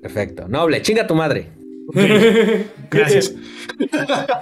[0.00, 0.48] Perfecto.
[0.48, 1.50] Noble, chinga tu madre.
[2.90, 3.34] Gracias.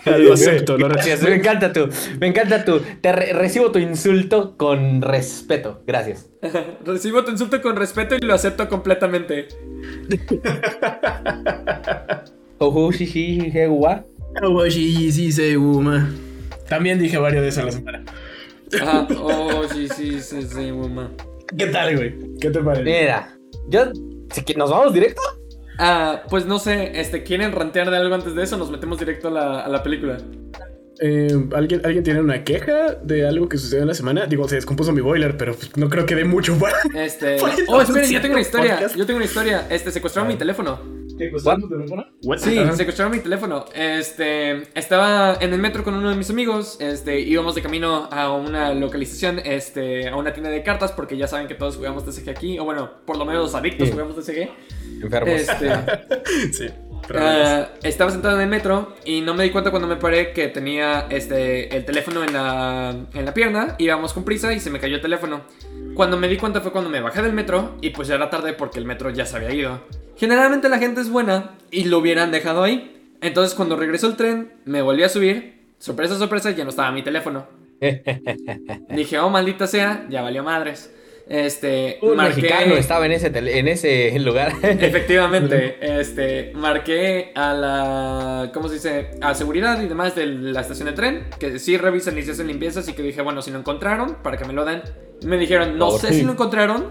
[0.04, 1.88] lo acepto, lo Gracias, me encanta tu,
[2.18, 5.82] me encanta tu, te re- recibo tu insulto con respeto.
[5.86, 6.28] Gracias.
[6.84, 9.46] Recibo tu insulto con respeto y lo acepto completamente.
[12.59, 14.04] Ojo, sí, sí, sí, gua.
[14.70, 16.10] sí, sí, sí, Uma.
[16.68, 18.04] También dije varios de eso en la semana.
[18.80, 19.06] Ajá.
[19.20, 21.12] Oh, sí, sí, sí, sí, mamá.
[21.56, 22.14] ¿Qué tal, güey?
[22.41, 22.82] ¿Qué te parece?
[22.82, 23.92] Mira, yo,
[24.32, 25.23] si que nos vamos directo.
[25.78, 28.56] Ah, pues no sé, este, ¿quieren rantear de algo antes de eso?
[28.56, 30.18] Nos metemos directo a la, a la película.
[30.98, 34.26] Eh, ¿alguien, ¿Alguien tiene una queja de algo que sucedió en la semana?
[34.26, 36.78] Digo, se descompuso mi boiler, pero pues, no creo que dé mucho para.
[36.94, 37.36] Este.
[37.68, 38.74] Oh, esperen, yo tengo una historia.
[38.74, 38.96] podcast.
[38.96, 39.66] Yo tengo una historia.
[39.68, 40.80] Este, secuestraron mi teléfono.
[41.45, 41.59] What?
[41.61, 42.06] tu teléfono?
[42.37, 42.73] Sí, Ajá.
[42.77, 43.65] secuestraron mi teléfono.
[43.75, 46.77] Este, estaba en el metro con uno de mis amigos.
[46.80, 51.27] Este, íbamos de camino a una localización, este, a una tienda de cartas, porque ya
[51.27, 52.58] saben que todos jugamos TCG aquí.
[52.58, 53.92] O bueno, por lo menos los adictos Sí.
[53.92, 54.48] jugamos TCG.
[55.03, 55.34] Enfermos.
[55.41, 55.70] Este,
[56.53, 56.67] Sí.
[57.14, 60.48] Ah, estaba sentado en el metro y no me di cuenta cuando me paré que
[60.48, 63.77] tenía este, el teléfono en la, en la pierna.
[63.78, 65.42] Íbamos con prisa y se me cayó el teléfono.
[65.94, 68.52] Cuando me di cuenta fue cuando me bajé del metro y pues ya era tarde
[68.52, 69.80] porque el metro ya se había ido.
[70.17, 73.14] Generalmente la gente es buena y lo hubieran dejado ahí.
[73.20, 75.64] Entonces cuando regresó el tren, me volví a subir.
[75.78, 77.47] Sorpresa, sorpresa, ya no estaba mi teléfono.
[78.91, 80.92] Dije, oh, maldita sea, ya valió madres.
[81.28, 84.52] Este, Un marqué- mexicano estaba en ese, tele- en ese lugar.
[84.62, 89.10] Efectivamente, este, marqué a la, ¿cómo se dice?
[89.20, 92.46] A seguridad y demás de la estación de tren, que sí revisan y se hacen
[92.46, 94.83] limpiezas y que dije, bueno, si lo encontraron, para que me lo den.
[95.24, 96.84] Me dijeron, no Por sé si lo encontraron,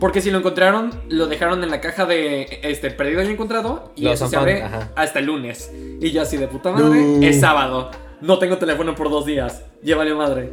[0.00, 4.08] porque si lo encontraron, lo dejaron en la caja de, este, perdido y encontrado, y
[4.08, 4.92] eso se abre ajá.
[4.96, 5.70] hasta el lunes.
[6.00, 7.26] Y yo así de puta madre, No.
[7.26, 7.90] es sábado,
[8.22, 9.62] no tengo teléfono por dos días,
[9.94, 10.50] valió madre.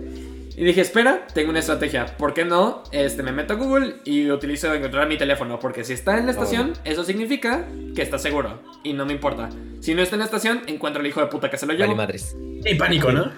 [0.61, 2.05] Y dije, espera, tengo una estrategia.
[2.05, 2.83] ¿Por qué no?
[2.91, 5.59] Este, me meto a Google y utilizo encontrar mi teléfono.
[5.59, 8.59] Porque si está en la estación, eso significa que está seguro.
[8.83, 9.49] Y no me importa.
[9.79, 11.95] Si no está en la estación, encuentro al hijo de puta que se lo llevo.
[11.95, 12.37] madres.
[12.63, 13.31] Y pánico, ¿no?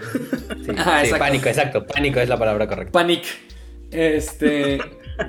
[0.66, 1.18] Sí, Ajá, sí, exacto.
[1.20, 1.88] pánico, exacto.
[1.88, 2.92] Pánico es la palabra correcta.
[2.92, 3.24] Panic.
[3.90, 4.80] Este.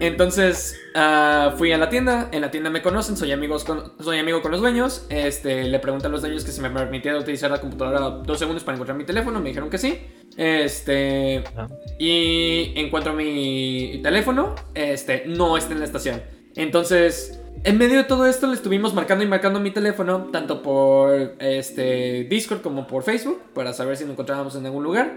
[0.00, 2.28] Entonces ah, fui a la tienda.
[2.32, 3.16] En la tienda me conocen.
[3.16, 5.06] Soy, amigos con, soy amigo con los dueños.
[5.08, 8.64] Este, le pregunté a los dueños que si me permitía utilizar la computadora dos segundos
[8.64, 9.40] para encontrar mi teléfono.
[9.40, 10.00] Me dijeron que sí.
[10.36, 11.44] Este.
[11.98, 14.54] Y encuentro mi teléfono.
[14.74, 16.22] Este, no está en la estación.
[16.56, 17.40] Entonces.
[17.62, 22.24] En medio de todo esto le estuvimos marcando y marcando mi teléfono, tanto por este
[22.24, 25.14] Discord como por Facebook, para saber si lo encontrábamos en algún lugar.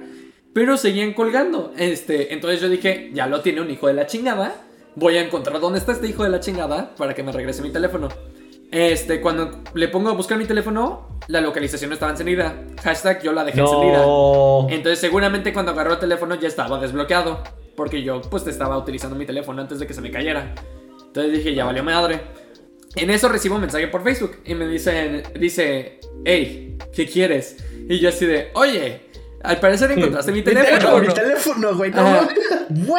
[0.58, 1.72] Pero seguían colgando.
[1.78, 4.56] Este, entonces yo dije, ya lo tiene un hijo de la chingada.
[4.96, 7.70] Voy a encontrar dónde está este hijo de la chingada para que me regrese mi
[7.70, 8.10] teléfono.
[8.72, 12.56] Este, cuando le pongo a buscar mi teléfono, la localización no estaba encendida.
[12.84, 14.00] Hashtag yo la dejé encendida.
[14.00, 14.66] No.
[14.72, 17.44] Entonces seguramente cuando agarró el teléfono ya estaba desbloqueado.
[17.76, 20.56] Porque yo pues estaba utilizando mi teléfono antes de que se me cayera.
[21.06, 22.20] Entonces dije, ya valió madre.
[22.96, 27.58] En eso recibo un mensaje por Facebook y me dicen, dice, hey, ¿qué quieres?
[27.88, 29.07] Y yo así de, oye,
[29.48, 31.02] al parecer encontraste mi Mi teléfono, teléfono.
[31.08, 31.92] mi teléfono, güey.
[31.92, 32.28] No?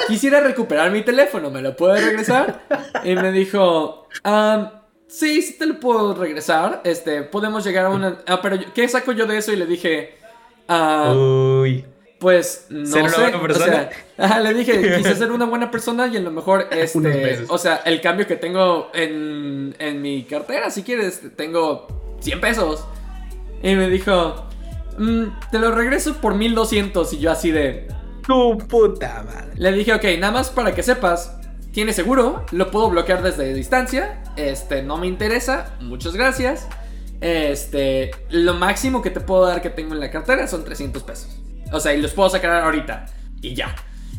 [0.08, 2.60] Quisiera recuperar mi teléfono, ¿me lo puedes regresar?
[3.04, 4.70] Y me dijo, "Am,
[5.06, 6.80] sí, sí te lo puedo regresar.
[6.84, 8.18] Este, podemos llegar a una...
[8.26, 9.52] Ah, pero yo- ¿qué saco yo de eso?
[9.52, 10.16] Y le dije,
[10.68, 11.84] ah, Uy.
[12.18, 13.20] pues no ¿Ser una sé.
[13.22, 13.64] buena persona?
[13.64, 17.44] O sea, ajá, le dije, quise ser una buena persona y a lo mejor, este,
[17.48, 21.86] o sea, el cambio que tengo en, en mi cartera, si quieres, tengo
[22.20, 22.84] 100 pesos.
[23.62, 24.44] Y me dijo,
[24.98, 27.88] "Mm, te lo regreso por 1200 y yo así de...
[28.26, 29.52] Tu puta madre.
[29.56, 31.38] Le dije, ok, nada más para que sepas,
[31.72, 36.68] tiene seguro, lo puedo bloquear desde distancia, este, no me interesa, muchas gracias.
[37.20, 41.38] Este, lo máximo que te puedo dar que tengo en la cartera son 300 pesos.
[41.72, 43.06] O sea, y los puedo sacar ahorita.
[43.40, 43.74] Y ya.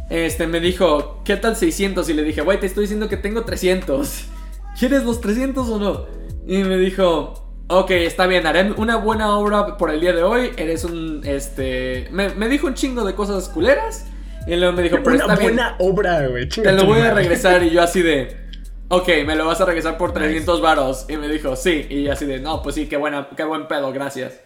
[0.10, 2.10] Este, me dijo, ¿qué tal 600?
[2.10, 4.26] Y le dije, güey, te estoy diciendo que tengo 300.
[4.80, 6.06] ¿Quieres los 300 o no?
[6.48, 10.52] Y me dijo, ok, está bien, haré una buena obra por el día de hoy.
[10.58, 12.08] Eres un, este...
[12.12, 14.08] Me, me dijo un chingo de cosas culeras.
[14.48, 15.56] Y luego me dijo, pero Una está bien.
[15.56, 16.50] buena obra, güey.
[16.50, 18.50] Te lo voy a regresar y yo así de...
[18.90, 21.06] Ok, me lo vas a regresar por 300 varos.
[21.08, 21.86] Y me dijo, sí.
[21.90, 24.42] Y yo así de, no, pues sí, qué, buena, qué buen pedo, gracias.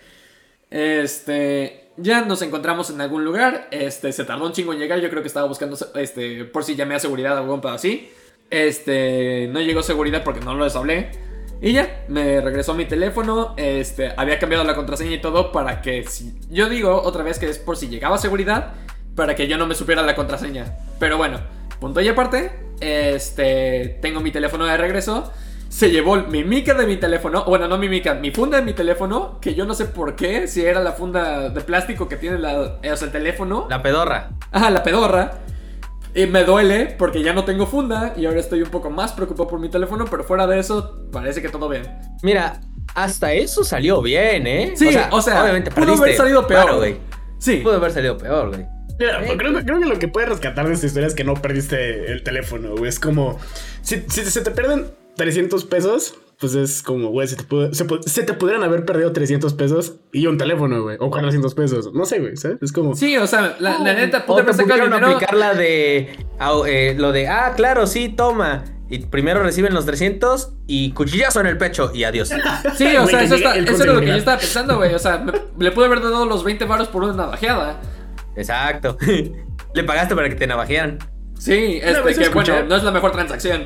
[0.69, 1.79] Este...
[1.95, 3.67] Ya nos encontramos en algún lugar.
[3.69, 4.99] Este, se tardó un chingo en llegar.
[4.99, 8.11] Yo creo que estaba buscando, este, por si llamé a seguridad o algún pedo así.
[8.49, 11.11] Este, no llegó seguridad porque no les hablé.
[11.63, 13.53] Y ya, me regresó mi teléfono.
[13.55, 16.37] Este, había cambiado la contraseña y todo para que si.
[16.49, 18.73] Yo digo otra vez que es por si llegaba seguridad.
[19.15, 20.75] Para que yo no me supiera la contraseña.
[20.99, 21.39] Pero bueno,
[21.79, 22.51] punto y aparte.
[22.81, 25.31] Este, tengo mi teléfono de regreso.
[25.69, 27.45] Se llevó mi mica de mi teléfono.
[27.45, 29.39] Bueno, no mi mica, mi funda de mi teléfono.
[29.39, 30.49] Que yo no sé por qué.
[30.49, 33.67] Si era la funda de plástico que tiene la, o sea, el teléfono.
[33.69, 34.31] La pedorra.
[34.51, 35.39] Ajá, la pedorra.
[36.15, 39.47] Y me duele porque ya no tengo funda y ahora estoy un poco más preocupado
[39.49, 41.83] por mi teléfono, pero fuera de eso, parece que todo bien.
[42.21, 42.61] Mira,
[42.93, 44.73] hasta eso salió bien, ¿eh?
[44.75, 46.75] Sí, o sea, obviamente pudo haber salido peor.
[46.77, 46.97] güey.
[47.39, 47.57] Sí.
[47.57, 48.65] Pudo haber salido peor, güey.
[48.99, 51.33] Mira, creo, que- creo que lo que puedes rescatar de esta historia es que no
[51.33, 52.89] perdiste el teléfono, güey.
[52.89, 53.39] Es como,
[53.81, 57.87] si, si se te pierden 300 pesos, pues es como, güey, se te, pudo- se,
[57.87, 60.97] pu- se te pudieran haber perdido 300 pesos y un teléfono, güey.
[60.99, 61.93] O 400 pesos.
[61.93, 62.57] No sé, güey, ¿sabes?
[62.61, 62.93] Es como...
[62.95, 65.15] Sí, o sea, la, la neta, O pude te haber sacado el pudieron dinero.
[65.15, 66.17] aplicar la de.
[66.67, 68.65] eh, lo de, ah, claro, sí, toma.
[68.89, 72.29] Y primero reciben los 300 y cuchillazo en el pecho y adiós.
[72.75, 74.93] Sí, o sea, eso, está- eso era lo que yo estaba pensando, güey.
[74.93, 75.31] O sea, me-
[75.63, 77.79] le pude haber dado los 20 varos por una navajeada.
[78.35, 78.97] Exacto.
[79.73, 80.99] Le pagaste para que te navajearan.
[81.39, 83.63] Sí, este, que escuché- bueno, no es la mejor transacción.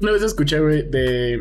[0.00, 1.40] Una vez escuché, güey, de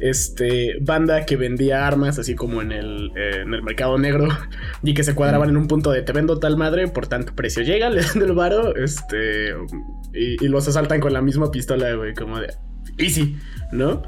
[0.00, 4.28] este banda que vendía armas así como en el, eh, en el mercado negro
[4.82, 7.62] y que se cuadraban en un punto de te vendo tal madre por tanto precio.
[7.62, 9.54] Llega, le dan el varo, este,
[10.14, 12.54] y, y los asaltan con la misma pistola, güey, como de
[12.98, 13.36] easy,
[13.72, 14.02] ¿no?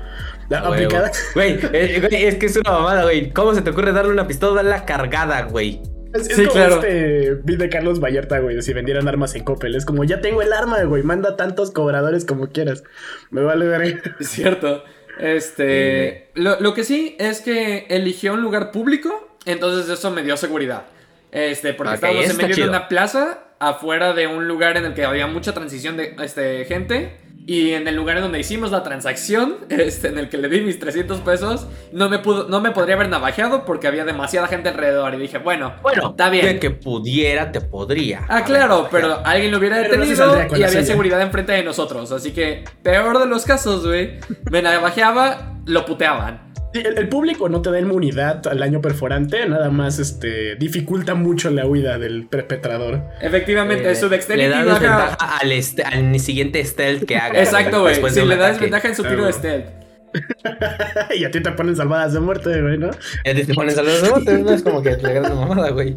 [0.49, 0.75] La Huevo.
[0.75, 1.11] aplicada.
[1.35, 3.33] Güey, eh, güey, es que es una mamada, güey.
[3.33, 5.81] ¿Cómo se te ocurre darle una pistola cargada, güey?
[6.15, 6.75] Es, es Sí, como claro.
[6.77, 9.75] este beat de Carlos Vallarta, güey, de si vendieran armas en Coppel.
[9.75, 12.83] Es como, ya tengo el arma, güey, manda tantos cobradores como quieras.
[13.31, 14.03] Me vale ver.
[14.21, 14.85] Cierto.
[15.19, 16.31] Este.
[16.35, 20.85] Lo, lo que sí es que eligió un lugar público, entonces eso me dio seguridad.
[21.33, 22.67] Este, porque Ok, estábamos en medio chido.
[22.67, 26.65] de una plaza, afuera de un lugar en el que había mucha transición de este,
[26.65, 27.17] gente.
[27.51, 30.61] Y en el lugar en donde hicimos la transacción, este, en el que le di
[30.61, 34.69] mis 300 pesos, no me, pudo, no me podría haber navajeado porque había demasiada gente
[34.69, 35.13] alrededor.
[35.15, 36.47] Y dije, bueno, Bueno, está bien.
[36.47, 38.21] de que pudiera, te podría.
[38.29, 38.89] Ah, claro, navajeado.
[38.93, 42.13] pero alguien lo hubiera Pero no se detenido y había seguridad enfrente de nosotros.
[42.13, 44.21] Así que, peor de los casos, güey.
[44.49, 46.50] Me navajeaba, lo puteaban.
[46.73, 51.51] El, el público no te da inmunidad al daño perforante, nada más este dificulta mucho
[51.51, 53.03] la huida del perpetrador.
[53.21, 54.73] Efectivamente, Eh, su Le dexterity da baja.
[54.81, 57.41] desventaja al, este- al siguiente stealth que haga.
[57.41, 57.95] Exacto, güey.
[58.01, 58.53] de un le da ataque.
[58.67, 59.67] desventaja en su tiro de stealth.
[61.17, 62.91] y a ti te ponen salvadas de muerte, güey, ¿no?
[63.25, 65.97] Ya te pones a los rebotes, no es como que la gran mamada, güey.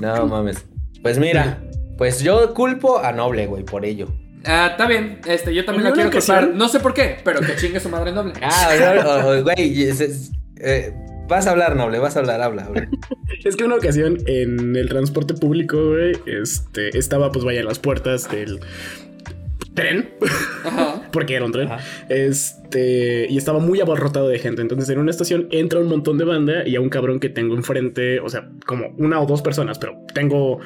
[0.00, 0.64] No mames.
[1.02, 1.58] Pues mira,
[1.98, 4.08] pues yo culpo a Noble, güey, por ello.
[4.46, 5.20] Ah, está bien.
[5.26, 7.88] Este, yo también lo una quiero ocasión- No sé por qué, pero que chingue su
[7.88, 8.32] madre noble.
[8.42, 10.92] Ah, güey, es- es- eh,
[11.28, 12.88] vas a hablar, Noble, vas a hablar, habla, habla.
[13.44, 17.78] Es que una ocasión en el transporte público, güey, este, estaba pues vaya en las
[17.78, 18.60] puertas del
[19.76, 20.10] tren,
[20.64, 21.02] Ajá.
[21.12, 21.84] porque era un tren, Ajá.
[22.08, 24.62] este, y estaba muy abarrotado de gente.
[24.62, 27.54] Entonces en una estación entra un montón de banda y a un cabrón que tengo
[27.54, 30.58] enfrente, o sea, como una o dos personas, pero tengo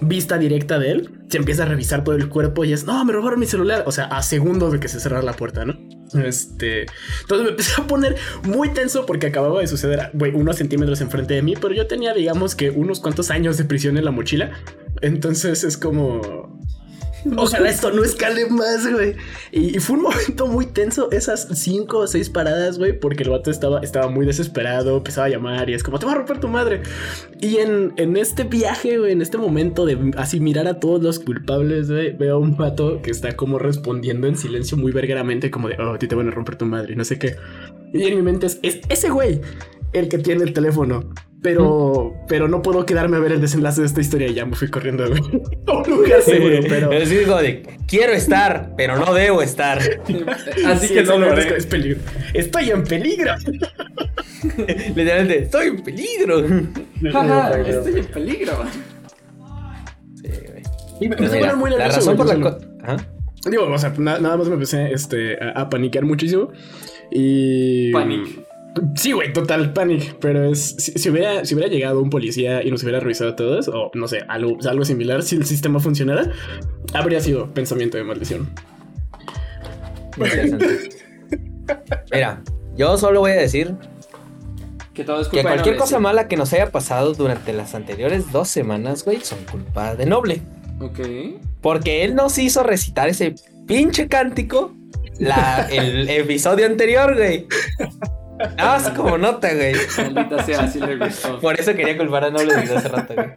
[0.00, 3.12] vista directa de él, se empieza a revisar todo el cuerpo y es, no, me
[3.12, 5.76] robaron mi celular, o sea, a segundos de que se cerrara la puerta, ¿no?
[6.24, 6.86] Este,
[7.22, 11.34] entonces me empecé a poner muy tenso porque acababa de suceder, güey, unos centímetros enfrente
[11.34, 14.52] de mí, pero yo tenía, digamos que unos cuantos años de prisión en la mochila.
[15.00, 16.57] Entonces es como,
[17.36, 19.16] Ojalá esto no escale más, güey.
[19.52, 23.50] Y, fue un momento muy tenso esas cinco o seis paradas, güey, porque el vato
[23.50, 26.48] estaba, estaba muy desesperado, empezaba a llamar y es como, te va a romper tu
[26.48, 26.82] madre.
[27.40, 31.18] Y en, en este viaje, güey, en este momento de así mirar a todos los
[31.18, 35.76] culpables, veo a un vato que está como respondiendo en silencio muy vergueramente, como de,
[35.78, 37.36] oh, a ti te van a romper tu madre, no sé qué.
[37.92, 39.40] Y en mi mente es ese güey
[39.92, 41.04] el que tiene el teléfono.
[41.40, 44.56] Pero, pero no puedo quedarme a ver el desenlace de esta historia y ya me
[44.56, 46.90] fui corriendo a un lugar seguro, pero...
[46.90, 49.78] Es digo de, quiero estar, pero no debo estar.
[50.66, 51.56] Así Sí, que no lo haré.
[51.56, 52.00] es peligro.
[52.34, 53.34] Estoy en peligro.
[54.96, 56.42] Literalmente, estoy en peligro.
[57.12, 58.52] Jaja, estoy en peligro.
[60.16, 60.62] Sí, güey.
[61.00, 62.96] Y me Pero mira, poner muy la nervioso, razón por la.
[63.48, 66.50] Digo, o sea, na- nada más me empecé este, a, a paniquear muchísimo.
[67.12, 67.92] Y.
[67.92, 68.40] Panic.
[68.94, 70.16] Sí, güey, total panic.
[70.20, 70.76] Pero es.
[70.78, 73.90] Si, si hubiera, si hubiera llegado un policía y nos hubiera revisado a todos, o
[73.94, 76.30] no sé, algo, algo similar, si el sistema funcionara,
[76.92, 78.48] habría sido pensamiento de maldición.
[80.16, 80.88] Interesante.
[82.12, 82.42] Mira,
[82.76, 83.74] yo solo voy a decir
[84.94, 87.74] Que todo es que culpa de cualquier cosa mala que nos haya pasado durante las
[87.74, 90.42] anteriores dos semanas, güey, son culpa de Noble.
[90.80, 91.00] Ok.
[91.60, 93.34] Porque él nos hizo recitar ese
[93.66, 94.72] pinche cántico
[95.18, 97.46] la, el episodio anterior, güey.
[98.56, 99.74] Nada más como nota, güey.
[99.96, 101.40] Maldita sea, así le gustó.
[101.40, 103.30] Por eso quería culpar a Noble desde hace rato, güey.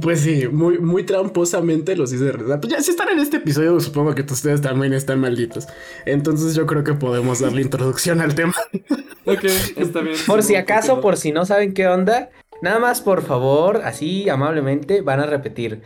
[0.00, 2.60] Pues sí, muy, muy tramposamente los hice rezar.
[2.60, 5.66] Pues ya, si están en este episodio, supongo que ustedes también están malditos.
[6.04, 8.54] Entonces yo creo que podemos darle introducción al tema.
[9.28, 10.14] Ok, está bien.
[10.24, 12.30] Por si acaso, por si no saben qué onda,
[12.62, 15.82] nada más por favor, así amablemente, van a repetir.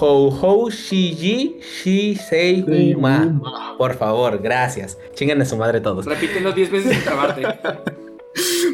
[0.00, 3.40] Ho ho shiji shi sei uma.
[3.78, 4.98] Por favor, gracias.
[5.14, 6.06] Chingan a su madre todos.
[6.06, 7.42] Repítelo 10 veces sin trabarte.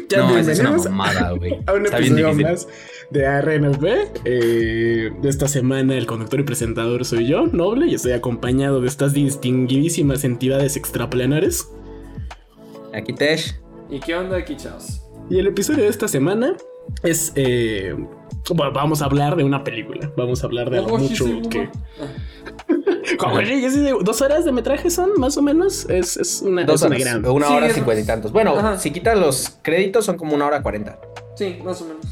[0.09, 1.59] Ya No, esa es una mamada, güey.
[1.67, 2.67] a un Está bien episodio más
[3.11, 3.85] de ARNB.
[4.25, 8.87] Eh, de esta semana el conductor y presentador soy yo, Noble, y estoy acompañado de
[8.87, 11.69] estas distinguidísimas entidades extraplanares.
[12.93, 13.59] Aquí Tesh.
[13.91, 15.01] ¿Y qué onda aquí, chavos?
[15.29, 16.55] Y el episodio de esta semana
[17.03, 17.33] es...
[17.35, 17.95] eh,
[18.55, 20.11] bueno, vamos a hablar de una película.
[20.17, 21.69] Vamos a hablar de lo mucho que...
[23.17, 23.39] Como,
[24.03, 25.89] ¿Dos horas de metraje son, más o menos?
[25.89, 27.05] Es, es una, Dos es una horas.
[27.21, 27.25] gran...
[27.25, 28.31] Una Sí, hora cincuenta y tantos.
[28.31, 28.77] Bueno, Ajá.
[28.77, 30.99] si quitas los créditos son como una hora cuarenta.
[31.35, 32.05] Sí, más o menos.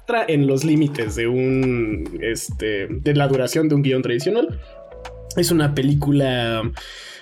[0.00, 4.60] entra en los límites de un este de la duración de un guion tradicional.
[5.36, 6.62] Es una película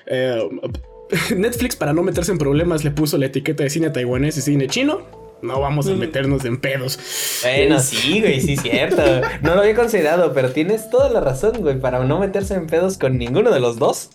[0.06, 0.48] eh,
[1.36, 4.66] Netflix para no meterse en problemas le puso la etiqueta de cine taiwanés y cine
[4.66, 5.02] chino.
[5.42, 6.98] No vamos a meternos en pedos.
[7.42, 9.02] Bueno, Es- sí, güey, sí, cierto.
[9.42, 12.98] No lo había considerado, pero tienes toda la razón, güey, para no meterse en pedos
[12.98, 14.10] con ninguno de los dos.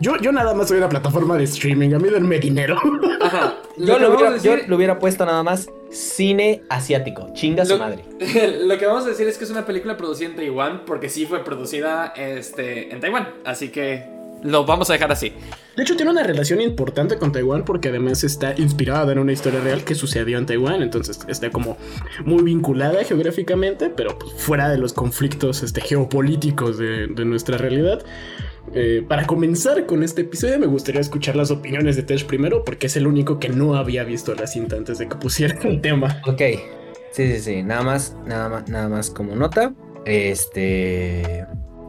[0.00, 1.92] Yo, yo nada más soy una plataforma de streaming.
[1.94, 2.76] A mí denme dinero.
[3.20, 3.56] Ajá.
[3.78, 7.30] Yo lo, hubiera, decir- yo lo hubiera puesto nada más cine asiático.
[7.32, 8.04] Chinga su Lo- madre.
[8.64, 11.24] Lo que vamos a decir es que es una película producida en Taiwán porque sí
[11.24, 13.28] fue producida este, en Taiwán.
[13.46, 14.04] Así que
[14.42, 15.32] lo vamos a dejar así.
[15.76, 19.60] De hecho, tiene una relación importante con Taiwán porque además está inspirada en una historia
[19.60, 20.82] real que sucedió en Taiwán.
[20.82, 21.76] Entonces está como
[22.24, 28.04] muy vinculada geográficamente, pero pues, fuera de los conflictos este, geopolíticos de, de nuestra realidad.
[28.74, 32.86] Eh, para comenzar con este episodio, me gustaría escuchar las opiniones de Tesh primero, porque
[32.86, 36.20] es el único que no había visto la cinta antes de que pusiera el tema.
[36.26, 36.40] Ok.
[37.12, 37.62] Sí, sí, sí.
[37.62, 39.74] Nada más, nada más, nada más como nota.
[40.06, 41.46] Este.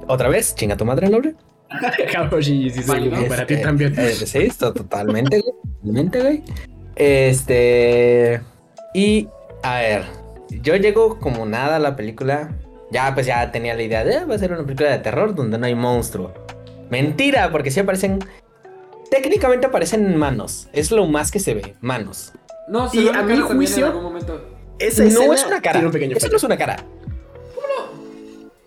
[0.07, 1.35] Otra vez, chinga tu madre, Noble.
[2.41, 3.27] Sí, Vale, seguro, ¿no?
[3.27, 3.93] para ti Este, también.
[3.97, 5.53] eh, sí, esto totalmente, güey.
[5.81, 6.43] Totalmente, güey.
[6.95, 8.41] Este.
[8.93, 9.27] Y.
[9.63, 10.03] A ver.
[10.61, 12.51] Yo llego como nada a la película.
[12.91, 14.17] Ya, pues ya tenía la idea de.
[14.17, 16.33] "Ah, Va a ser una película de terror donde no hay monstruo.
[16.89, 18.19] Mentira, porque sí aparecen.
[19.09, 20.67] Técnicamente aparecen manos.
[20.73, 21.75] Es lo más que se ve.
[21.81, 22.33] Manos.
[22.67, 24.45] No, se Y ve a mi juicio- en algún momento.
[24.79, 25.79] Esa no es una cara.
[25.79, 26.77] un Eso no es una cara.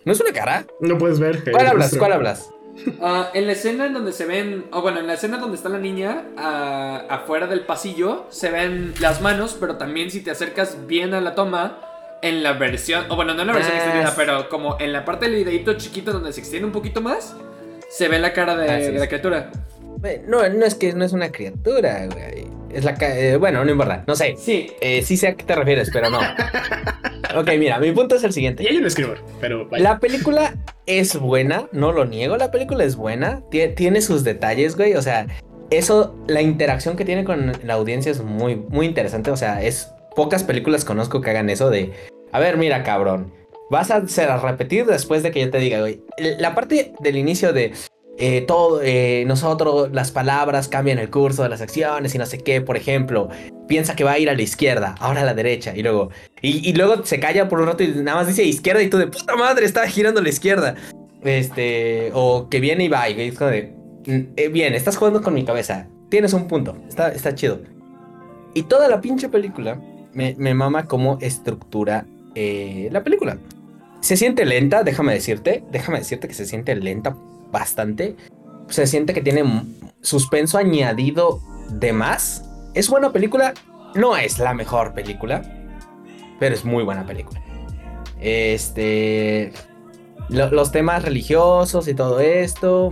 [0.05, 0.65] ¿No es una cara?
[0.81, 1.37] No puedes ver.
[1.47, 1.97] eh, ¿Cuál el hablas?
[1.99, 2.51] ¿Cuál hablas?
[3.01, 5.69] Ah, en la escena en donde se ven, o bueno, en la escena donde está
[5.69, 10.87] la niña, ah, afuera del pasillo, se ven las manos, pero también si te acercas
[10.87, 11.81] bien a la toma,
[12.23, 15.05] en la versión, o bueno, no en la versión Ah, extendida, pero como en la
[15.05, 17.35] parte del videito chiquito donde se extiende un poquito más,
[17.91, 19.51] se ve la cara de, de la criatura.
[20.27, 22.47] No, no es que no es una criatura, güey.
[22.77, 24.05] Es la eh, bueno, no importa.
[24.07, 24.35] No sé.
[24.37, 26.19] Sí, Eh, sí sé a qué te refieres, pero no.
[27.37, 28.69] ok, mira, mi punto es el Y siguiente.
[28.69, 29.83] hay un escritor, pero vaya.
[29.83, 30.55] La película
[30.87, 35.03] es buena, no lo niego, la película es buena, tie- tiene sus detalles, güey, o
[35.03, 35.27] sea,
[35.71, 39.91] eso, la interacción que tiene con la audiencia es muy, muy interesante, o sea, es
[40.15, 41.93] pocas películas conozco que hagan eso de,
[42.33, 43.33] a ver, mira, cabrón,
[43.71, 47.17] vas a hacer a repetir después de que yo te diga, güey, la parte del
[47.17, 47.73] inicio de...
[48.19, 52.39] eh, todo, eh, nosotros, las palabras cambian el curso de las acciones y no sé
[52.39, 53.29] qué, por ejemplo,
[53.69, 56.73] piensa que va a ir a la izquierda, ahora a la derecha, y luego, y,
[56.73, 59.37] luego se calla por un rato y nada más dice izquierda y tú de puta
[59.37, 60.77] madre, estaba girando a la izquierda.
[61.23, 63.75] Este, o que viene y va, y es como de,
[64.07, 67.61] "Mm, eh, bien, estás jugando con mi cabeza, tienes un punto, está, está chido.
[68.55, 69.81] Y toda la pinche película
[70.13, 73.39] me, me mama cómo estructura la película.
[74.03, 77.17] Se siente lenta, déjame decirte, déjame decirte que se siente lenta
[77.51, 78.17] bastante.
[78.69, 79.45] Se siente que tiene
[80.01, 82.45] suspenso añadido de más.
[82.75, 83.55] Es buena película,
[83.95, 85.43] no es la mejor película,
[86.39, 87.41] pero es muy buena película.
[88.21, 89.53] Este.
[90.29, 92.91] lo- los temas religiosos y todo esto.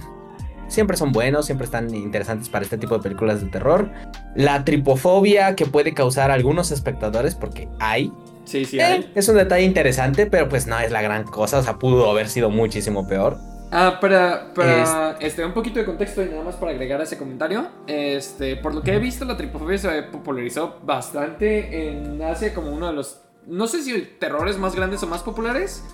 [0.68, 3.90] Siempre son buenos, siempre están interesantes para este tipo de películas de terror.
[4.34, 8.10] La tripofobia que puede causar a algunos espectadores, porque hay.
[8.44, 8.78] sí, sí.
[8.78, 9.12] eh, hay.
[9.14, 11.58] es un detalle interesante, pero pues no es la gran cosa.
[11.58, 13.38] O sea, pudo haber sido muchísimo peor.
[13.76, 17.18] Ah, para, para este, un poquito de contexto y nada más para agregar a ese
[17.18, 17.66] comentario.
[17.88, 22.86] Este, por lo que he visto, la tripofobia se popularizó bastante en Asia como uno
[22.86, 25.84] de los, no sé si terrores más grandes o más populares.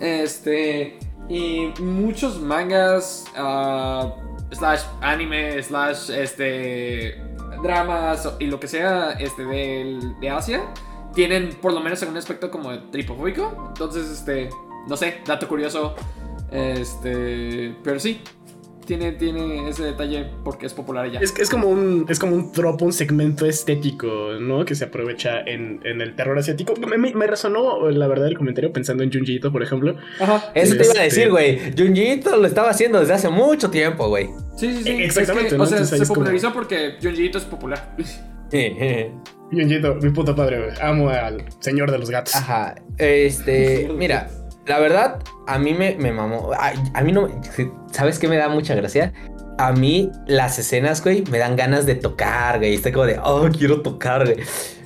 [0.00, 4.14] Este, y muchos mangas, ah,
[4.52, 7.20] slash anime, slash este,
[7.62, 10.62] dramas y lo que sea este, del- de Asia,
[11.14, 13.64] tienen por lo menos algún aspecto como de tripofóbico.
[13.68, 14.48] Entonces, este,
[14.88, 15.94] no sé, dato curioso.
[16.52, 18.20] Este, pero sí,
[18.86, 21.18] tiene, tiene ese detalle porque es popular allá.
[21.20, 24.06] Es, es como un es como un tropo, un segmento estético,
[24.40, 24.64] ¿no?
[24.64, 26.74] Que se aprovecha en, en el terror asiático.
[26.76, 29.96] Me, me- me resonó, la verdad, el comentario pensando en Junji Ito, por ejemplo.
[30.20, 30.52] Ajá.
[30.54, 31.58] Eso te iba a este- decir, güey.
[31.76, 34.28] Junjiito lo estaba haciendo desde hace mucho tiempo, güey.
[34.56, 34.90] Sí, sí, sí.
[34.90, 35.64] Eh, exactamente, Es que, ¿no?
[35.64, 37.92] O sea, Entonces se como- popularizó porque Junji Ito es popular.
[39.50, 40.70] Junji Ito, mi puta padre, güey.
[40.80, 42.34] Amo al señor de los gatos.
[42.36, 42.76] Ajá.
[42.98, 44.28] Este, mira,
[44.66, 46.50] La verdad, a mí me, me mamó.
[46.52, 47.28] A, a mí no.
[47.92, 49.12] ¿Sabes qué me da mucha gracia?
[49.58, 52.74] A mí las escenas, güey, me dan ganas de tocar, güey.
[52.74, 54.38] Estoy como de, oh, quiero tocar, güey.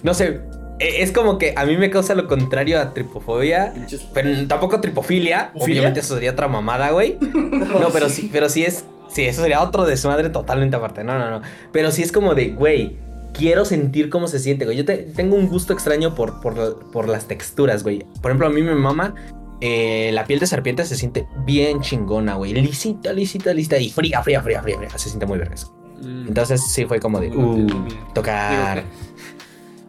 [0.03, 0.41] No sé,
[0.79, 3.73] e- es como que a mí me causa lo contrario a tripofobia,
[4.15, 5.51] pero tampoco tripofilia.
[5.53, 5.65] ¿Filia?
[5.65, 7.19] Obviamente eso sería otra mamada, güey.
[7.21, 11.03] No, pero sí, pero sí es, sí, eso sería otro desmadre totalmente aparte.
[11.05, 11.41] No, no, no.
[11.73, 12.97] Pero sí es como de, güey,
[13.33, 14.77] quiero sentir cómo se siente, güey.
[14.77, 18.05] Yo te- tengo un gusto extraño por, por, por las texturas, güey.
[18.23, 19.15] Por ejemplo, a mí me mama.
[19.61, 22.55] Eh, la piel de serpiente se siente bien chingona, güey.
[22.55, 23.79] Lisita, lisita, lisita.
[23.79, 24.91] Y fría, fría, fría, fría, fría.
[24.91, 25.57] Se siente muy verga.
[26.01, 26.29] Mm.
[26.29, 27.67] Entonces sí fue como de, uh,
[28.15, 28.85] tocar.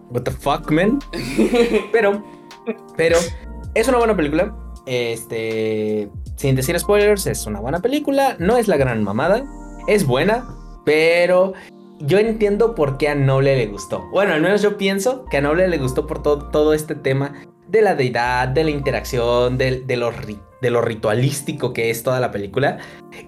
[0.10, 1.00] What the fuck, man.
[1.92, 2.24] pero,
[2.98, 3.18] pero,
[3.74, 4.54] es una buena película.
[4.86, 8.36] Este, sin decir spoilers, es una buena película.
[8.40, 9.46] No es la gran mamada.
[9.88, 10.48] Es buena,
[10.86, 11.54] pero
[12.00, 14.06] yo entiendo por qué a Noble le gustó.
[14.12, 17.34] Bueno, al menos yo pienso que a Noble le gustó por todo, todo este tema
[17.72, 20.12] de la deidad, de la interacción, de, de lo,
[20.62, 22.80] de lo ritualístico que es toda la película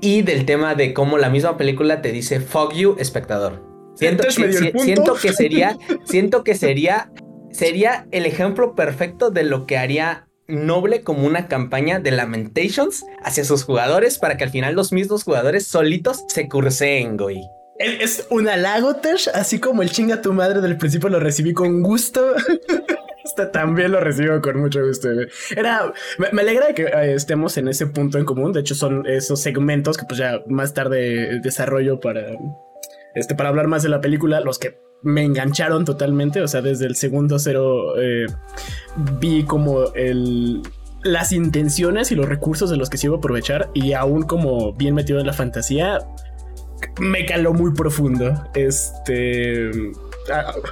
[0.02, 3.62] y del tema de cómo la misma película te dice fuck you, espectador.
[3.96, 4.80] Siento, si- punto.
[4.84, 7.12] siento que sería, siento que sería,
[7.52, 13.46] sería el ejemplo perfecto de lo que haría Noble como una campaña de Lamentations hacia
[13.46, 17.40] sus jugadores para que al final los mismos jugadores solitos se curseen, güey.
[17.80, 21.54] Es, es un halago, Tesh, así como el chinga tu madre del principio lo recibí
[21.54, 22.34] con gusto.
[23.52, 25.10] También lo recibo con mucho gusto.
[25.56, 28.54] Era, me, me alegra que eh, estemos en ese punto en común.
[28.54, 32.22] De hecho, son esos segmentos que pues ya más tarde desarrollo para,
[33.16, 36.42] este, para hablar más de la película, los que me engancharon totalmente.
[36.42, 38.26] O sea, desde el segundo cero eh,
[39.20, 40.62] vi como el,
[41.04, 44.74] las intenciones y los recursos de los que se iba a aprovechar y aún como
[44.74, 46.00] bien metido en la fantasía,
[47.00, 48.34] me caló muy profundo.
[48.54, 49.72] Este.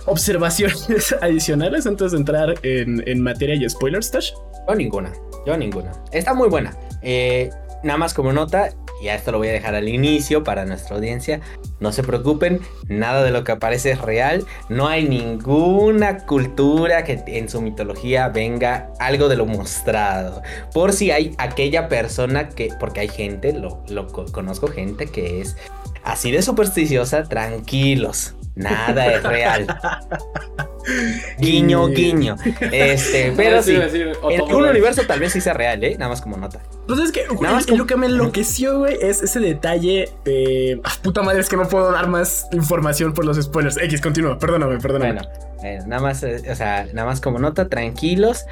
[0.05, 4.31] Observaciones adicionales antes de entrar en, en materia y spoilers, Tash.
[4.67, 5.11] Yo ninguna,
[5.45, 5.91] yo ninguna.
[6.11, 6.75] Está muy buena.
[7.01, 7.49] Eh,
[7.83, 8.69] nada más como nota,
[9.01, 11.41] y a esto lo voy a dejar al inicio para nuestra audiencia.
[11.79, 14.45] No se preocupen, nada de lo que aparece es real.
[14.69, 20.43] No hay ninguna cultura que en su mitología venga algo de lo mostrado.
[20.73, 25.41] Por si hay aquella persona que, porque hay gente, lo, lo co- conozco gente que
[25.41, 25.57] es
[26.03, 28.35] así de supersticiosa, tranquilos.
[28.55, 29.67] Nada es real.
[31.37, 32.35] Guiño, guiño.
[32.59, 33.75] Este, pero sí.
[33.75, 35.95] En un universo tal vez sí sea real, ¿eh?
[35.97, 36.59] Nada más como nota.
[36.87, 40.81] Pues es que Nada más y lo que me enloqueció, güey, es ese detalle de.
[40.83, 43.77] Ah, puta madre, es que no puedo dar más información por los spoilers.
[43.77, 45.13] X, continúa, perdóname, perdóname.
[45.13, 48.45] Bueno, bueno, nada más, eh, o sea, nada más como nota, tranquilos.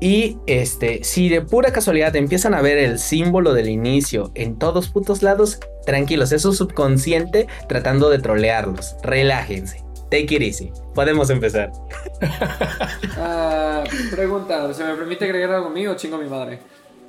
[0.00, 4.88] Y este, si de pura casualidad empiezan a ver el símbolo del inicio en todos
[4.88, 8.96] putos lados, tranquilos, es su subconsciente tratando de trolearlos.
[9.02, 9.84] Relájense.
[10.10, 10.72] Take it easy.
[10.94, 11.72] Podemos empezar.
[13.18, 16.58] Ah, pregunta, ¿se me permite agregar algo mío o chingo a mi madre?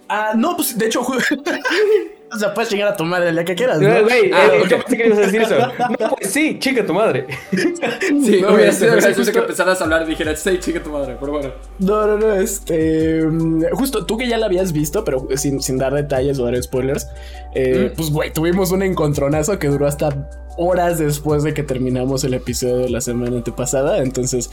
[0.08, 1.02] Ah, no, pues de hecho.
[2.34, 3.88] o sea, puedes llegar a tu madre el día que quieras, ¿no?
[3.90, 4.68] Güey, güey, Ah, eh, ok.
[4.70, 5.56] yo pensé que ibas a decir eso.
[6.00, 7.26] No, pues sí, chica tu madre.
[7.52, 10.90] Sí, No, hubiera sido gracioso justo- que empezaras a hablar y dijeras, sí, chica tu
[10.92, 11.52] madre, pero bueno.
[11.80, 13.24] No, no, no, este.
[13.24, 16.62] mm, Justo tú que ya la habías visto, pero sin, sin dar detalles o dar
[16.62, 17.08] spoilers.
[17.56, 17.96] eh, Mm.
[17.96, 22.78] Pues, güey, tuvimos un encontronazo que duró hasta horas después de que terminamos el episodio
[22.78, 24.00] de la semana antepasada.
[24.00, 24.50] Entonces,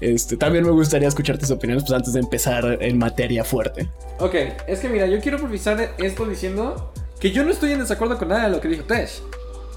[0.00, 3.88] este, también me gustaría escuchar tus opiniones, pues antes de empezar en materia fuerte.
[4.20, 4.34] Ok,
[4.68, 8.28] es que mira, yo quiero improvisar esto diciendo que yo no estoy en desacuerdo con
[8.28, 9.22] nada de lo que dijo Tesh.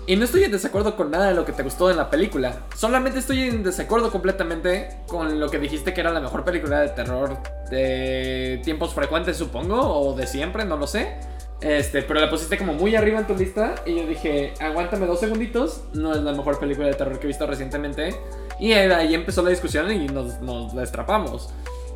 [0.08, 2.66] Y no estoy en desacuerdo con nada de lo que te gustó en la película.
[2.76, 6.90] Solamente estoy en desacuerdo completamente con lo que dijiste que era la mejor película de
[6.90, 7.38] terror
[7.70, 11.18] de tiempos frecuentes, supongo, o de siempre, no lo sé.
[11.62, 15.20] Este, pero la pusiste como muy arriba en tu lista y yo dije, aguántame dos
[15.20, 18.16] segunditos, no es la mejor película de terror que he visto recientemente.
[18.60, 20.42] Y ahí empezó la discusión y nos,
[20.74, 21.50] la estrapamos.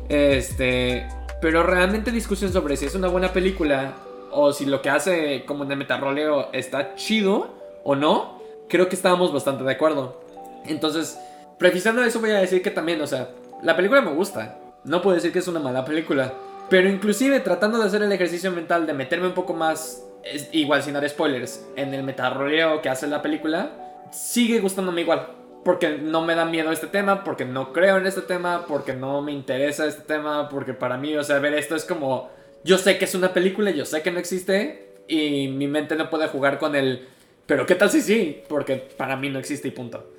[0.08, 1.08] Este,
[1.40, 3.94] pero realmente discusión sobre si es una buena película
[4.32, 8.96] o si lo que hace como en el metarroleo está chido o no, creo que
[8.96, 10.20] estábamos bastante de acuerdo.
[10.66, 11.18] Entonces,
[11.58, 13.28] precisando eso voy a decir que también, o sea,
[13.62, 14.58] la película me gusta.
[14.84, 16.32] No puedo decir que es una mala película.
[16.68, 20.82] Pero inclusive tratando de hacer el ejercicio mental de meterme un poco más, es- igual
[20.82, 23.70] sin dar spoilers, en el metarroleo que hace la película,
[24.10, 25.28] sigue gustándome igual.
[25.64, 29.20] Porque no me da miedo este tema, porque no creo en este tema, porque no
[29.22, 32.28] me interesa este tema, porque para mí, o sea, ver esto es como,
[32.66, 36.10] yo sé que es una película, yo sé que no existe, y mi mente no
[36.10, 37.06] puede jugar con el,
[37.46, 38.42] pero ¿qué tal si sí?
[38.48, 40.12] Porque para mí no existe y punto.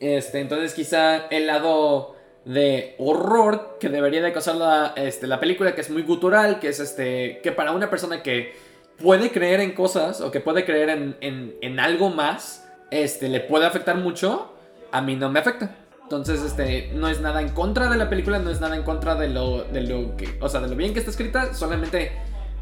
[0.00, 5.76] Este, entonces quizá el lado de horror que debería de causar la, este, la película,
[5.76, 8.52] que es muy gutural, que es este, que para una persona que
[9.00, 13.38] puede creer en cosas o que puede creer en, en, en algo más, este, le
[13.38, 14.52] puede afectar mucho,
[14.90, 15.76] a mí no me afecta.
[16.12, 19.14] Entonces, este, no es nada en contra de la película, no es nada en contra
[19.14, 22.12] de lo, de lo que, o sea, de lo bien que está escrita, solamente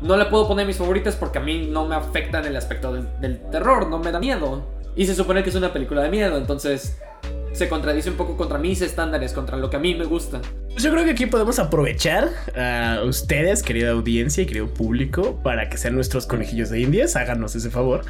[0.01, 2.93] no la puedo poner mis favoritas porque a mí no me afecta en el aspecto
[2.93, 4.63] del terror, no me da miedo.
[4.95, 7.01] Y se supone que es una película de miedo, entonces
[7.51, 10.41] se contradice un poco contra mis estándares, contra lo que a mí me gusta.
[10.73, 15.69] Pues yo creo que aquí podemos aprovechar a ustedes, querida audiencia y querido público, para
[15.69, 17.17] que sean nuestros conejillos de indias.
[17.17, 18.05] Háganos ese favor.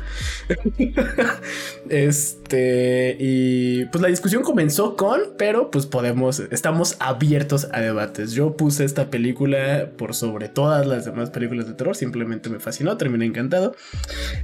[1.88, 8.32] este, y pues la discusión comenzó con, pero pues podemos, estamos abiertos a debates.
[8.32, 12.96] Yo puse esta película por sobre todas las demás películas de terror, simplemente me fascinó,
[12.98, 13.74] terminé encantado.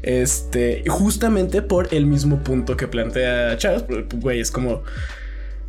[0.02, 3.84] Este, justamente por el mismo punto que plantea Charles,
[4.20, 4.82] güey, es como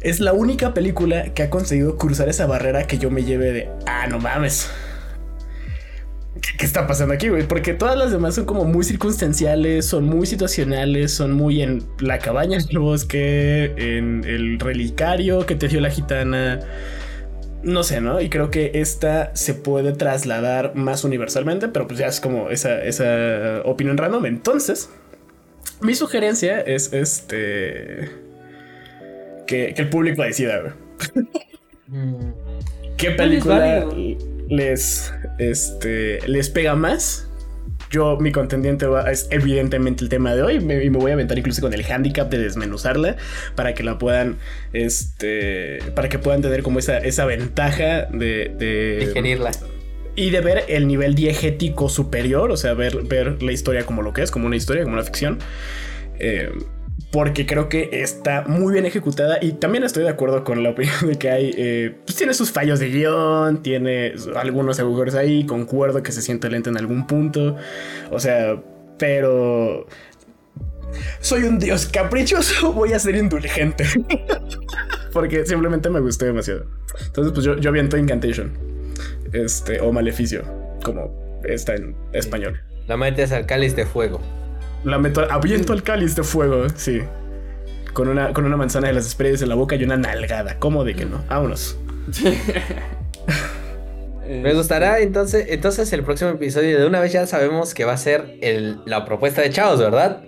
[0.01, 3.69] es la única película que ha conseguido cruzar esa barrera que yo me lleve de,
[3.85, 4.69] ah, no mames.
[6.57, 7.47] ¿Qué, está pasando aquí, güey?
[7.47, 12.19] Porque todas las demás son como muy circunstanciales, son muy situacionales, son muy en la
[12.19, 16.59] cabaña en el bosque, en el relicario que te dio la gitana.
[17.63, 18.21] No sé, ¿no?
[18.21, 22.83] Y creo que esta se puede trasladar más universalmente, pero pues ya es como esa,
[22.83, 24.27] esa opinión random.
[24.27, 24.91] Entonces,
[25.81, 28.26] mi sugerencia es este
[29.47, 30.75] que, el público decida,
[31.87, 32.31] mm.
[32.97, 33.87] ¿Qué película
[34.49, 37.27] les, este, les pega más?
[37.89, 40.55] Yo, mi contendiente es evidentemente el tema de hoy.
[40.55, 43.15] y me voy a aventar incluso con el handicap de desmenuzarla
[43.55, 44.37] para que la puedan,
[44.73, 49.51] este, para que puedan tener como esa, esa ventaja de, de digerirla.
[50.15, 54.13] Y de ver el nivel diegético superior, o sea, ver, ver la historia como lo
[54.13, 55.37] que es, como una historia, como una ficción.
[56.19, 56.49] Eh,
[57.17, 61.07] porque creo que está muy bien ejecutada y también estoy de acuerdo con la opinión
[61.07, 66.03] de que hay, eh, pues tiene sus fallos de guion, tiene algunos agujeros ahí, concuerdo
[66.03, 67.55] que se siente lento en algún punto,
[68.11, 68.61] o sea,
[68.99, 69.87] pero
[71.19, 73.85] soy un dios caprichoso, voy a ser indulgente,
[75.11, 76.67] porque simplemente me gustó demasiado.
[77.03, 78.51] Entonces, pues yo, yo aviento Incantation,
[79.33, 80.43] este, o Maleficio,
[80.83, 82.61] como está en español.
[82.87, 84.21] La metes al cáliz de fuego.
[84.83, 87.01] La meto, aviento al cáliz de fuego, sí.
[87.93, 90.59] Con una, con una manzana de las Esperes en la boca y una nalgada.
[90.59, 91.23] ¿Cómo de que no?
[91.27, 91.77] Vámonos.
[94.27, 96.79] Me gustará entonces, entonces el próximo episodio.
[96.79, 100.23] De una vez ya sabemos que va a ser el, la propuesta de Chaos, ¿verdad?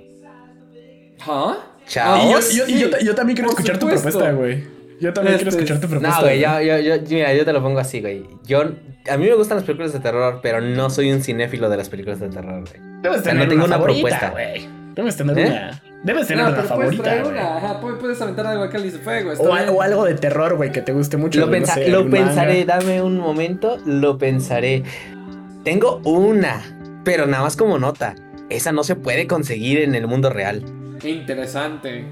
[1.22, 1.58] ¿Ah?
[1.88, 2.54] Chaos.
[2.54, 4.64] yo, yo, también quiero escuchar tu propuesta, güey.
[5.00, 6.18] Yo también quiero este, escuchar tu propuesta.
[6.18, 8.26] No, güey, yo, yo, mira, yo te lo pongo así, güey.
[8.46, 8.62] Yo,
[9.10, 11.90] a mí me gustan las películas de terror, pero no soy un cinéfilo de las
[11.90, 12.89] películas de terror, güey.
[13.02, 14.30] Debes tener no tengo una, propuesta.
[14.32, 14.68] güey.
[14.94, 15.48] Debes tener ¿Eh?
[15.48, 15.82] una.
[16.04, 17.24] Debes tener una favorita.
[17.82, 19.34] Puedes, puedes aventar algo acá al fuego.
[19.38, 21.40] O, o, algo de terror, güey, que te guste mucho.
[21.40, 24.84] Lo, lo pensaré, dame un momento, lo pensaré.
[25.64, 26.62] Tengo una,
[27.04, 28.16] pero nada más como nota.
[28.50, 30.64] Esa no se puede conseguir en el mundo real.
[31.04, 32.06] Interesante.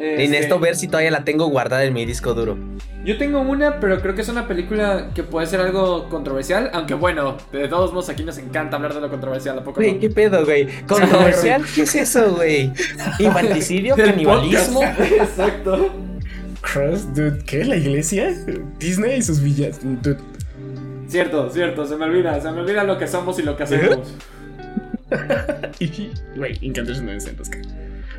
[0.00, 2.56] En esto ver si todavía la tengo guardada en mi disco duro.
[3.04, 6.70] Yo tengo una, pero creo que es una película que puede ser algo controversial.
[6.72, 9.58] Aunque bueno, de todos modos aquí nos encanta hablar de lo controversial.
[9.58, 10.68] ¿a poco güey, ¿qué pedo, güey?
[10.86, 11.64] ¿Controversial?
[11.74, 12.72] ¿Qué es eso, güey?
[13.18, 13.94] ¿Infanticidio?
[13.96, 14.82] ¿Canibalismo?
[14.98, 15.90] Exacto.
[16.62, 17.64] Cross, dude, ¿qué?
[17.64, 18.34] ¿La iglesia?
[18.78, 20.18] Disney y sus villas, dude.
[21.08, 24.14] Cierto, cierto, se me olvida, se me olvida lo que somos y lo que hacemos.
[26.36, 27.18] Güey, Incantation de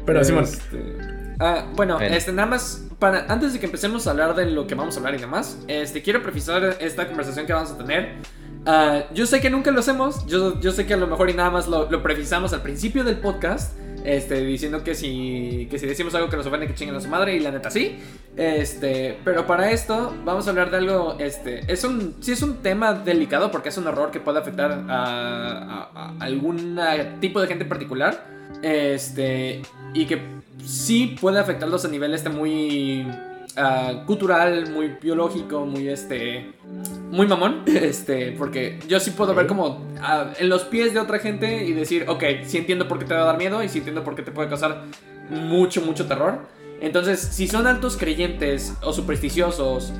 [0.06, 0.44] Pero, Simón.
[0.44, 1.11] Este...
[1.42, 4.76] Ah, bueno, este, nada más, para, antes de que empecemos a hablar de lo que
[4.76, 8.18] vamos a hablar y demás, este, quiero precisar esta conversación que vamos a tener.
[8.68, 11.34] Ah, yo sé que nunca lo hacemos, yo, yo sé que a lo mejor y
[11.34, 13.76] nada más lo, lo precisamos al principio del podcast,
[14.06, 17.10] este, diciendo que si, que si decimos algo que nos ofende, que chinguen a su
[17.10, 18.00] madre, y la neta sí.
[18.38, 22.58] Este, pero para esto vamos a hablar de algo, este, es un, sí es un
[22.58, 26.80] tema delicado porque es un error que puede afectar a, a algún
[27.20, 28.28] tipo de gente en particular,
[28.62, 29.64] este,
[29.96, 33.06] y que sí puede afectarlos a nivel este muy
[33.58, 36.54] uh, cultural, muy biológico, muy este
[37.10, 41.20] muy mamón, este, porque yo sí puedo ver como uh, en los pies de otra
[41.20, 43.80] gente y decir, ok, sí entiendo por qué te va a dar miedo y sí
[43.80, 44.84] entiendo por qué te puede causar
[45.30, 46.40] mucho, mucho terror.
[46.82, 49.94] Entonces, si son altos creyentes o supersticiosos,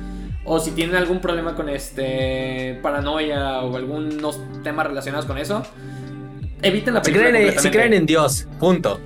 [0.44, 5.62] o si tienen algún problema con este paranoia o algunos temas relacionados con eso,
[6.60, 7.52] eviten la película.
[7.52, 9.00] Si si creen en Dios, punto.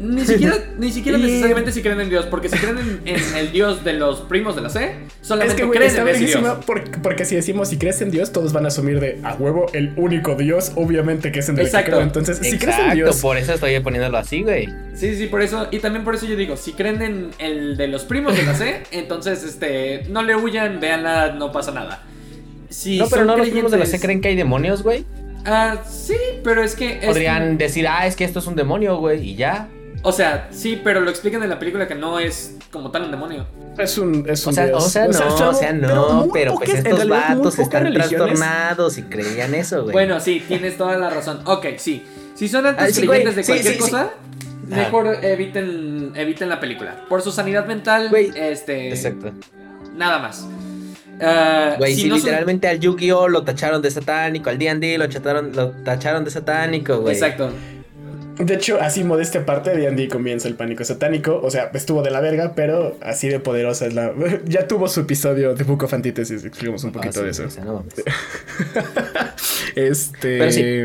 [0.00, 3.84] Ni siquiera, ni siquiera necesariamente si creen en Dios, porque si creen en, el Dios
[3.84, 6.64] de los primos de la C, solamente es que, creen en Dios.
[7.02, 9.92] Porque, si decimos si crees en Dios, todos van a asumir de a huevo el
[9.96, 11.98] único Dios, obviamente que es en el Exacto.
[11.98, 13.20] Que Entonces, si crees en Dios.
[13.20, 14.68] por eso estoy poniéndolo así, güey.
[14.94, 15.68] Sí, sí, por eso.
[15.70, 18.54] Y también por eso yo digo, si creen en el de los primos de la
[18.54, 22.02] C, entonces este no le huyan, véanla, no pasa nada.
[22.70, 25.04] Si no, pero no los primos de la C creen que hay demonios, güey.
[25.44, 27.00] Ah, sí, pero es que.
[27.04, 29.68] Podrían decir, ah, es que esto es un demonio, güey, y ya.
[30.02, 33.10] O sea, sí, pero lo explican en la película que no es como tal un
[33.10, 33.46] demonio.
[33.76, 34.84] Es un, es un O sea, dios.
[34.84, 38.08] o sea, no, o sea, no, muy pero pues estos vatos están religiones-
[38.38, 39.92] trastornados y creían eso, güey.
[39.92, 41.40] Bueno, sí, tienes toda la razón.
[41.44, 42.02] Ok, sí.
[42.34, 43.90] Si son antes Ah, sí, creyentes de sí, cualquier sí, sí.
[43.90, 44.10] cosa,
[44.68, 47.04] mejor eviten, eviten la película.
[47.08, 48.88] Por su sanidad mental, Güey, este.
[48.88, 49.32] Exacto.
[49.96, 50.46] Nada más.
[51.20, 54.96] Ah, Güey, si sí, no son- literalmente al Yu-Gi-Oh lo tacharon de satánico, al D&D
[54.96, 57.12] lo, tacharon- lo tacharon de satánico, güey.
[57.14, 57.50] Exacto.
[58.40, 61.40] De hecho, así modesta parte de D&D comienza el pánico satánico.
[61.42, 64.12] O sea, estuvo de la verga, pero así de poderosa es la...
[64.46, 66.44] Ya tuvo su episodio de Book of Antithesis.
[66.44, 67.44] Explicamos un Ah, poquito sí, de eso.
[67.44, 67.94] o sea, no mames.
[69.76, 70.38] Este.
[70.38, 70.82] Pero sí.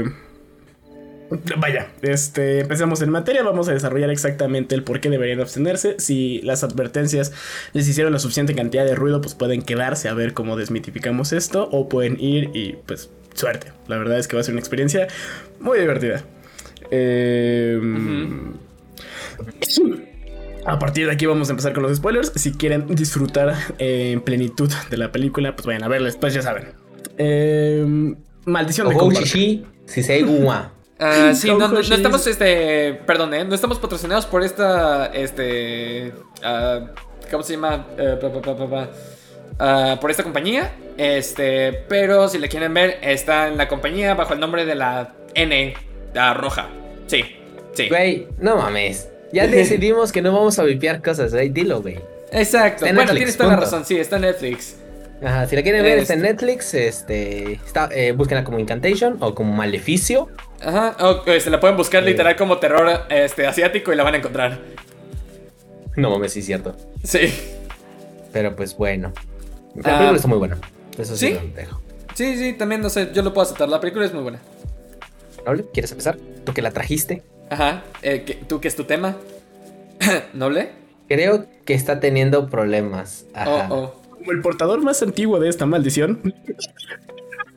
[1.57, 5.95] Vaya, este, empezamos en materia, vamos a desarrollar exactamente el por qué deberían abstenerse.
[5.97, 7.31] Si las advertencias
[7.73, 11.67] les hicieron la suficiente cantidad de ruido, pues pueden quedarse a ver cómo desmitificamos esto
[11.71, 13.71] o pueden ir y pues suerte.
[13.87, 15.07] La verdad es que va a ser una experiencia
[15.59, 16.23] muy divertida.
[16.91, 17.79] Eh,
[20.65, 22.31] A partir de aquí vamos a empezar con los spoilers.
[22.35, 26.41] Si quieren disfrutar eh, en plenitud de la película, pues vayan a verla, pues ya
[26.41, 26.69] saben.
[27.17, 27.85] Eh,
[28.45, 30.71] maldición de shishi, si se gua.
[30.97, 33.43] Ah, sí, no, no- estamos, este, perdón, ¿eh?
[33.43, 36.85] no estamos patrocinados por esta, este, ah,
[37.29, 37.85] ¿cómo se llama?
[37.97, 38.89] Eh, pa, pa, pa, pa, pa.
[39.59, 44.35] Ah, por esta compañía, este, pero si la quieren ver, está en la compañía bajo
[44.35, 45.73] el nombre de la N,
[46.15, 46.67] la roja.
[47.08, 47.23] Sí,
[47.73, 47.88] sí.
[47.89, 49.10] Güey, no mames.
[49.32, 51.49] Ya decidimos que no vamos a vipiar cosas, güey.
[51.49, 51.99] Dilo, güey.
[52.32, 52.86] Exacto.
[52.93, 54.78] Bueno, tienes toda la razón, sí, está en Netflix.
[55.23, 56.32] Ajá, si la quieren ver, está en Este.
[56.34, 56.73] Netflix.
[56.73, 60.28] Este, está, eh, búsquenla como Incantation o como Maleficio.
[60.62, 62.08] Ajá, o, este, la pueden buscar Eh.
[62.08, 64.60] literal como terror este, asiático y la van a encontrar.
[65.95, 66.75] No mames, sí es cierto.
[67.04, 67.34] Sí.
[68.34, 69.13] Pero pues bueno.
[69.75, 69.97] La Ah.
[69.97, 70.58] película está muy buena.
[70.97, 71.34] Eso sí, ¿Sí?
[71.34, 71.82] lo dejo.
[72.13, 73.69] Sí, sí, también, no sé, yo lo puedo aceptar.
[73.69, 74.39] La película es muy buena.
[75.45, 75.65] ¿Noble?
[75.73, 76.17] ¿Quieres empezar?
[76.43, 77.21] Tú que la trajiste.
[77.49, 77.84] Ajá.
[78.01, 79.17] Eh, ¿qué- ¿Tú qué es tu tema?
[80.34, 80.69] ¿Noble?
[81.08, 83.25] Creo que está teniendo problemas.
[83.34, 83.67] Ajá.
[83.69, 84.01] Oh, oh.
[84.17, 86.34] Como el portador más antiguo de esta maldición.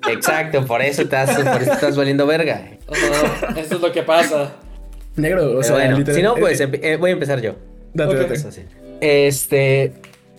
[0.08, 2.70] Exacto, por eso estás, por eso estás valiendo verga.
[2.86, 2.94] Oh,
[3.58, 4.52] eso es lo que pasa.
[5.16, 7.56] Negro, o Pero sea, bueno, literal- si no, pues eh, eh, voy a empezar yo.
[7.94, 8.20] date, ok.
[8.22, 8.34] date.
[8.34, 8.62] Eso sí.
[9.00, 9.92] Este,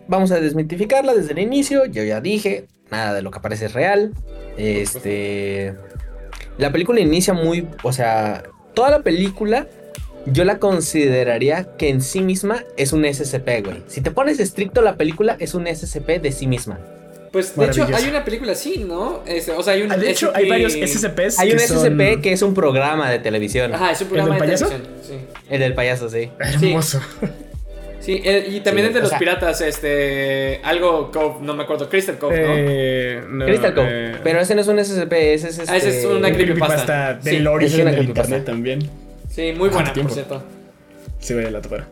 [0.08, 1.86] vamos a desmitificarla desde el inicio.
[1.86, 4.14] Yo ya dije, nada de lo que aparece es real.
[4.58, 5.76] Este,
[6.60, 8.44] la película inicia muy, o sea,
[8.74, 9.68] toda la película
[10.26, 13.84] yo la consideraría que en sí misma es un SCP, güey.
[13.88, 16.78] Si te pones estricto, la película es un SCP de sí misma.
[17.32, 19.22] Pues de hecho hay una película así, ¿no?
[19.26, 21.40] Este, o sea, hay un Ah, de hecho, SCP hay varios SCPs.
[21.40, 23.74] Hay un SCP son- que es un programa de televisión.
[23.74, 24.76] Ajá, es un programa ¿El de del payaso?
[24.82, 25.20] televisión.
[25.50, 26.32] El del payaso, sí.
[26.40, 27.00] Hermoso.
[27.22, 27.28] Sí,
[28.16, 30.60] sí eh, y también Sí, o los sea- piratas, este.
[30.64, 32.54] Algo Cove, no me acuerdo, Crystal Cove, ¿no?
[32.56, 33.88] Eh, no, Crystal Cove.
[33.90, 35.60] eh, Pero ese no es un SCP, ese es.
[35.70, 37.14] Ah, ese es este, una un creepypasta.
[37.16, 38.36] del Sí, origen es una del creepypasta.
[38.38, 38.90] internet también.
[39.30, 40.14] Sí, muy buena, tiempo?
[40.14, 40.44] por cierto.
[41.20, 41.86] Sí, vaya la topar.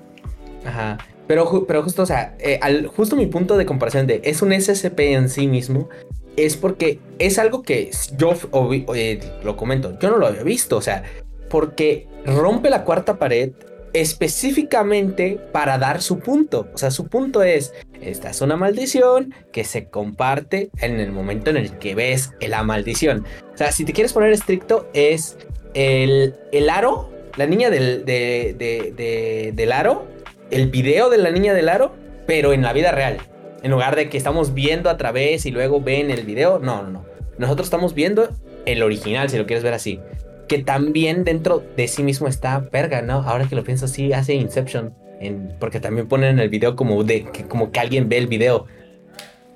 [0.66, 0.98] Ajá.
[1.28, 4.54] Pero, pero justo, o sea, eh, al, justo mi punto de comparación de es un
[4.54, 5.90] SCP en sí mismo
[6.38, 10.78] es porque es algo que yo obvi- eh, lo comento, yo no lo había visto,
[10.78, 11.04] o sea,
[11.50, 13.52] porque rompe la cuarta pared
[13.94, 16.68] específicamente para dar su punto.
[16.74, 21.50] O sea, su punto es, esta es una maldición que se comparte en el momento
[21.50, 23.26] en el que ves la maldición.
[23.54, 25.38] O sea, si te quieres poner estricto, es
[25.74, 30.06] el, el aro, la niña del, de- de- de- del aro,
[30.52, 31.94] el video de la niña del aro,
[32.26, 33.18] pero en la vida real.
[33.64, 36.90] En lugar de que estamos viendo a través y luego ven el video, no, no,
[36.90, 37.06] no.
[37.38, 38.30] Nosotros estamos viendo
[38.66, 40.00] el original, si lo quieres ver así.
[40.48, 43.16] Que también dentro de sí mismo está verga, ¿no?
[43.22, 44.94] Ahora que lo pienso así, hace Inception.
[45.20, 48.28] en- porque también ponen en el video como de que, como que alguien ve el
[48.28, 48.68] video.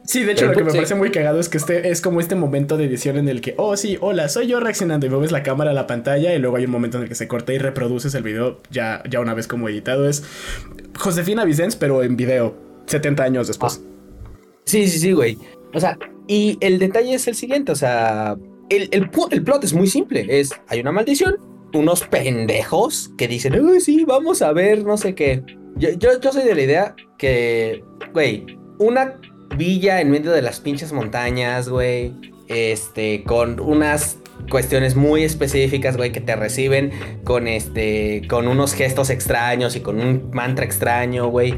[0.04, 0.78] Sí, de hecho, Pero lo que me sí.
[0.78, 3.54] parece muy cagado es que este es como este momento de edición en el que,
[3.58, 6.58] oh, sí, hola, soy yo reaccionando y mueves la cámara a la pantalla y luego
[6.58, 9.36] hay un momento en el que se corta y reproduces el video ya, ya una
[9.36, 10.10] vez como editado.
[10.10, 10.24] Es
[10.98, 12.56] Josefina Vicens, pero en video,
[12.88, 13.84] 70 años después.
[14.66, 15.38] Sí, sí, sí, güey.
[15.76, 18.36] O sea, y el detalle es el siguiente, o sea,
[18.72, 20.26] el, el, plot es muy simple.
[20.30, 21.36] Es, hay una maldición,
[21.74, 25.44] unos pendejos que dicen, uy, sí, vamos a ver, no sé qué.
[25.76, 28.46] Yo, yo, yo soy de la idea que, güey,
[28.80, 29.16] una
[29.58, 32.14] villa en medio de las pinches montañas, güey,
[32.48, 34.18] este, con unas
[34.50, 36.92] cuestiones muy específicas, güey, que te reciben
[37.26, 41.56] con este, con unos gestos extraños y con un mantra extraño, güey.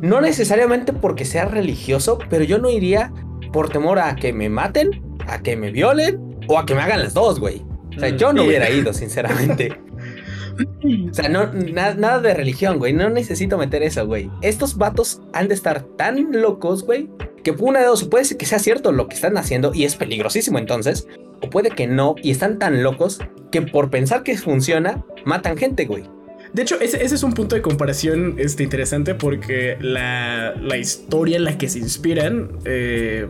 [0.00, 3.12] No necesariamente porque sea religioso, pero yo no iría
[3.52, 7.00] por temor a que me maten, a que me violen o a que me hagan
[7.00, 7.62] las dos, güey.
[7.96, 8.16] O sea, Mm.
[8.16, 9.72] yo no hubiera ido, sinceramente.
[11.10, 12.92] O sea, no, na- nada de religión, güey.
[12.92, 14.30] No necesito meter eso, güey.
[14.42, 17.08] Estos vatos han de estar tan locos, güey,
[17.42, 19.96] que una de dos, puede ser que sea cierto lo que están haciendo y es
[19.96, 21.08] peligrosísimo entonces,
[21.40, 25.86] o puede que no, y están tan locos que por pensar que funciona, matan gente,
[25.86, 26.04] güey.
[26.52, 31.38] De hecho, ese, ese, es un punto de comparación este, interesante porque la, la historia
[31.38, 32.50] en la que se inspiran...
[32.66, 33.26] Eh,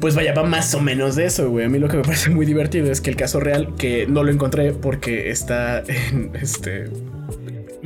[0.00, 1.66] pues vaya, va más o menos de eso, güey.
[1.66, 4.22] A mí lo que me parece muy divertido es que el caso real, que no
[4.22, 6.90] lo encontré porque está en este.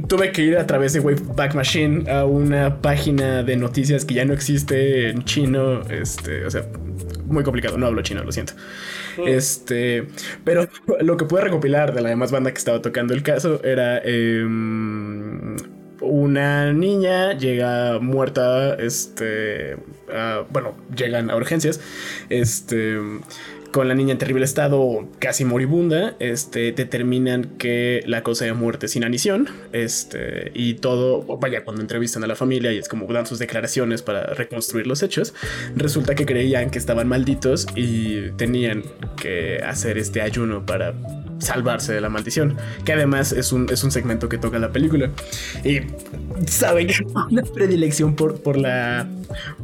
[0.06, 4.24] Tuve que ir a través de Wayback Machine a una página de noticias que ya
[4.24, 5.82] no existe en chino.
[5.90, 6.66] Este, o sea,
[7.26, 7.78] muy complicado.
[7.78, 8.54] No hablo chino, lo siento.
[9.26, 10.06] Este,
[10.44, 10.68] pero
[11.00, 15.56] lo que pude recopilar de la demás banda que estaba tocando el caso era em,
[16.00, 19.76] una niña llega muerta, este,
[20.50, 21.80] bueno, llegan a urgencias,
[22.28, 22.98] este,
[23.70, 28.88] con la niña en terrible estado, casi moribunda, este, determinan que la cosa de muerte
[28.88, 33.26] sin anición, este, y todo, vaya, cuando entrevistan a la familia y es como dan
[33.26, 35.34] sus declaraciones para reconstruir los hechos,
[35.76, 38.84] resulta que creían que estaban malditos y tenían
[39.20, 40.94] que hacer este ayuno para
[41.38, 45.10] salvarse de la maldición, que además es un, es un segmento que toca la película.
[45.64, 45.80] Y
[46.46, 46.96] saben que
[47.30, 49.06] una predilección por, por, la,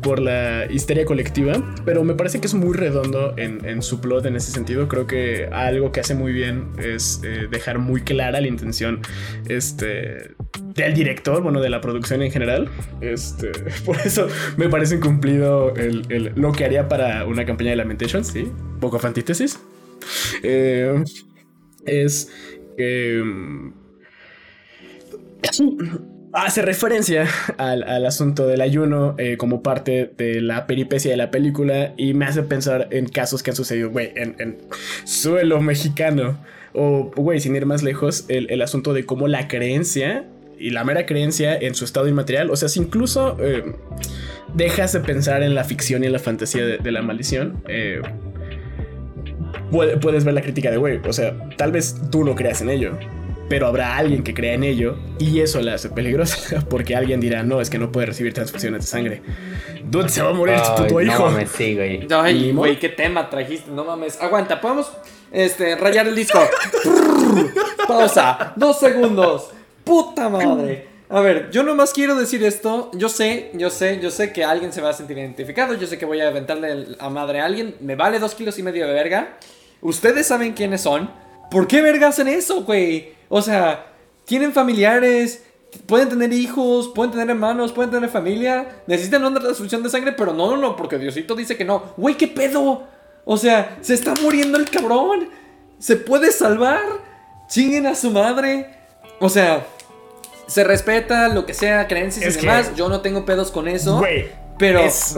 [0.03, 4.27] por la histeria colectiva, pero me parece que es muy redondo en, en su plot
[4.27, 4.89] en ese sentido.
[4.89, 9.01] Creo que algo que hace muy bien es eh, dejar muy clara la intención
[9.49, 10.35] este,
[10.75, 12.71] del director, bueno, de la producción en general.
[13.01, 13.53] Este,
[13.85, 18.51] por eso me parece cumplido el, lo que haría para una campaña de Lamentations, sí,
[18.81, 19.59] poco antítesis.
[20.43, 21.03] Eh,
[21.87, 22.31] es
[22.77, 23.73] que mm,
[26.35, 31.95] hace referencia al, asunto del ayuno eh, como parte de la peripecia de la película
[31.97, 34.59] y me hace pensar en casos que han sucedido, güey, en,
[35.05, 36.39] suelo mexicano.
[36.77, 40.27] O, güey, sin ir más lejos, el, asunto de cómo la creencia
[40.59, 43.77] y la mera creencia en su estado inmaterial, o sea, si incluso eh,
[44.55, 48.03] dejas de pensar en la ficción y en la fantasía de, la maldición, eh,
[49.71, 52.99] puedes ver la crítica de, güey, o sea, tal vez tú no creas en ello,
[53.49, 57.43] pero habrá alguien que crea en ello y eso la hace peligrosa porque alguien dirá,
[57.43, 59.23] no, es que no puede recibir transfusiones de sangre.
[59.85, 61.25] ¿Dónde se va a morir tu, tu, hijo?
[61.25, 62.07] No mames, sí, güey.
[62.11, 64.21] Ay, güey, qué tema trajiste, no mames.
[64.21, 64.91] Aguanta, podemos
[65.33, 66.41] este, rayar el disco.
[67.89, 69.51] Pausa, dos segundos.
[69.85, 70.95] Puta madre.
[71.11, 72.91] A ver, yo nomás quiero decir esto.
[72.95, 75.75] Yo sé, yo sé, yo sé que alguien se va a sentir identificado.
[75.75, 77.77] Yo sé que voy a aventarle a madre a alguien.
[77.81, 79.39] Me vale dos kilos y medio de verga.
[79.85, 81.11] Ustedes saben quiénes son.
[81.51, 83.13] ¿Por qué verga hacen eso, güey?
[83.29, 83.87] O sea,
[84.25, 85.45] tienen familiares,
[85.87, 88.83] pueden tener hijos, pueden tener hermanos, pueden tener familia.
[88.87, 91.93] Necesitan una transfusión de sangre, pero no, no, no, porque Diosito dice que no.
[91.99, 92.85] Güey, ¿qué pedo?
[93.27, 95.29] O sea, se está muriendo el cabrón.
[95.79, 96.81] ¿Se puede salvar?
[97.47, 98.75] Chinguen a su madre.
[99.21, 99.67] O sea,
[100.47, 102.75] se respeta lo que sea, creencias y demás.
[102.75, 103.99] Yo no tengo pedos con eso.
[103.99, 104.29] Güey.
[104.59, 105.17] Pero es...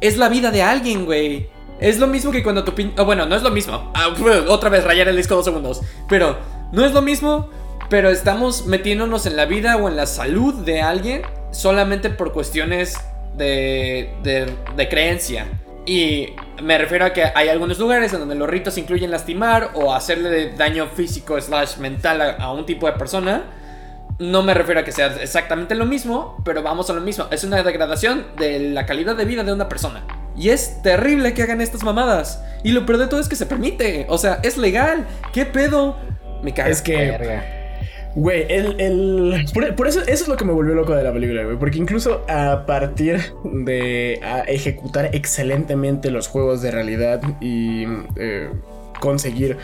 [0.00, 1.55] es la vida de alguien, güey.
[1.80, 2.94] Es lo mismo que cuando tu pin...
[3.04, 3.90] bueno, no es lo mismo.
[3.94, 4.14] Ah,
[4.48, 5.82] otra vez rayar el disco dos segundos.
[6.08, 6.36] Pero
[6.72, 7.48] no es lo mismo,
[7.88, 12.96] pero estamos metiéndonos en la vida o en la salud de alguien solamente por cuestiones
[13.36, 15.46] de, de, creencia.
[15.86, 16.30] Y
[16.62, 20.50] me refiero a que hay algunos lugares en donde los ritos incluyen lastimar o hacerle
[20.56, 23.44] daño físico slash mental a un tipo de persona.
[24.18, 27.26] No me refiero a que sea exactamente lo mismo, pero vamos a lo mismo.
[27.30, 30.06] Es una degradación de la calidad de vida de una persona.
[30.36, 32.42] Y es terrible que hagan estas mamadas.
[32.64, 34.06] Y lo peor de todo es que se permite.
[34.08, 35.06] O sea, es legal.
[35.32, 35.96] ¿Qué pedo?
[36.42, 36.70] Me cae.
[36.70, 37.56] Es que.
[38.14, 39.44] Güey, el, el...
[39.76, 41.58] Por, eso, eso es lo que me volvió loco de la película, güey.
[41.58, 47.84] Porque incluso a partir de ejecutar excelentemente los juegos de realidad y
[48.16, 48.48] eh,
[49.00, 49.58] conseguir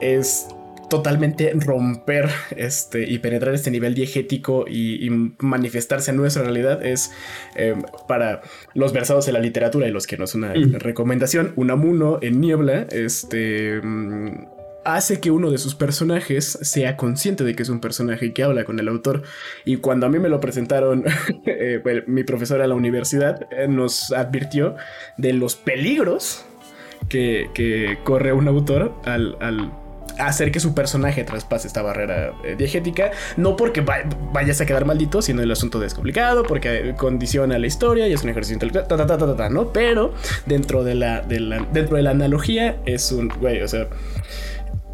[0.00, 0.48] es
[0.88, 7.10] totalmente romper este y penetrar este nivel diegético y, manifestarse en nuestra realidad es
[7.54, 8.42] em, para
[8.74, 12.86] los versados en la literatura y los que no es una recomendación, Unamuno en Niebla,
[12.90, 14.46] este mm,
[14.84, 18.42] hace que uno de sus personajes sea consciente de que es un personaje y que
[18.42, 19.22] habla con el autor.
[19.64, 21.04] Y cuando a mí me lo presentaron,
[21.46, 24.76] eh, mi profesora en la universidad eh, nos advirtió
[25.16, 26.44] de los peligros
[27.08, 29.36] que, corre un autor al
[30.18, 33.84] hacer que su personaje traspase esta barrera eh, diegética, no porque
[34.32, 38.22] vayas a quedar maldito, sino el asunto es complicado, porque condiciona la historia y es
[38.22, 39.72] un ejercicio intelectual, ¿no?
[39.72, 40.14] Pero
[40.46, 43.86] dentro de la, dentro de la analogía es un, güey, o sea...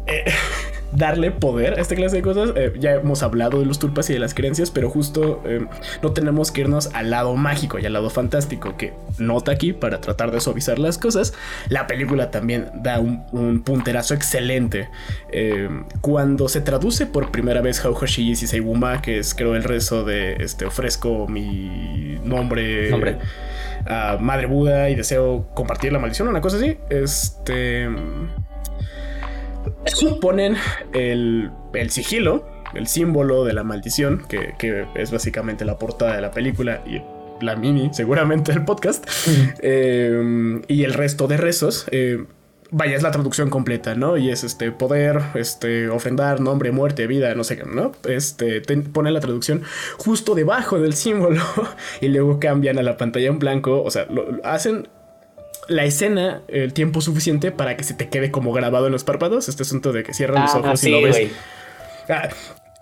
[0.07, 0.25] Eh,
[0.93, 2.51] darle poder a esta clase de cosas.
[2.55, 5.65] Eh, ya hemos hablado de los tulpas y de las creencias, pero justo eh,
[6.01, 10.01] no tenemos que irnos al lado mágico y al lado fantástico que nota aquí para
[10.01, 11.33] tratar de suavizar las cosas.
[11.69, 14.89] La película también da un, punterazo excelente.
[15.31, 15.69] Eh,
[16.01, 20.35] cuando se traduce por primera vez Hauhashi y Seibuma, que es creo el rezo de
[20.35, 22.89] este ofrezco mi nombre.
[22.89, 23.17] nombre.
[23.85, 26.77] A Madre Buda y deseo compartir la maldición, una cosa así.
[26.89, 27.89] Este
[30.19, 30.55] ponen
[30.93, 31.51] el,
[31.89, 36.81] sigilo el símbolo de la maldición, que, que, es básicamente la portada de la película
[36.85, 37.01] y
[37.43, 39.07] la mini, seguramente el podcast,
[39.61, 41.85] eh, y el resto de rezos.
[41.91, 42.25] Eh,
[42.71, 44.17] vaya, es la traducción completa, ¿no?
[44.17, 47.91] Y es este poder, este, ofrendar, nombre, muerte, vida, no sé qué, ¿no?
[48.07, 49.63] Este, pone la traducción
[49.97, 51.41] justo debajo del símbolo
[52.01, 54.87] y luego cambian a la pantalla en blanco, o sea, lo, hacen
[55.71, 59.47] la escena el tiempo suficiente para que se te quede como grabado en los párpados,
[59.49, 61.31] este asunto de que cierran los ojos y lo ves.
[62.09, 62.29] Ah,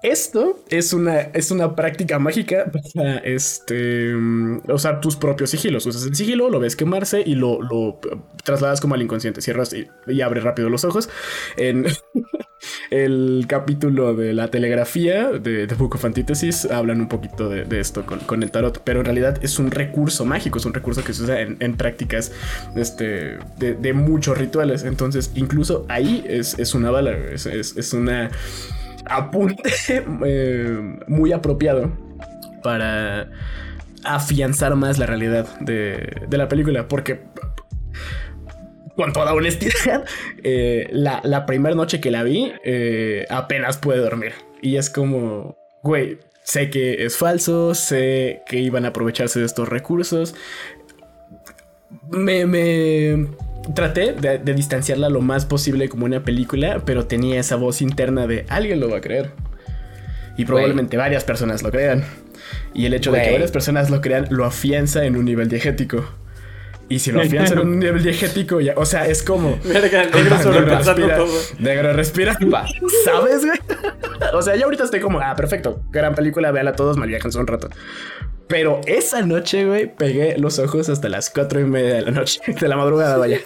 [0.01, 4.15] esto es una, es una práctica mágica para este,
[4.67, 5.85] usar tus propios sigilos.
[5.85, 7.99] Usas el sigilo, lo ves quemarse y lo, lo
[8.43, 9.41] trasladas como al inconsciente.
[9.41, 11.09] Cierras y, y abres rápido los ojos.
[11.57, 11.85] En
[12.91, 18.05] el capítulo de la telegrafía de The Book of Antithesis hablan un poquito de, esto
[18.05, 21.23] con, el tarot, pero en realidad es un recurso mágico, es un recurso que se
[21.23, 22.31] usa en, prácticas
[22.75, 24.83] este, de, muchos rituales.
[24.83, 28.31] Entonces, incluso ahí es, es una bala, es, es una
[29.09, 29.71] apunte
[30.25, 31.91] eh, muy apropiado
[32.63, 33.29] para
[34.03, 36.87] afianzar más la realidad de, la película.
[36.87, 37.21] Porque,
[38.95, 40.05] con toda honestidad,
[40.43, 44.33] eh, la, primera noche que la vi, eh, apenas pude dormir.
[44.61, 49.67] Y es como, güey, sé que es falso, sé que iban a aprovecharse de estos
[49.67, 50.35] recursos.
[52.09, 53.27] Me, me
[53.73, 58.45] traté de, distanciarla lo más posible como una película, pero tenía esa voz interna de
[58.49, 59.31] alguien lo va a creer.
[60.37, 62.05] Y probablemente varias personas lo crean.
[62.73, 66.05] Y el hecho de que varias personas lo crean lo afianza en un nivel diegético.
[66.87, 69.59] Y si lo afianza en un nivel diegético, ya, o sea, es como.
[69.63, 71.33] Verga, negro respira, todo.
[71.59, 72.37] Negro respira.
[73.05, 73.59] ¿Sabes, güey?
[74.33, 75.83] o sea, ya ahorita estoy como, ah, perfecto.
[75.91, 77.69] Gran película, véala todos, malviajanse un rato.
[78.49, 82.41] Pero esa noche, güey, pegué los ojos hasta las cuatro y media de la noche,
[82.59, 83.39] de la madrugada, vaya.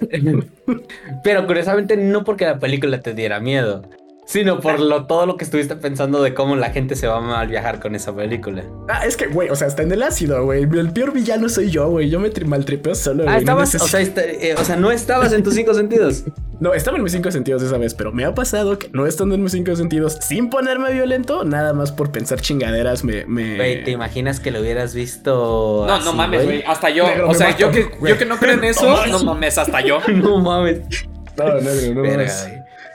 [1.22, 3.82] Pero curiosamente no porque la película te diera miedo,
[4.30, 7.20] sino por lo, todo lo que estuviste pensando de cómo la gente se va a
[7.20, 8.62] mal viajar con esa película.
[8.88, 10.62] Ah, es que, güey, o sea, está en el ácido, güey.
[10.62, 12.08] El peor villano soy yo, güey.
[12.08, 13.24] Yo me maltripeo solo.
[13.26, 16.24] Ah, estabas, o, sea, este, eh, o sea, no estabas en tus cinco sentidos.
[16.60, 19.34] No, estaba en mis cinco sentidos esa vez, pero me ha pasado que no estando
[19.34, 23.24] en mis cinco sentidos, sin ponerme violento, nada más por pensar chingaderas, me.
[23.24, 23.56] me...
[23.56, 25.86] Güey, ¿te imaginas que lo hubieras visto?
[25.88, 26.62] No, no mames, güey.
[26.66, 27.06] Hasta yo.
[27.26, 30.00] o sea, yo que, yo que no creo en eso, no mames, hasta yo.
[30.08, 30.82] no mames.
[31.38, 32.50] No, negro, no mames.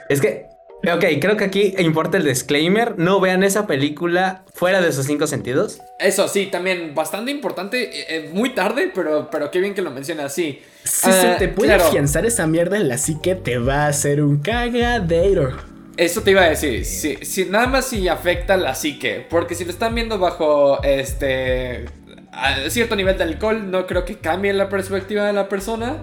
[0.08, 0.46] Es que
[0.94, 2.98] Ok, creo que aquí importa el disclaimer.
[2.98, 5.80] No vean esa película fuera de sus cinco sentidos.
[5.98, 7.82] Eso sí, también bastante importante.
[7.82, 10.60] Eh, eh, muy tarde, pero, pero qué bien que lo mencionas, sí.
[10.84, 14.22] Si se ah, te puede afianzar esa mierda en la psique, te va a hacer
[14.22, 15.56] un cagadero.
[15.96, 16.84] Eso te iba a decir.
[16.84, 19.26] Si, nada más si afecta la psique.
[19.28, 21.86] Porque si lo están viendo bajo este.
[22.32, 25.96] A cierto nivel de alcohol, no creo que cambie la perspectiva de la persona.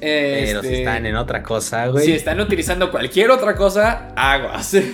[0.00, 2.04] Pero si este, están en otra cosa, güey.
[2.04, 4.76] Si están utilizando cualquier otra cosa, aguas.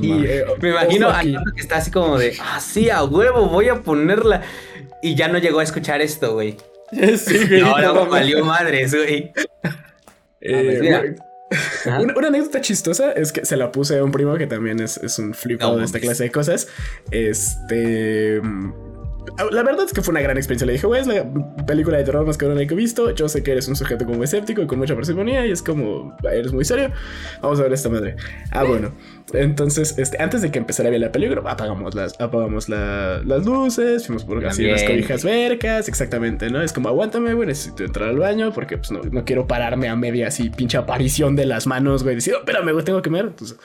[0.00, 3.80] Eh, me imagino a que está así como de, ah, sí, a huevo, voy a
[3.80, 4.42] ponerla.
[5.02, 6.56] Y ya no llegó a escuchar esto, güey.
[7.18, 7.62] Sí, güey.
[7.62, 9.32] Ahora no, valió madres, güey.
[10.40, 11.16] Eh,
[11.86, 14.98] ah, una, anécdota chistosa es que se la puse a un primo que también es,
[14.98, 16.68] es un flipado de esta clase de cosas.
[17.10, 18.40] Este
[19.50, 20.66] la verdad es que fue una gran experiencia.
[20.66, 21.24] Le dije, güey, es la
[21.66, 23.10] película de terror más cabrona que he visto.
[23.10, 25.46] Yo sé que eres un sujeto como escéptico y con mucha parsimonía.
[25.46, 26.90] Y es como, eres muy serio.
[27.40, 28.16] Vamos a ver esta madre.
[28.50, 28.92] Ah, bueno.
[29.32, 34.06] Entonces, este, antes de que empezara a ver la película, apagamos las, apagamos las luces,
[34.06, 36.60] fuimos por así las cobijas vercas, exactamente, ¿no?
[36.60, 39.96] Es como, aguántame, güey, necesito entrar al baño porque pues no, no quiero pararme a
[39.96, 42.16] media así, pinche aparición de las manos, güey.
[42.16, 43.26] Decir, oh, espérame, güey, tengo que ver.
[43.26, 43.58] Entonces,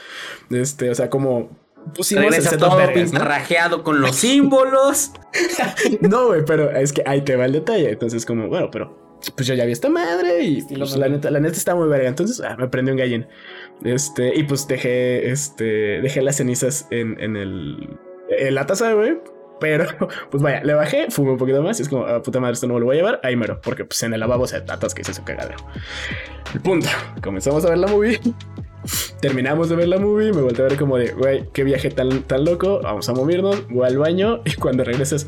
[0.49, 2.79] este, o sea, como pusimos el todo
[3.13, 5.11] rajeado con los símbolos.
[6.01, 7.91] no, güey, pero es que ahí te va el detalle.
[7.91, 11.39] Entonces, como, bueno, pero pues yo ya vi esta madre y pues, la, neta, la
[11.39, 12.07] neta está muy verga.
[12.07, 13.27] Entonces, ah, me prendí un gallín.
[13.83, 17.97] Este, y pues dejé, este, dejé las cenizas en, en el,
[18.29, 19.17] en la taza, güey.
[19.59, 19.85] Pero,
[20.31, 22.67] pues vaya, le bajé, fumé un poquito más y es como, ah, puta madre, esto
[22.67, 23.19] no me lo voy a llevar.
[23.23, 25.57] Ahí mero, porque pues en el lavabo se atasca y se hace un cagadero.
[26.53, 26.88] El punto,
[27.21, 28.19] comenzamos a ver la movie.
[29.21, 32.23] Terminamos de ver la movie, me volteé a ver como de, güey, qué viaje tan,
[32.23, 35.27] tan loco, vamos a movernos, voy al baño y cuando regresas,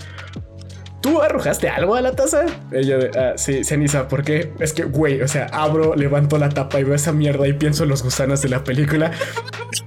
[1.02, 2.46] ¿tú arrojaste algo a la taza?
[2.72, 4.52] Ella ah, sí, ceniza, ¿por qué?
[4.60, 7.84] Es que, güey, o sea, abro, levanto la tapa y veo esa mierda y pienso
[7.84, 9.12] en los gusanos de la película.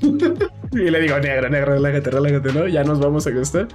[0.73, 2.67] y le digo, negra, negra, relájate, relájate, ¿no?
[2.67, 3.69] Ya nos vamos a gastar.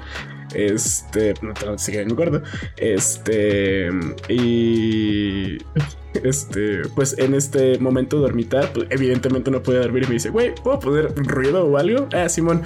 [0.54, 2.42] Este, no te sigue me acuerdo.
[2.78, 3.90] Este,
[4.30, 5.58] y
[6.24, 10.54] este, pues en este momento dormitar, pues evidentemente no puede dormir y me dice, güey,
[10.56, 12.08] ¿puedo poner ruido o algo?
[12.14, 12.64] Ah, Simón.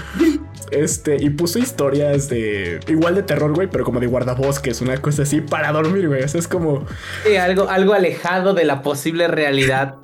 [0.71, 5.23] Este, y puso historias de, igual de terror, güey, pero como de guardabosques, una cosa
[5.23, 6.23] así, para dormir, güey.
[6.23, 6.85] Eso es como...
[7.39, 9.95] algo, algo alejado de la posible realidad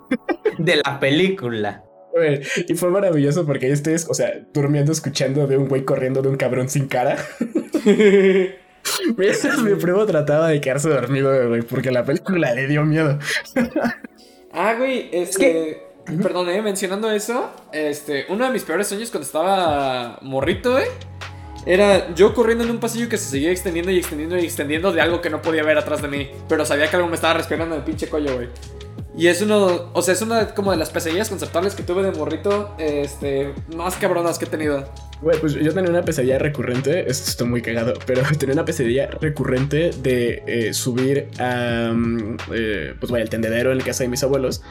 [0.58, 1.84] de la película.
[2.14, 6.30] Güey, y fue maravilloso porque ustedes, o sea, durmiendo escuchando de un güey corriendo de
[6.30, 7.18] un cabrón sin cara.
[9.18, 13.20] mi, mi primo trataba de quedarse dormido, güey, porque la película le dio miedo.
[14.52, 15.86] Ah, güey, es que.
[16.24, 20.86] Perdón, eh, mencionando eso, este, uno de mis peores sueños cuando estaba morrito, güey,
[21.66, 25.02] era yo corriendo en un pasillo que se seguía extendiendo y extendiendo y extendiendo de
[25.02, 27.76] algo que no podía ver atrás de mí, pero sabía que algo me estaba respirando
[27.76, 28.48] en el pinche cuello, güey.
[29.18, 32.12] Y es uno, o sea, es una como de las pesadillas conceptuales que tuve de
[32.12, 34.88] morrito, este, más cabronas que he tenido.
[35.20, 39.07] Güey, pues yo tenía una pesadilla recurrente, esto está muy cagado, pero tenía una pesadilla
[39.07, 44.09] recurrente de eh, subir a, mm, eh, pues vaya, el tendedero en la casa de
[44.09, 44.61] mis abuelos,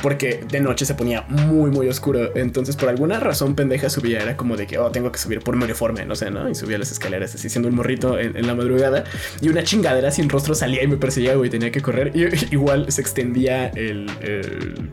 [0.00, 2.34] porque de noche se ponía muy, muy oscuro.
[2.34, 5.56] Entonces, por alguna razón pendeja subía, era como de que, oh, tengo que subir por
[5.56, 6.48] mi uniforme, no sé, ¿no?
[6.48, 9.04] Y subía las escaleras así, siendo un morrito en, la madrugada,
[9.42, 12.12] y una chingadera sin rostro salía y me perseguía, güey, tenía que correr.
[12.16, 12.24] Y
[12.54, 14.10] igual se extendía el,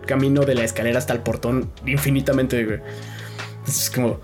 [0.06, 2.82] camino de la escalera hasta el portón infinitamente,
[3.66, 4.20] es como...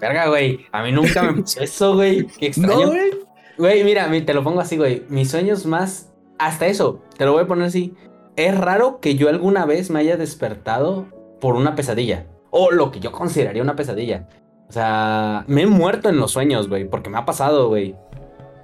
[0.00, 0.66] Verga, güey.
[0.72, 2.26] A mí nunca me pasó eso, güey.
[2.26, 2.80] Qué extraño.
[2.80, 3.10] No, güey.
[3.58, 5.04] Güey, mira, mi- te lo pongo así, güey.
[5.08, 6.12] Mis sueños más.
[6.38, 7.94] Hasta eso, te lo voy a poner así.
[8.36, 11.06] Es raro que yo alguna vez me haya despertado
[11.40, 12.26] por una pesadilla.
[12.50, 14.28] O lo que yo consideraría una pesadilla.
[14.68, 16.88] O sea, me he muerto en los sueños, güey.
[16.88, 17.94] Porque me ha pasado, güey.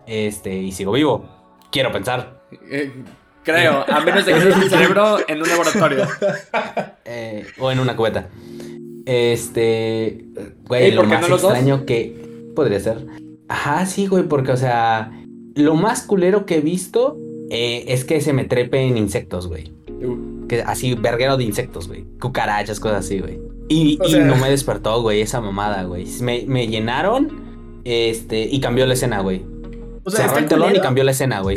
[0.06, 1.28] Este, y sigo vivo.
[1.70, 2.40] Quiero pensar.
[2.70, 2.92] Eh,
[3.42, 6.06] creo, a menos de que sea mi cerebro en un laboratorio.
[7.04, 8.28] Eh, o en una cubeta.
[9.06, 10.24] Este.
[10.68, 11.52] Güey, Ey, lo ¿por qué más no los dos?
[11.52, 12.50] extraño que.
[12.54, 13.06] Podría ser.
[13.48, 15.12] Ajá, sí, güey, porque, o sea.
[15.54, 17.16] Lo más culero que he visto
[17.48, 19.72] eh, es que se me trepe en insectos, güey.
[19.88, 22.04] Uh, Que así, verguero de insectos, güey.
[22.20, 23.38] Cucarachas, cosas así, güey.
[23.68, 26.04] Y, sea- no me despertó, güey, esa mamada, güey.
[26.20, 27.80] Me, me llenaron.
[27.84, 28.42] Este.
[28.42, 29.42] Y cambió la escena, güey.
[30.04, 31.56] O Cerró está el telón y cambió la escena, güey.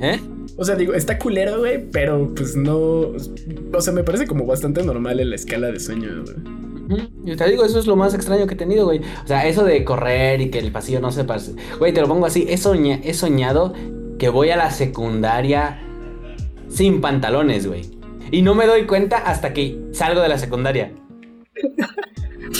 [0.00, 0.20] ¿Eh?
[0.56, 2.78] O sea, digo, está culero, güey, pero pues no.
[2.78, 6.36] O sea, me parece como bastante normal en la escala de sueño, güey.
[7.24, 9.00] Yo te digo, eso es lo más extraño que he tenido, güey.
[9.24, 11.54] O sea, eso de correr y que el pasillo no se pase.
[11.78, 12.46] Güey, te lo pongo así.
[12.48, 13.74] He, soña- he soñado
[14.18, 15.80] que voy a la secundaria
[16.68, 17.82] sin pantalones, güey.
[18.30, 20.92] Y no me doy cuenta hasta que salgo de la secundaria.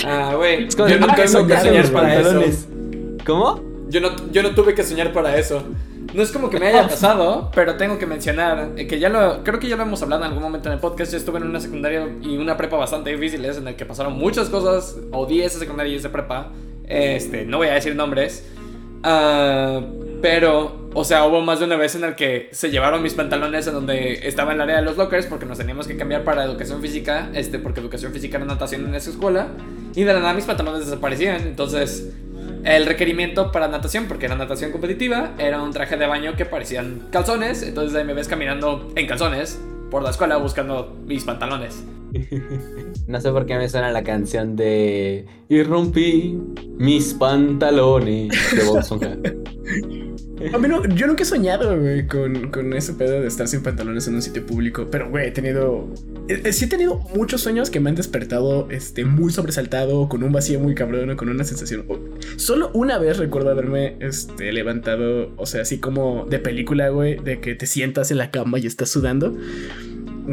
[0.05, 0.67] Ah, güey.
[0.69, 2.23] Yo "Ah, tengo que soñado, soñar para eso.
[2.29, 2.67] pantalones".
[3.25, 3.61] ¿Cómo?
[3.89, 5.63] Yo no, yo no tuve que soñar para eso.
[6.13, 9.59] No es como que me haya pasado, pero tengo que mencionar que ya lo, creo
[9.59, 11.11] que ya lo hemos hablado en algún momento en el podcast.
[11.11, 14.49] Yo estuve en una secundaria y una prepa bastante difíciles en el que pasaron muchas
[14.49, 14.97] cosas.
[15.11, 16.51] Odié esa secundaria y esa prepa.
[16.87, 18.45] Este, no voy a decir nombres.
[19.03, 19.81] Ah,
[20.21, 23.67] pero, o sea, hubo más de una vez en el que se llevaron mis pantalones
[23.67, 26.81] en donde estaba el área de los lockers porque nos teníamos que cambiar para educación
[26.81, 29.47] física, este, porque educación física era natación en esa escuela.
[29.95, 31.41] Y de la nada mis pantalones desaparecían.
[31.41, 32.13] Entonces,
[32.67, 37.07] el requerimiento para natación, porque era natación competitiva, era un traje de baño que parecían
[37.11, 37.63] calzones.
[37.63, 39.59] Entonces ahí me ves caminando en calzones
[39.89, 41.83] por la escuela buscando mis pantalones.
[43.07, 46.37] No sé por qué me suena la canción de Y rompí
[46.77, 49.15] mis pantalones de Esponja.
[50.95, 51.77] Yo nunca he soñado,
[52.09, 54.87] con, con ese pedo de estar sin pantalones en un sitio público.
[54.91, 55.87] Pero, güey, he tenido.
[56.27, 60.23] eh, eh, sí he tenido muchos sueños que me han despertado este, muy sobresaltado, con
[60.23, 61.85] un vacío muy cabrón, con una sensación.
[62.37, 67.39] Solo una vez recuerdo haberme este, levantado, o sea, así como de película, güey, de
[67.39, 69.35] que te sientas en la cama y estás sudando.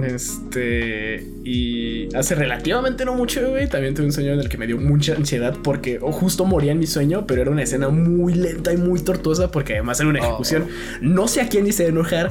[0.02, 1.26] Este.
[1.44, 3.68] Y hace relativamente no mucho, güey.
[3.68, 6.72] También tuve un sueño en el que me dio mucha ansiedad porque oh, justo moría
[6.72, 10.08] en mi sueño, pero era una escena muy lenta y muy tortuosa porque además era
[10.08, 10.24] una Oh.
[10.24, 10.66] ejecución.
[11.00, 12.30] No sé a quién hice enojar,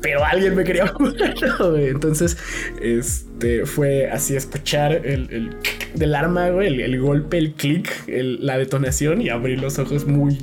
[0.00, 0.92] pero alguien me quería
[1.58, 1.88] güey.
[1.88, 2.36] Entonces,
[2.80, 5.56] este fue así escuchar el, el
[5.94, 10.38] del arma, güey, el, el golpe, el clic, la detonación y abrir los ojos muy.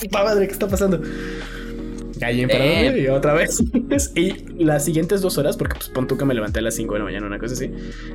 [0.00, 0.46] ¡Puta madre!
[0.46, 1.00] ¿Qué está pasando?
[2.22, 3.02] Ahí en parado, Eh.
[3.02, 3.62] y otra vez.
[4.14, 6.94] y las siguientes dos horas, porque pues pon tú que me levanté a las 5
[6.94, 7.70] de la mañana, una cosa así.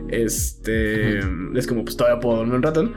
[0.09, 1.19] Este.
[1.55, 2.91] Es como, pues todavía puedo dormir un rato.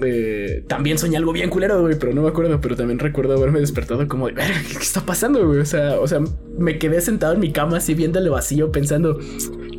[0.00, 2.60] Eh, también soñé algo bien culero, güey, pero no me acuerdo.
[2.60, 5.58] Pero también recuerdo haberme despertado como de, "Verga, ¿qué, está pasando, güey?
[5.58, 6.20] O sea, o sea,
[6.56, 9.18] me quedé sentado en mi cama así viendo el vacío pensando,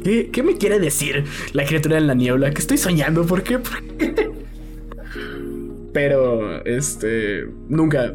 [0.03, 2.51] ¿qué, qué me quiere decir la criatura en la niebla?
[2.51, 3.25] ¿Qué estoy soñando?
[3.25, 3.59] ¿Por qué?
[3.59, 4.29] ¿Por qué?
[5.93, 8.13] Pero, este, nunca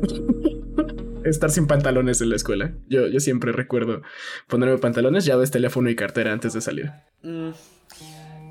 [1.25, 2.73] estar sin pantalones en la escuela.
[2.89, 4.03] Yo, yo siempre recuerdo
[4.47, 6.93] ponerme pantalones, llaves, teléfono y cartera antes de salir.
[7.23, 7.51] Mm,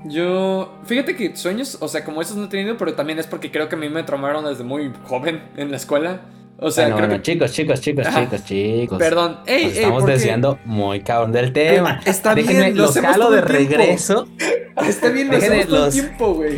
[0.06, 3.50] Yo, fíjate que sueños, o sea, como esos no he tenido, pero también es porque
[3.50, 6.22] creo que a mí me traumaron desde muy joven en la escuela.
[6.58, 7.32] O sea, bueno, creo bueno, que...
[7.32, 8.20] chicos, chicos, chicos, Ajá.
[8.24, 8.98] chicos, chicos.
[8.98, 12.00] Perdón, ey, Nos ey, estamos desviando muy cabrón del tema.
[12.06, 14.28] Está bien, Déjenme, lo los todo de regreso.
[14.86, 16.54] Está bien, lo Déjenme todo los tiempo, güey.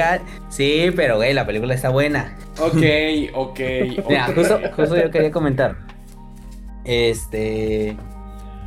[0.48, 2.36] Sí, pero güey, la película está buena.
[2.58, 2.82] Ok,
[3.34, 3.60] ok.
[4.08, 5.76] Mira, justo, justo yo quería comentar.
[6.86, 7.96] Este.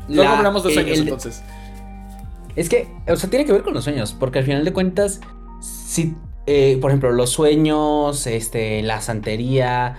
[0.07, 1.43] Luego la- hablamos de sueños el- entonces.
[2.55, 5.21] Es que, o sea, tiene que ver con los sueños, porque al final de cuentas,
[5.61, 6.15] si,
[6.45, 9.97] eh, por ejemplo, los sueños, este, la santería,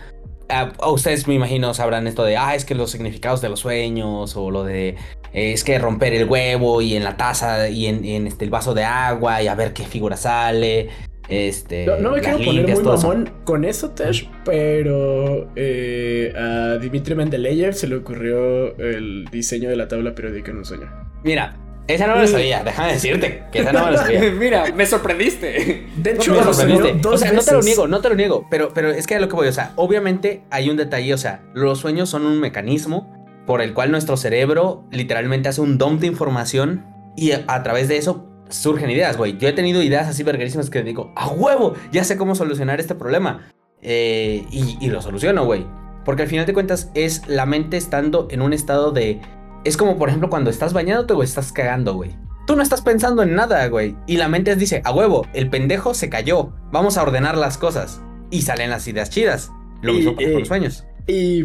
[0.49, 4.37] a, ustedes me imagino sabrán esto de, ah, es que los significados de los sueños,
[4.37, 4.89] o lo de,
[5.33, 8.75] eh, es que romper el huevo y en la taza y en, este, el vaso
[8.75, 10.91] de agua y a ver qué figura sale.
[11.31, 17.72] Este, no, me quiero poner muy mamón con eso, Tesh, pero eh, a Dimitri Mendeleev
[17.72, 20.91] se le ocurrió el diseño de la tabla periódica en un sueño.
[21.22, 21.57] Mira,
[21.87, 24.31] esa no me lo sabía, déjame decirte que esa no me lo sabía.
[24.33, 25.87] Mira, me sorprendiste.
[25.97, 27.09] De hecho, me sorprendiste.
[27.09, 29.20] o sea, no te lo niego, no te lo niego, pero, pero es que a
[29.20, 32.41] lo que voy, o sea, obviamente hay un detalle, o sea, los sueños son un
[32.41, 33.16] mecanismo
[33.47, 37.99] por el cual nuestro cerebro literalmente hace un dump de información y a través de
[37.99, 39.38] eso surgen ideas, güey.
[39.38, 42.94] Yo he tenido ideas así verguerísimas que digo, a huevo, ya sé cómo solucionar este
[42.94, 43.51] problema.
[43.82, 45.66] Eh, y, lo soluciono, güey.
[46.05, 49.20] Porque al final de cuentas es la mente estando en un estado de...
[49.64, 52.16] Es como, por ejemplo, cuando estás bañándote o estás cagando, güey.
[52.46, 53.96] Tú no estás pensando en nada, güey.
[54.07, 56.53] Y la mente dice, a huevo, el pendejo se cayó.
[56.72, 58.01] Vamos a ordenar las cosas.
[58.30, 59.51] Y salen las ideas chidas.
[59.82, 60.84] Lo mismo con los sueños.
[61.07, 61.44] Y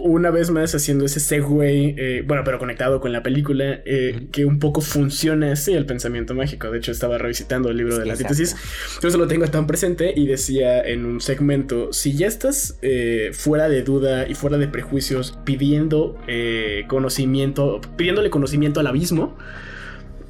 [0.00, 4.44] una vez más haciendo ese segue, eh, bueno, pero conectado con la película, eh, que
[4.44, 6.70] un poco funciona así el pensamiento mágico.
[6.70, 8.56] De hecho, estaba revisitando el libro de la antítesis,
[9.02, 13.68] yo lo tengo tan presente y decía en un segmento, si ya estás eh, fuera
[13.68, 16.18] de duda y fuera de prejuicios pidiendo
[16.88, 19.36] conocimiento, pidiéndole conocimiento al abismo,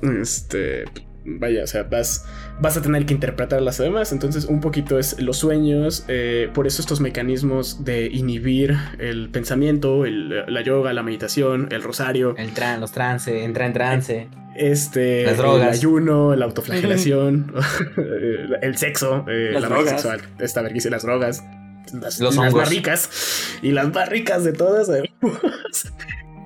[0.02, 0.84] este,
[1.24, 2.24] vaya, o sea, vas
[2.60, 4.12] vas a tener que interpretar las demás.
[4.12, 10.04] Entonces, un poquito es los sueños, eh, por eso estos mecanismos de inhibir el pensamiento,
[10.06, 12.34] la yoga, la meditación, el rosario.
[12.36, 14.28] El tran, los trance, entra en trance.
[14.56, 15.68] Este, las drogas.
[15.68, 17.54] el ayuno, la autoflagelación,
[18.62, 21.44] el sexo, eh, la droga sexual, esta vergüenza, las drogas.
[21.92, 24.88] Las, los las barricas y las barricas de todas.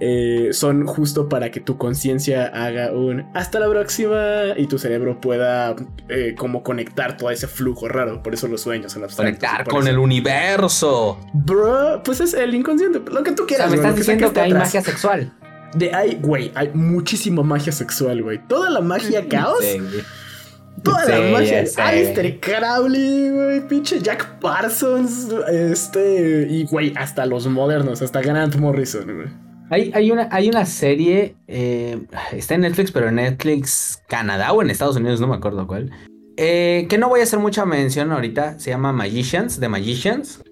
[0.01, 5.21] Eh, son justo para que tu conciencia haga un hasta la próxima y tu cerebro
[5.21, 5.77] pueda
[6.09, 8.23] eh, como conectar todo ese flujo raro.
[8.23, 11.21] Por eso los sueños en Conectar con el universo.
[11.33, 13.71] Bro, pues es el inconsciente, lo que tú quieras.
[13.71, 15.33] me estás diciendo que, hay magia sexual.
[15.75, 18.41] De hay, güey, hay muchísima magia sexual, güey.
[18.49, 19.65] Toda la magia caos.
[20.83, 21.65] Toda la magia.
[21.77, 23.69] Alistair Crowley, güey.
[23.69, 25.29] Pinche Jack Parsons.
[25.51, 26.47] Este.
[26.51, 29.54] Y, güey, hasta los modernos, hasta Grant Morrison, güey.
[29.75, 32.01] Hay, una, hay una serie, eh,
[32.33, 35.91] está en Netflix, pero en Netflix Canadá o en Estados Unidos, no me acuerdo cuál.
[36.37, 40.43] Eh, que no voy a hacer mucha mención ahorita, se llama Magicians, The Magicians.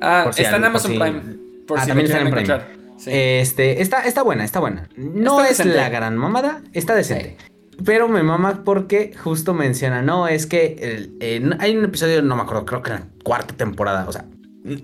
[0.00, 1.22] Ah, está en Amazon Prime.
[1.66, 2.60] Por ah, también está en Prime.
[3.06, 4.88] Este, está, está buena, está buena.
[4.96, 7.36] No es la gran mamada, está decente.
[7.84, 11.10] Pero me mama porque justo menciona, no, es que
[11.58, 14.26] hay un episodio, no me acuerdo, creo que en la cuarta temporada, o sea,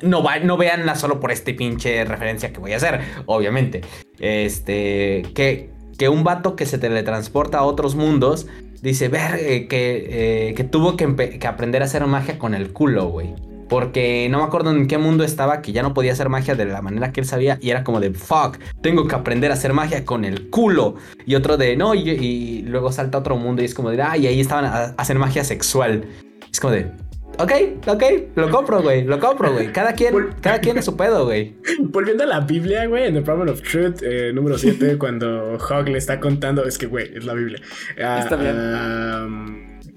[0.03, 3.81] no, va, veanla solo por este pinche referencia que voy a hacer, obviamente.
[4.18, 8.47] Este, que, que un vato que se teletransporta a otros mundos
[8.83, 12.72] dice, ver, eh, que, eh, que, tuvo que, que, aprender a hacer magia con el
[12.72, 13.35] culo, güey.
[13.70, 16.66] Porque no me acuerdo en qué mundo estaba, que ya no podía hacer magia de
[16.66, 17.57] la manera que él sabía.
[17.62, 20.97] Y era como de, fuck, tengo que aprender a hacer magia con el culo.
[21.24, 24.16] Y otro de, no, y, luego salta a otro mundo y es como de, ah,
[24.16, 26.05] y ahí estaban a hacer magia sexual.
[26.51, 26.91] Es como de,
[27.39, 27.53] Ok,
[27.87, 28.03] ok,
[28.35, 29.72] lo compro, güey, lo compro, güey.
[29.72, 31.55] Cada quien, cada quien es su pedo, güey.
[31.81, 35.89] Volviendo a la Biblia, güey, en The Problem of Truth, eh, número 7, cuando Hog
[35.89, 37.59] le está contando, es que, güey, es la Biblia.
[38.03, 38.57] Ah, está bien.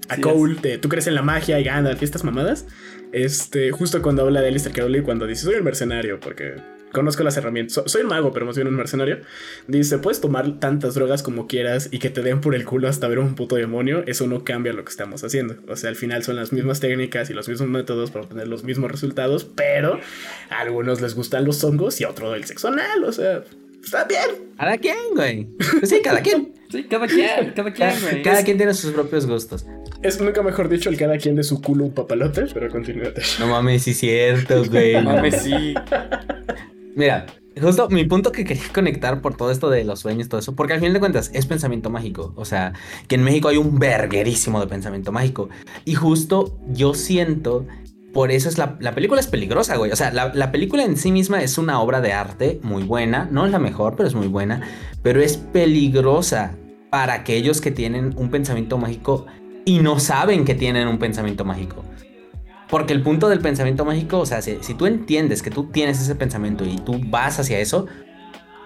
[0.08, 2.66] a Cole, ¿tú crees en la magia y Gandalf y estas mamadas?
[3.12, 6.56] Este, justo cuando habla de Alistair Crowley, cuando dice, soy el mercenario, porque
[6.94, 7.82] conozco las herramientas.
[7.84, 9.18] soy un mago, pero más bien un mercenario.
[9.68, 13.06] Dice, puedes tomar tantas drogas como quieras y que te den por el culo hasta
[13.06, 14.02] ver un puto demonio.
[14.06, 15.56] Eso no cambia lo que estamos haciendo.
[15.68, 18.64] O sea, al final son las mismas técnicas y los mismos métodos para obtener los
[18.64, 20.00] mismos resultados, pero
[20.48, 23.04] a algunos les gustan los hongos y a otro el sexo anal.
[23.04, 23.42] O sea,
[23.82, 24.54] está bien.
[24.56, 25.46] ¿Cada quien, güey?
[25.80, 26.54] Pues sí, cada quien.
[26.70, 28.22] sí, cada quien, cada quien, güey.
[28.22, 29.66] Cada quien tiene sus propios gustos.
[30.02, 33.22] Es nunca mejor dicho el cada quien de su culo un papalote, pero continúate.
[33.40, 34.94] No mames, sí es cierto, güey.
[34.94, 35.74] No mames, sí.
[36.96, 37.26] Mira,
[37.60, 40.74] justo mi punto que quería conectar por todo esto de los sueños, todo eso, porque
[40.74, 42.32] al final de cuentas es pensamiento mágico.
[42.36, 42.72] O sea,
[43.08, 45.48] que en México hay un verguerísimo de pensamiento mágico.
[45.84, 47.66] Y justo yo siento,
[48.12, 49.90] por eso es la, película es peligrosa, güey.
[49.90, 53.28] O sea, la, la, película en sí misma es una obra de arte muy buena.
[53.30, 54.62] No es la mejor, pero es muy buena.
[55.02, 56.56] Pero es peligrosa
[56.90, 59.26] para aquellos que tienen un pensamiento mágico
[59.64, 61.84] y no saben que tienen un pensamiento mágico.
[62.68, 66.14] Porque el punto del pensamiento mágico, o sea, si, tú entiendes que tú tienes ese
[66.14, 67.86] pensamiento y tú vas hacia eso,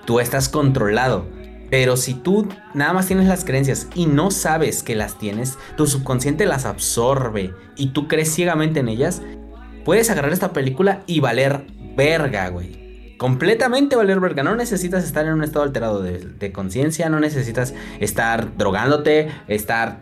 [0.05, 1.27] tú estás controlado.
[1.71, 5.87] Pero si tú nada más tienes las creencias y no sabes que las tienes, tu
[5.87, 9.21] subconsciente las absorbe y tú crees ciegamente en ellas,
[9.85, 13.17] puedes agarrar esta película y valer verga, güey.
[13.19, 14.43] completamente valer verga.
[14.43, 20.01] No necesitas estar en un estado alterado de, conciencia, no necesitas estar drogándote, estar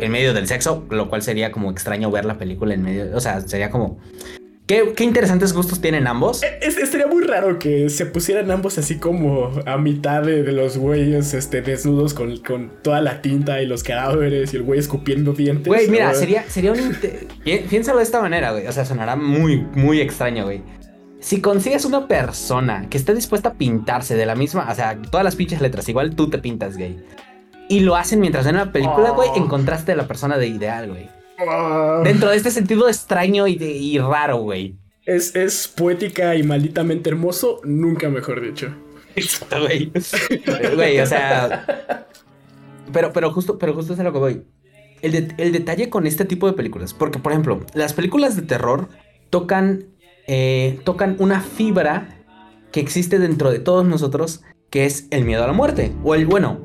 [0.00, 3.20] en medio del sexo, lo cual sería como extraño ver la película en medio, o
[3.20, 3.98] sea, sería como...
[4.66, 6.42] ¿Qué, qué interesantes gustos tienen ambos?
[6.42, 10.52] Eh, es, estaría muy raro que se pusieran ambos así como a mitad de, de
[10.52, 14.78] los güeyes este, desnudos con, con, toda la tinta y los cadáveres y el güey
[14.78, 15.66] escupiendo dientes.
[15.66, 16.94] Güey, mira, sería, sería un...
[17.70, 18.66] Piénsalo de esta manera, güey.
[18.66, 20.62] O sea, sonará muy, muy extraño, güey.
[21.20, 25.24] Si consigues una persona que esté dispuesta a pintarse de la misma, o sea, todas
[25.24, 27.02] las pinches letras, igual tú te pintas gay.
[27.68, 30.88] Y lo hacen mientras ven una película, güey, en contraste de la persona de ideal,
[30.88, 31.08] güey.
[31.38, 32.00] Ah.
[32.02, 34.76] Dentro de este sentido extraño y, de- y raro, güey.
[35.04, 38.74] Es, es poética y malditamente hermoso, nunca mejor dicho.
[39.50, 39.92] Güey.
[40.74, 42.06] Güey, o sea.
[42.92, 44.42] Pero, pero justo, pero justo es a lo que voy.
[45.02, 46.94] El, de- el detalle con este tipo de películas.
[46.94, 48.88] Porque, por ejemplo, las películas de terror
[49.30, 49.84] tocan.
[50.26, 52.08] eh, tocan una fibra
[52.72, 54.42] que existe dentro de todos nosotros.
[54.70, 55.92] Que es el miedo a la muerte.
[56.04, 56.60] O el, bueno,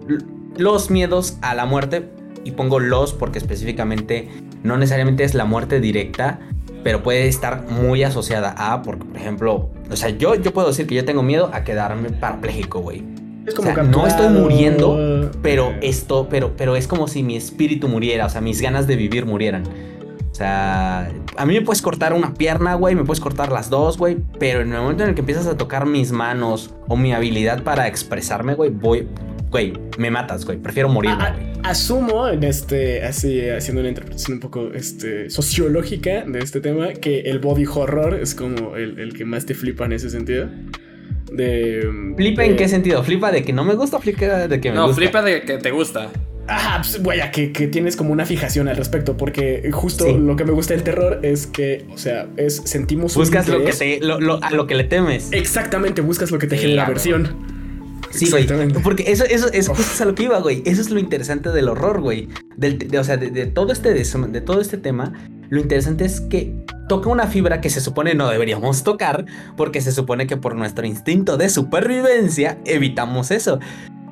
[0.58, 2.10] los miedos a la muerte.
[2.46, 4.28] Y pongo los porque específicamente
[4.64, 6.40] no necesariamente es la muerte directa.
[6.84, 10.86] Pero puede estar muy asociada a, porque por ejemplo, o sea, yo, yo puedo decir
[10.86, 13.04] que yo tengo miedo a quedarme parapléjico, güey.
[13.46, 17.90] Es O sea, no estoy muriendo, pero esto, pero, pero es como si mi espíritu
[17.90, 19.64] muriera, o sea, mis ganas de vivir murieran.
[20.32, 23.98] O sea, a mí me puedes cortar una pierna, güey, me puedes cortar las dos,
[23.98, 27.14] güey, pero en el momento en el que empiezas a tocar mis manos o mi
[27.14, 29.08] habilidad para expresarme, güey, voy,
[29.54, 34.72] güey, me matas, güey, prefiero a- asumo en este, así haciendo una interpretación un poco
[34.74, 39.46] este, sociológica de este tema, que el body horror es como el, el que más
[39.46, 40.50] te flipa en ese sentido.
[41.32, 41.88] De.
[42.18, 43.04] ¿Flipa de- en qué sentido?
[43.04, 45.02] ¿Flipa de que no me gusta o flipa de que me No, gusta?
[45.02, 46.10] flipa de que te gusta.
[46.48, 50.18] Ajá, pues, vaya, que, que tienes como una fijación al respecto, porque justo Sí.
[50.18, 53.64] lo que me gusta del terror es que, o sea, es sentimos un Buscas lo
[53.64, 55.32] que te, lo- lo- a lo que le temes.
[55.32, 57.00] Exactamente, buscas lo que te Sí, genera a huevo.
[58.12, 58.44] Sí, güey.
[58.84, 60.62] Porque eso, eso es justo a lo que iba, güey.
[60.66, 62.30] Eso es lo interesante del horror, güey.
[62.58, 65.14] Del, de- o sea, de, de todo este, de todo este tema,
[65.50, 66.54] lo interesante es que
[66.90, 69.26] toca una fibra que se supone no deberíamos tocar,
[69.58, 73.60] porque se supone que por nuestro instinto de supervivencia evitamos eso.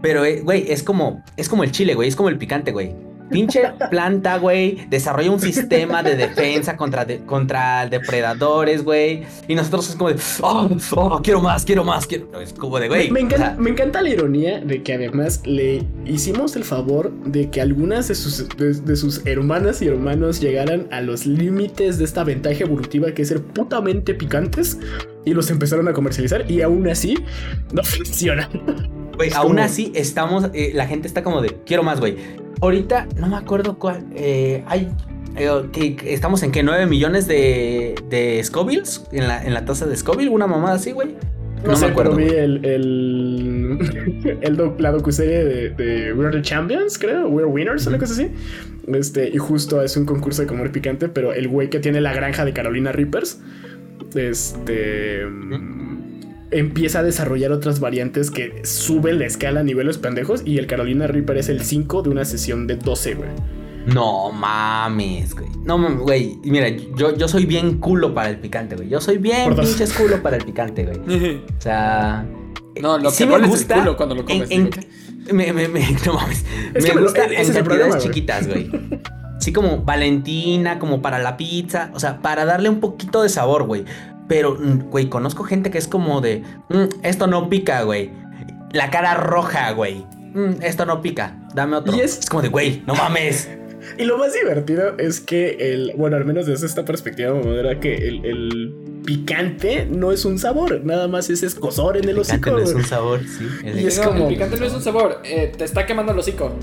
[0.01, 2.09] Pero, eh, güey, es como, es como el chile, güey.
[2.09, 2.95] Es como el picante, güey.
[3.31, 9.23] Pinche planta, güey, desarrolla un sistema de defensa contra, de- contra depredadores, güey.
[9.47, 12.27] Y nosotros es como de, oh, oh, quiero más, quiero más, quiero.
[12.41, 13.09] Es como de, güey.
[13.09, 16.63] me, me o sea, encanta, me encanta la ironía de que además le hicimos el
[16.63, 21.25] favor de que algunas de sus, de, de sus hermanas y hermanos llegaran a los
[21.25, 24.77] límites de esta ventaja evolutiva que es ser putamente picantes
[25.23, 27.15] y los empezaron a comercializar y aún así
[27.71, 28.49] no funciona.
[29.15, 32.17] Güey, aún como- así estamos, eh, la gente está como de, quiero más, güey.
[32.61, 34.89] Ahorita no me acuerdo cuál, eh, hay,
[35.35, 39.85] eh, que, estamos en que 9 millones de, de Scovilles, en la, en la tasa
[39.87, 41.15] de Scoville, una mamada así, güey.
[41.65, 46.97] No, sé, pero vi el, el, el doc- la docuserie de, de We're the Champions,
[46.97, 48.29] creo, We're Winners, una cosa así.
[48.87, 52.13] Este, y justo es un concurso de comer picante, pero el güey que tiene la
[52.13, 53.39] granja de Carolina Reapers,
[54.15, 55.21] este,
[56.51, 61.07] empieza a desarrollar otras variantes que suben la escala a niveles pendejos y el Carolina
[61.07, 63.29] Reaper es el 5 de una sesión de 12, güey.
[63.87, 65.49] No mames, güey.
[65.63, 66.37] No mames, güey.
[66.43, 68.89] Y Mira, yo, yo soy bien culo para el picante, güey.
[68.89, 71.41] Yo soy bien pinches culo para el picante, güey.
[71.57, 72.25] O sea.
[72.81, 74.69] No, lo sí que me el gusta culo cuando lo comes, en-
[75.33, 76.45] me, me, me- no mames.
[76.73, 78.69] Es me que me lo- gusta en es cantidades problema, chiquitas, güey.
[79.37, 81.89] Así como Valentina, como para la pizza.
[81.95, 83.85] O sea, para darle un poquito de sabor, güey.
[84.31, 86.41] Pero, mm, güey, conozco gente que es como de.
[86.69, 88.11] "Mm, esto no pica, güey.
[88.71, 90.05] La cara roja, güey.
[90.33, 91.35] "Mm, esto no pica.
[91.53, 91.93] Dame otro.
[91.93, 93.49] Y es- es como de, güey, no mames.
[93.97, 97.95] Y lo más divertido es que el, bueno, al menos desde esta perspectiva, era que
[97.95, 98.73] el, el
[99.03, 102.51] picante no es un sabor, nada más es escosor en el Picante hocico.
[102.51, 103.47] no es un sabor, sí.
[103.75, 106.19] Y es No, como- El picante no es un sabor, eh, te está quemando el
[106.19, 106.53] hocico.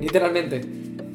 [0.00, 0.60] Literalmente.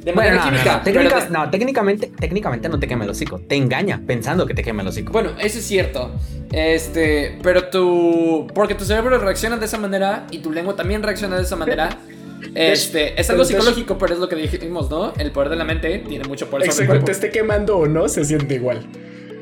[0.09, 0.77] De Bueno, manera no, no, química.
[0.77, 3.39] no, pero técnica- te- no, técnicamente, técnicamente no te quema el hocico.
[3.39, 5.11] Te engaña pensando que te quema el hocico.
[5.13, 6.11] Bueno, eso es cierto.
[6.51, 8.47] Este, pero tu.
[8.53, 11.89] Porque tu cerebro reacciona de esa manera y tu lengua también reacciona de esa manera.
[12.55, 15.13] Este, es algo psicológico, pero es lo que dijimos, ¿no?
[15.17, 17.85] El poder de la mente tiene mucho poder sobre el Exacto, te esté quemando o
[17.85, 18.87] no, se siente igual.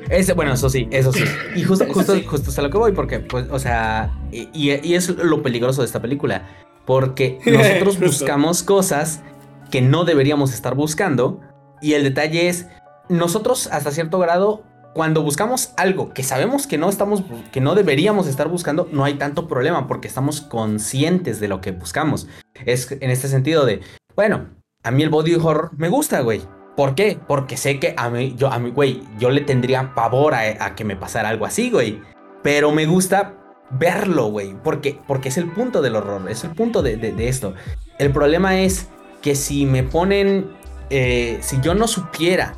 [0.10, 1.24] Ese, bueno, eso sí, eso sí.
[1.56, 2.24] Y justo, justo, sí.
[2.24, 5.82] justo es a lo que voy, porque, pues, o sea, y, y es lo peligroso
[5.84, 6.48] de esta película.
[6.86, 9.22] Porque nosotros buscamos cosas
[9.70, 11.42] que no deberíamos estar buscando.
[11.82, 12.68] Y el detalle es,
[13.10, 14.64] nosotros hasta cierto grado,
[14.94, 19.14] cuando buscamos algo que sabemos que no estamos, que no deberíamos estar buscando, no hay
[19.14, 22.28] tanto problema porque estamos conscientes de lo que buscamos.
[22.66, 23.82] Es en este sentido de,
[24.16, 24.50] bueno,
[24.84, 26.42] a mí el body horror me gusta, güey.
[26.76, 27.20] ¿Por qué?
[27.28, 30.96] Porque sé que a mí, yo, güey, yo le tendría pavor a, a que me
[30.96, 32.02] pasara algo así, güey.
[32.44, 33.36] Pero me gusta
[33.72, 34.56] verlo, güey.
[34.64, 37.54] Porque, porque es el punto del horror, es el punto de, de esto.
[38.00, 38.90] El problema es
[39.22, 40.52] que si me ponen,
[40.90, 42.56] eh, si yo no supiera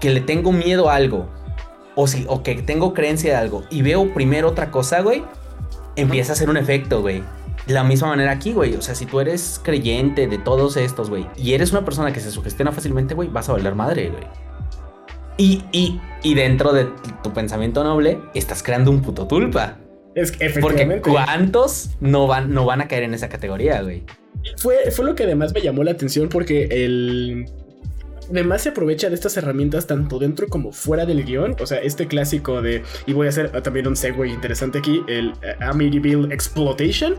[0.00, 1.28] que le tengo miedo a algo,
[1.94, 5.24] o, si, o que tengo creencia de algo, y veo primero otra cosa, güey,
[5.96, 7.22] empieza a hacer un efecto, güey.
[7.66, 8.74] La misma manera aquí, güey.
[8.76, 12.20] O sea, si tú eres creyente de todos estos, güey, y eres una persona que
[12.20, 14.24] se sugestiona fácilmente, güey, vas a valer madre, güey.
[15.36, 16.86] Y, y, y dentro de
[17.22, 19.76] tu pensamiento noble, estás creando un puto tulpa.
[20.14, 21.02] Es que efectivamente.
[21.02, 24.04] Porque ¿cuántos no van, no van a caer en esa categoría, güey?
[24.56, 27.46] Fue, fue lo que además me llamó la atención porque el
[28.30, 31.56] además se aprovecha de estas herramientas tanto dentro como fuera del guion.
[31.60, 35.32] O sea, este clásico de, y voy a hacer también un segue interesante aquí, el
[35.42, 37.16] eh, Amityville Exploitation.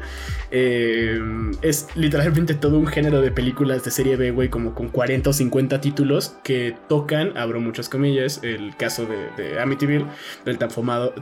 [0.52, 1.20] Eh,
[1.62, 5.34] es literalmente todo un género de películas de serie B, güey, como con 40 o
[5.34, 10.06] 50 títulos que tocan, abro muchas comillas, el caso de, Amityville,
[10.46, 10.70] del tan,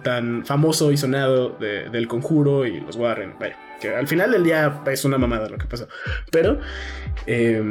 [0.04, 3.34] tan famoso y sonado del conjuro y los Warren.
[3.40, 5.88] Vaya, que al final del día es una mamada lo que pasó.
[6.32, 6.60] Pero...
[7.26, 7.62] Eh,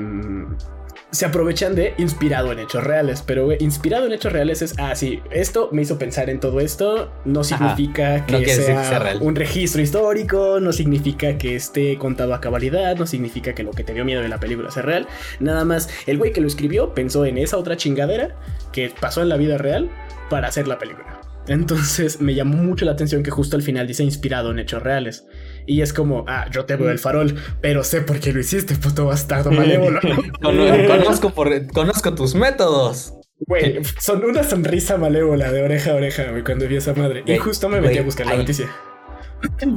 [1.16, 3.22] se aprovechan de inspirado en hechos reales.
[3.26, 7.10] Pero, inspirado en hechos reales es, ah, sí, esto me hizo pensar en todo esto.
[7.24, 13.06] No significa que sea, un registro histórico, no significa que esté contado a cabalidad, no
[13.06, 15.08] significa que lo que te dio miedo de la película sea real.
[15.40, 18.36] Nada más, el güey que lo escribió pensó en esa otra chingadera
[18.72, 19.90] que pasó en la vida real
[20.28, 21.20] para hacer la película.
[21.48, 25.26] Entonces me llamó mucho la atención que justo al final dice inspirado en hechos reales.
[25.66, 28.74] Y es como, ah, yo te veo el farol, pero sé por qué lo hiciste,
[28.76, 30.00] puto bastardo malévolo.
[30.42, 33.14] conozco, por, conozco tus métodos.
[33.40, 37.22] Güey, son una sonrisa malévola de oreja a oreja, güey, cuando vi a esa madre.
[37.26, 38.70] y justo me metí a buscar la noticia.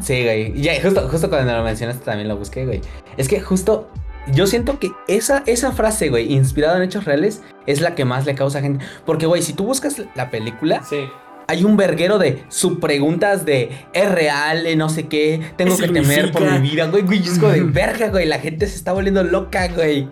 [0.01, 0.61] Sí, güey.
[0.61, 2.81] Ya, justo, justo cuando lo mencionaste también lo busqué, güey.
[3.17, 3.91] Es que justo
[4.31, 8.25] yo siento que esa, esa frase, güey, inspirada en hechos reales, es la que más
[8.25, 8.85] le causa a gente.
[9.05, 11.09] Porque, güey, si tú buscas la película, sí
[11.49, 14.65] hay un verguero de subpreguntas de ¿es real?
[14.77, 18.09] no sé qué, tengo que temer por mi vida, güey, güey, es como de verga,
[18.09, 20.07] güey, la gente se está volviendo loca, güey.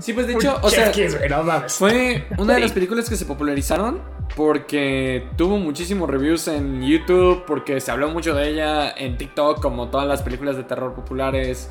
[0.00, 0.92] Sí, pues de hecho, o sea,
[1.68, 4.00] fue una de las películas que se popularizaron
[4.34, 9.90] porque tuvo muchísimos reviews en YouTube, porque se habló mucho de ella en TikTok, como
[9.90, 11.70] todas las películas de terror populares.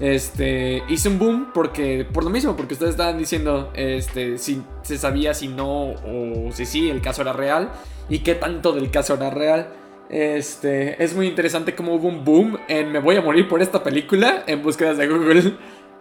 [0.00, 4.96] Este, hizo un boom porque, por lo mismo, porque ustedes estaban diciendo, este, si se
[4.96, 7.70] sabía si no o si sí el caso era real
[8.08, 9.68] y qué tanto del caso era real.
[10.10, 13.82] Este, es muy interesante cómo hubo un boom en me voy a morir por esta
[13.82, 15.54] película en búsquedas de Google.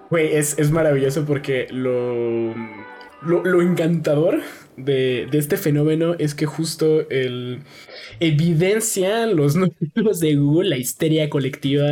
[0.09, 2.53] Güey, es, es maravilloso porque lo,
[3.21, 4.39] lo encantador
[4.77, 7.61] de, este fenómeno es que justo el
[8.19, 11.87] evidencia los números de Google, la histeria colectiva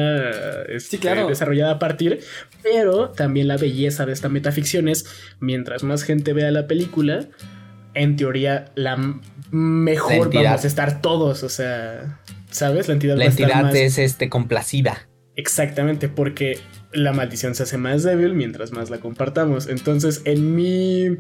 [0.69, 1.27] este, claro.
[1.27, 2.19] desarrollada a partir,
[2.63, 5.05] pero también la belleza de esta metaficción es
[5.39, 7.27] mientras más gente vea la película,
[7.93, 8.97] en teoría la
[9.51, 12.19] mejor vamos a estar todos, o sea,
[12.49, 12.88] ¿sabes?
[12.88, 15.07] La entidad, la entidad es este complacida.
[15.36, 16.59] Exactamente, porque
[16.93, 19.67] la maldición se hace más débil mientras más la compartamos.
[19.67, 21.17] Entonces, en mi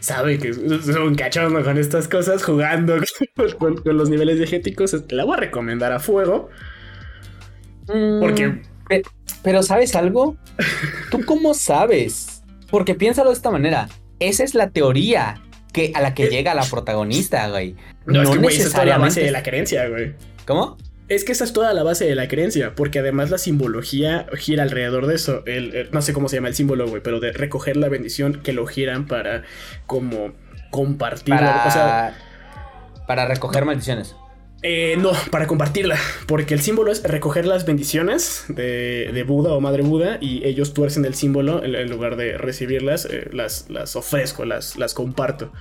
[0.00, 2.96] sabe que es un cachondo con estas cosas, jugando
[3.58, 4.96] con, los niveles diegéticos.
[5.10, 6.50] La voy a recomendar a fuego.
[7.88, 8.62] Mm, porque.
[9.42, 10.36] Pero, ¿sabes algo?
[11.10, 12.42] ¿Tú cómo sabes?
[12.70, 13.88] Porque piénsalo de esta manera.
[14.18, 15.42] Esa es la teoría
[15.72, 17.76] que, a la que eh, llega la protagonista, güey.
[18.06, 18.80] No, es que, necesariamente...
[18.80, 20.14] es la base de la creencia, güey.
[20.46, 20.76] ¿Cómo?
[21.08, 24.64] Es que esa es toda la base de la creencia, porque además la simbología gira
[24.64, 25.44] alrededor de eso.
[25.46, 28.52] El, no sé cómo se llama el símbolo, güey, pero de recoger la bendición que
[28.52, 29.44] lo giran para
[29.86, 30.32] como
[30.70, 31.34] compartir.
[31.34, 32.16] Para,
[33.06, 34.16] para recoger maldiciones.
[34.62, 35.96] Eh, no, para compartirla,
[36.26, 41.04] porque el símbolo es recoger las bendiciones de, Buda o Madre Buda y ellos tuercen
[41.04, 45.52] el símbolo en, lugar de recibirlas, eh, las, las ofrezco, las, las comparto.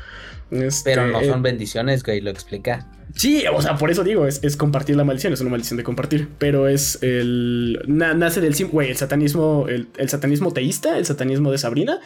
[0.50, 2.88] Pero no este, son bendiciones, güey, lo explica.
[3.16, 6.28] Sí, o sea, por eso digo, es, compartir la maldición, es una maldición de compartir.
[6.38, 7.82] Pero es el.
[7.88, 12.00] nace del güey, el satanismo, el, satanismo teísta, el satanismo de Sabrina.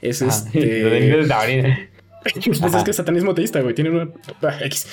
[0.00, 0.58] Es este.
[0.60, 1.90] de Sabrina.
[2.24, 4.08] Pues es que el satanismo teísta, güey, tiene una.
[4.40, 4.86] Ah, X.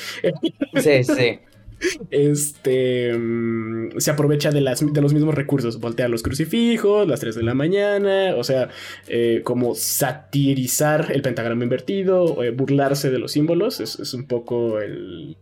[0.75, 1.39] Sí, sí
[2.11, 7.35] este mm, se aprovecha de, las, de los mismos recursos, voltea los crucifijos, las 3
[7.35, 8.69] de la mañana, o sea,
[9.07, 15.37] eh, como satirizar el pentagrama invertido, eh, burlarse de los símbolos, es, un poco el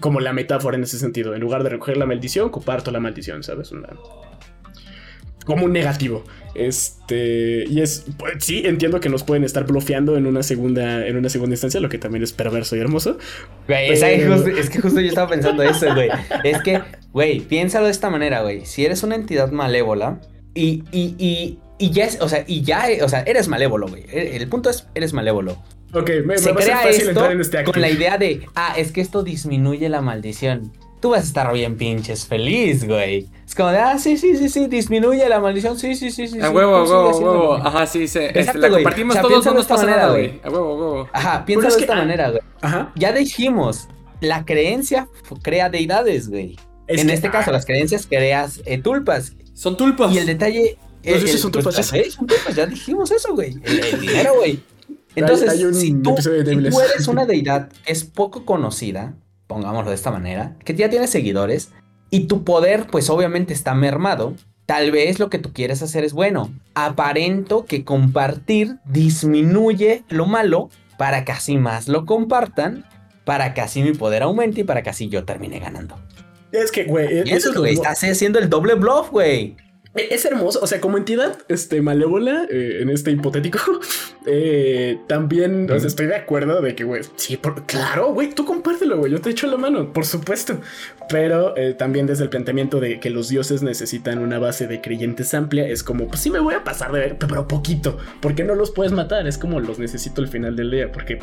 [0.00, 1.34] como la metáfora en ese sentido.
[1.34, 3.72] En lugar de recoger la maldición, comparto la maldición, ¿sabes?
[3.72, 3.88] Una,
[5.44, 6.24] como un negativo.
[6.54, 11.16] Este, y es, pues, sí, entiendo que nos pueden estar bloqueando en una segunda, en
[11.16, 13.18] una segunda instancia, lo que también es perverso y hermoso.
[13.68, 16.08] es, que justo yo estaba pensando eso, güey.
[16.44, 16.80] Es que,
[17.12, 18.64] güey, piénsalo de esta manera, güey.
[18.64, 20.20] Si eres una entidad malévola
[20.54, 24.04] y, y, y, y ya es, o sea, y ya, o sea, eres malévolo, güey.
[24.10, 25.62] El, punto es, eres malévolo.
[25.94, 29.22] Ok, me, Se crea esto en este con la idea de, ah, es que esto
[29.22, 33.28] disminuye la maldición tú vas a estar bien pinches feliz, güey.
[33.46, 36.40] Es como de, ah, sí, sí, sí, sí, disminuye la maldición, sí, sí, sí, sí.
[36.40, 37.40] A sí, huevo, a huevo, a haciéndolo".
[37.40, 37.54] huevo.
[37.56, 38.20] Ajá, sí, sí.
[38.20, 38.82] Este, Exacto, la güey.
[38.82, 40.40] compartimos O sea, todos, no nos pasa manera, nada, güey.
[40.42, 41.08] A huevo, a huevo.
[41.12, 42.40] Ajá, es de que- esta manera, güey.
[42.62, 42.90] Ajá.
[42.96, 43.86] Ya dijimos,
[44.22, 45.08] la creencia
[45.42, 46.56] crea deidades, güey.
[46.86, 49.34] Es en que- este caso, ah, las creencias creas eh, tulpas.
[49.52, 50.10] Son tulpas.
[50.10, 50.78] Y el detalle.
[51.02, 53.58] Pues esos el- son tulpas, son tulpas, ya dijimos eso, güey.
[53.62, 54.58] El, el dinero, güey.
[55.16, 59.14] Entonces, hay un si, tú, si eres una deidad que es poco conocida,
[59.46, 61.70] pongámoslo de esta manera, que ya tiene seguidores
[62.10, 64.34] y tu poder, pues obviamente está mermado.
[64.66, 66.50] Tal vez lo que tú quieres hacer es bueno.
[66.74, 72.84] Aparento que compartir disminuye lo malo para que así más lo compartan,
[73.24, 75.96] para que así mi poder aumente y para que así yo termine ganando.
[76.52, 79.56] Es que, güey, Y eso eso, es lo mo- estás haciendo el doble bluff, güey.
[79.94, 83.60] Es hermoso, o sea, como entidad este, malévola, eh, en este hipotético,
[84.26, 88.44] eh, también, o sea, estoy de acuerdo de que, güey, sí, por- claro, güey, tú
[88.44, 90.60] compártelo, güey, yo te echo la mano, por supuesto,
[91.08, 95.32] pero eh, también desde el planteamiento de que los dioses necesitan una base de creyentes
[95.32, 98.56] amplia, es como, pues sí me voy a pasar de ver, pero poquito, porque no
[98.56, 101.20] los puedes matar, es como los necesito al final del día, porque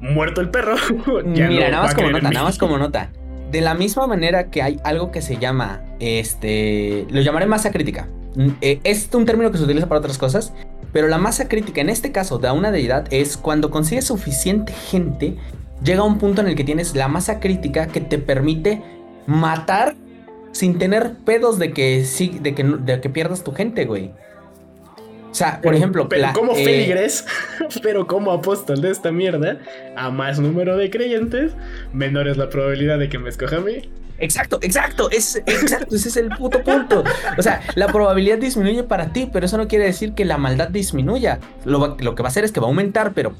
[0.00, 0.76] muerto el perro,
[1.34, 2.34] ya Mira, no nada más como nota, mí.
[2.34, 3.10] nada más como nota.
[3.50, 8.08] De la misma manera que hay algo que se llama, este, lo llamaré masa crítica.
[8.36, 10.52] Mm, eh, Es un término que se utiliza para otras cosas,
[10.92, 15.36] pero la masa crítica en este caso de una deidad es cuando consigues suficiente gente,
[15.82, 18.82] llega a un punto en el que tienes la masa crítica que te permite
[19.26, 19.96] matar
[20.52, 22.04] sin tener pedos de que
[22.40, 24.12] de que, de que pierdas tu gente, güey.
[25.30, 27.24] O sea, por ejemplo, pero como eh, feligres,
[27.82, 29.58] pero como apóstol de esta mierda,
[29.96, 31.52] a más número de creyentes,
[31.92, 33.88] menor es la probabilidad de que me escoja a mí.
[34.18, 37.04] Exacto, exacto, es, exacto, ese es el puto punto.
[37.38, 40.68] O sea, la probabilidad disminuye para ti, pero eso no quiere decir que la maldad
[40.68, 41.38] disminuya.
[41.64, 43.34] Lo, lo que va a hacer es que va a aumentar, pero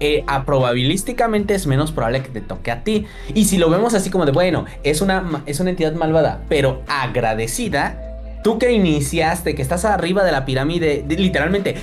[0.00, 3.06] eh, a probabilísticamente es menos probable que te toque a ti.
[3.32, 6.82] Y si lo vemos así como de, bueno, es una, es una entidad malvada, pero
[6.88, 8.13] agradecida,
[8.44, 11.74] tú que iniciaste, que estás arriba de la pirámide, de- literalmente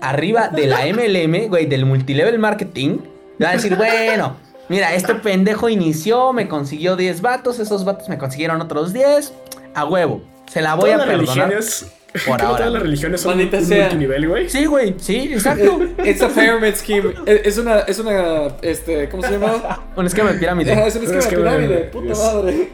[0.00, 2.98] arriba de la MLM, güey, del multilevel marketing,
[3.38, 4.36] te va a decir, bueno,
[4.70, 9.34] mira, este pendejo inició, me consiguió 10 vatos, esos vatos me consiguieron otros 10,
[9.74, 11.26] a huevo, se la voy Todas a perdonar.
[11.50, 12.56] religiones, por como ahora.
[12.58, 13.80] todas las religiones son Maldita un sea.
[13.84, 14.48] multinivel, güey.
[14.48, 15.80] Sí, güey, sí, exacto.
[16.04, 17.12] It's a pyramid scheme.
[17.26, 19.80] Es es una, es una, este, ¿cómo se llama?
[19.96, 20.72] Un esquema de pirámide.
[20.86, 21.76] es un Es esquema de pirámide.
[21.92, 22.68] Puta madre.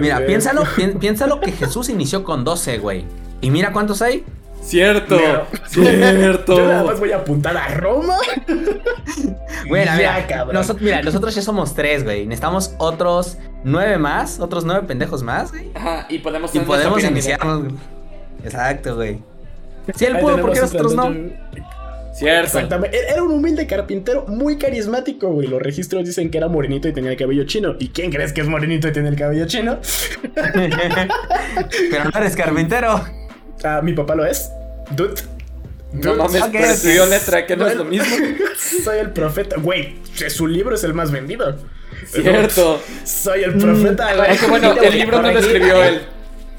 [0.00, 3.04] Mira, piénsalo, pi- piénsalo que Jesús inició con 12, güey.
[3.40, 4.24] Y mira cuántos hay.
[4.62, 5.16] Cierto.
[5.16, 5.46] Mira.
[5.68, 6.56] Cierto.
[6.56, 8.16] Yo nada más voy a apuntar a Roma.
[9.68, 12.26] Güey, Ya, mira, nosotros, mira, nosotros ya somos tres, güey.
[12.26, 15.70] Necesitamos otros nueve más, otros nueve pendejos más, güey.
[15.74, 17.60] Ajá, y podemos Y podemos iniciarnos.
[17.64, 17.74] güey.
[18.44, 19.18] Exacto, güey.
[19.94, 21.12] Si él Ahí pudo, ¿por qué nosotros no?
[22.12, 22.46] Cierto.
[22.46, 22.98] Exactamente.
[22.98, 25.48] Era era un humilde carpintero muy carismático, güey.
[25.48, 27.76] Los registros dicen que era morenito y tenía el cabello chino.
[27.78, 29.78] ¿Y quién crees que es morenito y tiene el cabello chino?
[30.34, 33.04] Pero no eres carpintero.
[33.64, 34.50] Ah, mi papá lo es.
[34.90, 35.14] Dude.
[35.92, 36.70] No mames, ok, pero ok.
[36.70, 38.16] estudió letra, que no es lo mismo.
[38.82, 39.56] Soy el profeta.
[39.58, 39.96] Güey,
[40.28, 41.58] su libro es el más vendido.
[42.06, 42.82] Cierto.
[43.04, 44.10] Soy el profeta.
[44.26, 46.02] Aunque bueno, el libro no lo escribió él.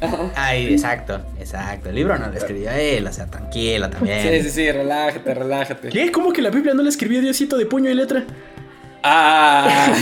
[0.36, 1.90] Ay, exacto, exacto.
[1.90, 4.22] El libro no lo escribió él, o sea, tranquilo también.
[4.44, 5.90] Sí, sí, sí, relájate, relájate.
[5.90, 6.12] ¿Qué?
[6.12, 8.24] ¿Cómo que la Biblia no la escribió Diosito de puño y letra?
[9.04, 9.94] Ah.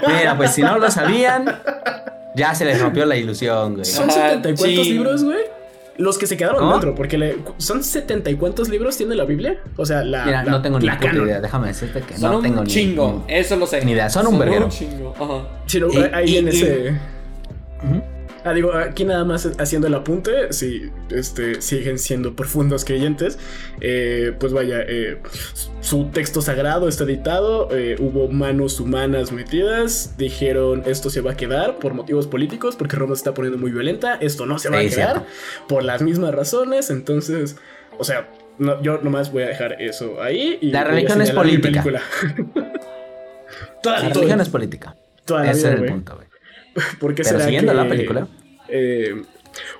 [0.06, 1.44] Mira, pues si no lo sabían,
[2.34, 3.84] ya se les rompió la ilusión, güey.
[3.84, 4.94] ¿Son setenta y cuántos chin.
[4.96, 5.38] libros, güey?
[5.98, 6.72] Los que se quedaron ¿Cómo?
[6.72, 9.56] dentro, porque le- son setenta y cuántos libros tiene la Biblia.
[9.76, 10.24] O sea, la.
[10.26, 11.40] Mira, la- no tengo ni puta idea.
[11.40, 13.34] Déjame decirte que Son no un tengo ni- chingo, ni.
[13.34, 13.82] eso lo sé.
[13.84, 14.66] ni idea, son un verguero.
[14.66, 15.48] un chingo, ajá.
[15.66, 16.90] Sí, no, Y- ahí y- en y- ese.
[17.82, 18.02] Ujú.
[18.48, 23.38] Ah, digo, aquí nada más haciendo el apunte, si este, siguen siendo profundos creyentes,
[23.80, 25.18] eh, pues vaya, eh,
[25.80, 31.36] su texto sagrado está editado, eh, hubo manos humanas metidas, dijeron esto se va a
[31.36, 34.78] quedar por motivos políticos, porque Roma se está poniendo muy violenta, esto no se va
[34.80, 35.26] Sí, a quedar cierto.
[35.68, 37.56] por las mismas razones, entonces,
[37.98, 38.28] o sea,
[38.58, 40.58] no, yo nomás voy a dejar eso ahí.
[40.60, 41.82] Y La religión es política.
[43.82, 44.94] Toda- La religión es política.
[45.44, 46.26] Ese es el punto, güey.
[47.00, 48.28] ¿Por qué Pero será siguiendo que- la película.
[48.68, 49.22] eh,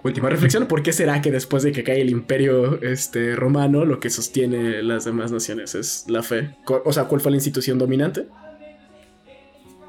[0.03, 4.01] última reflexión, ¿por qué será que después de que cae el imperio este, romano, lo
[4.01, 6.57] que sostiene las demás naciones es la fe?
[6.85, 8.27] O sea, ¿cuál fue la institución dominante?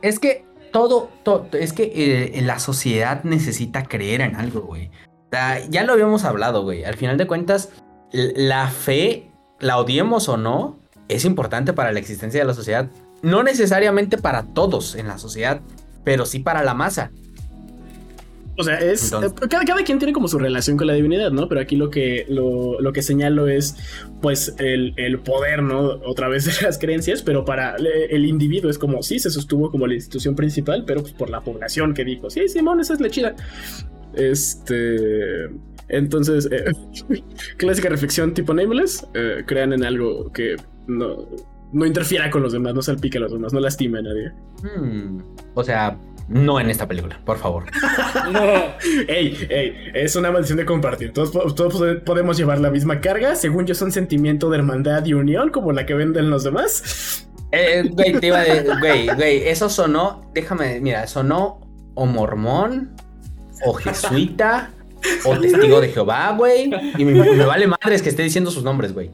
[0.02, 1.92] Es que todo, to- es que
[2.36, 4.88] eh, la sociedad necesita creer en algo, güey.
[4.88, 6.84] O sea, ya lo habíamos hablado, güey.
[6.84, 7.70] Al final de cuentas,
[8.12, 9.30] la fe,
[9.60, 12.90] la odiemos o no, es importante para la existencia de la sociedad.
[13.22, 15.62] No necesariamente para todos en la sociedad,
[16.08, 17.12] pero sí para la masa.
[18.58, 19.12] O sea, es.
[19.12, 21.50] Entonces- eh, cada, cada quien tiene como su relación con la divinidad, ¿no?
[21.50, 23.76] Pero aquí lo que, lo, lo que señalo es,
[24.22, 25.82] pues, el, el poder, ¿no?
[26.06, 29.70] Otra vez de las creencias, pero para el, el individuo es como, sí, se sostuvo
[29.70, 33.02] como la institución principal, pero pues por la población que dijo, sí, Simón, esa es
[33.02, 33.36] la chida.
[34.16, 35.50] Este.
[35.90, 36.72] Entonces, eh,
[37.58, 40.56] clásica reflexión tipo Nameless, eh, crean en algo que
[40.88, 41.28] no,
[41.74, 44.32] no interfiera con los demás, no salpique a los demás, no lastime a nadie.
[44.64, 45.20] Hmm,
[45.54, 45.98] O sea,
[46.30, 47.66] no en esta película, por favor.
[49.08, 51.14] Ey, ey, es una maldición de compartir.
[51.14, 53.36] Todos, todos pode- podemos llevar la misma carga.
[53.36, 57.28] Según yo, es un sentimiento de hermandad y unión como la que venden los demás.
[57.52, 61.62] Eh, güey, te iba a güey, güey, eso sonó, déjame, mira, sonó
[61.96, 62.92] o mormón,
[63.66, 64.72] o jesuita,
[65.24, 66.70] o testigo de Jehová, güey.
[66.98, 69.12] Y me, me vale madres que esté diciendo sus nombres, güey.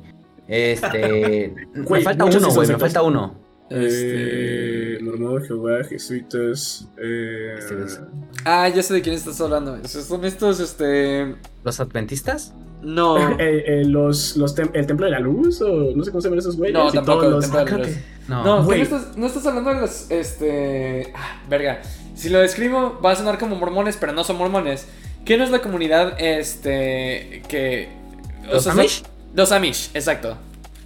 [0.47, 1.53] Este.
[1.73, 3.43] me falta uno, güey, me falta uno.
[3.69, 4.95] Este...
[4.95, 6.87] Eh, mormón, Jehová, jesuitas.
[7.01, 8.01] Eh, Este es-
[8.45, 9.77] Ah, ya sé de quién estás hablando.
[9.87, 11.35] Son estos, este...
[11.63, 12.53] ¿Los adventistas?
[12.81, 13.17] No.
[13.39, 16.27] eh, eh, los, los tem- el templo de la luz, o no sé cómo se
[16.27, 16.73] llaman esos güeyes.
[16.73, 17.95] No, y tampoco, los- templo de la Creo luz.
[17.95, 18.03] que.
[18.27, 18.43] No.
[18.43, 21.11] No, no estás, no estás hablando de los, este...
[21.15, 21.81] ah, verga.
[22.15, 24.87] Si lo describo va a sonar como mormones, pero no son mormones.
[25.25, 27.41] ¿Quién es la comunidad, este...
[27.47, 27.89] que...
[28.49, 29.01] o ¿Los sea, Amish?
[29.03, 30.37] son- Los Amish, exacto.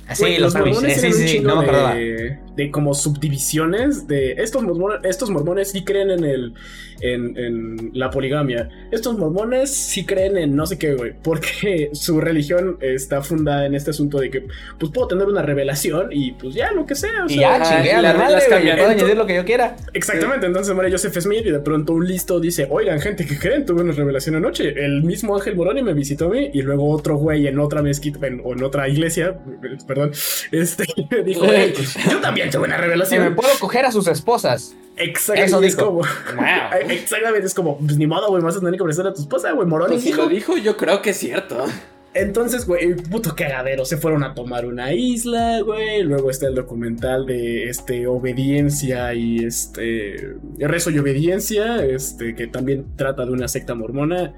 [0.08, 4.08] Ah, Sí, los mormones Eh, Sí, un sí, sí, no me de, de como subdivisiones
[4.08, 6.54] de estos mormones, estos mormones sí creen en el
[7.02, 8.70] en, en la poligamia.
[8.92, 13.76] Estos mormones sí creen en no sé qué, güey, porque su religión está fundada en
[13.76, 14.48] este asunto de que
[14.80, 17.94] pues puedo tener una revelación y pues ya lo que sea, o Y ya, chingué
[18.02, 18.78] las la madre, cambian.
[18.78, 19.76] puedo añadir lo que yo quiera.
[19.94, 23.66] Exactamente, entonces muere Joseph Smith y de pronto un listo dice, oigan, gente que creen,
[23.66, 24.70] tuve una revelación anoche.
[24.84, 28.26] El mismo Ángel Moroni me visitó a mí y luego otro güey en otra mezquita,
[28.26, 30.12] en, o en otra iglesia, eh, perdón,
[30.52, 30.86] este,
[31.26, 31.74] dijo, "Ey,
[32.12, 33.36] yo también tuve una Si me revelación.
[33.36, 34.76] puedo coger a sus esposas.
[34.96, 35.86] Exactamente, Eso es dijo.
[35.88, 36.80] como, Wow.
[36.90, 39.52] exactamente, es como, pues ni modo, güey, vas a tener que prestar a tu esposa,
[39.52, 40.24] güey, Moroni Pues si dijo.
[40.24, 41.66] lo dijo, yo creo que es cierto.
[42.14, 43.86] Entonces, güey, puto cagadero.
[43.86, 46.02] Se fueron a tomar una isla, güey.
[46.02, 52.88] Luego está el documental de este obediencia y este rezo y obediencia, este que también
[52.96, 54.34] trata de una secta mormona.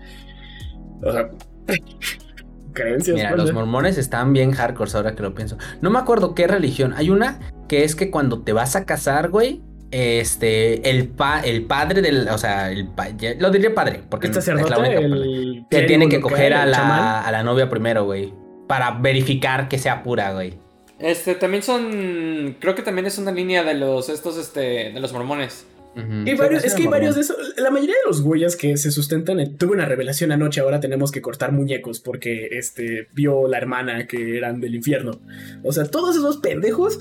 [1.01, 1.29] O sea,
[2.73, 3.15] creencias.
[3.15, 5.57] Mira, los mormones están bien hardcore ahora que lo pienso.
[5.81, 6.93] No me acuerdo qué religión.
[6.95, 9.61] Hay una que es que cuando te vas a casar, güey,
[9.91, 14.27] este, el, pa- el padre del, o sea, el pa- ya- lo diré padre, porque
[14.27, 18.05] El es la única el Te tiene que coger a la, a la novia primero,
[18.05, 18.33] güey,
[18.67, 20.57] para verificar que sea pura, güey.
[20.99, 22.57] Este, también son.
[22.59, 24.09] Creo que también es una línea de los.
[24.09, 24.91] Estos, este.
[24.91, 25.65] De los mormones.
[25.95, 27.35] Varios- es que hay varios de esos.
[27.57, 29.57] La mayoría de los güeyes que se sustentan en.
[29.57, 34.37] Tuve una revelación anoche, ahora tenemos que cortar muñecos porque este vio la hermana que
[34.37, 35.19] eran del infierno.
[35.63, 36.99] O sea, todos esos pendejos.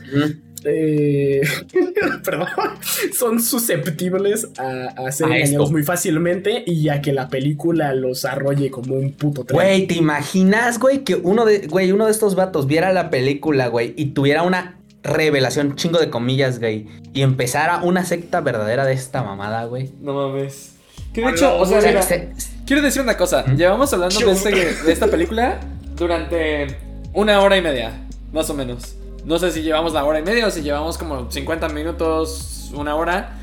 [0.64, 1.42] Eh,
[2.24, 2.48] perdón.
[3.12, 5.70] Son susceptibles a, a ser A engañados esto.
[5.70, 9.54] muy fácilmente y a que la película los arrolle como un puto tren.
[9.56, 13.68] Güey, ¿te imaginas, güey, que uno de, güey, uno de estos vatos viera la película,
[13.68, 18.92] güey, y tuviera una revelación, chingo de comillas, güey, y empezara una secta verdadera de
[18.94, 19.90] esta mamada, güey?
[20.00, 20.74] No mames.
[21.12, 22.32] Que de hecho, o sea, O sea, mira, se-
[22.66, 23.44] quiero decir una cosa.
[23.46, 23.56] ¿Mm?
[23.56, 25.60] Llevamos hablando de, este- de esta película
[25.96, 26.76] durante
[27.14, 27.92] una hora y media,
[28.32, 28.94] más o menos.
[29.24, 32.94] No sé si llevamos la hora y media o si llevamos como 50 minutos, una
[32.94, 33.34] hora.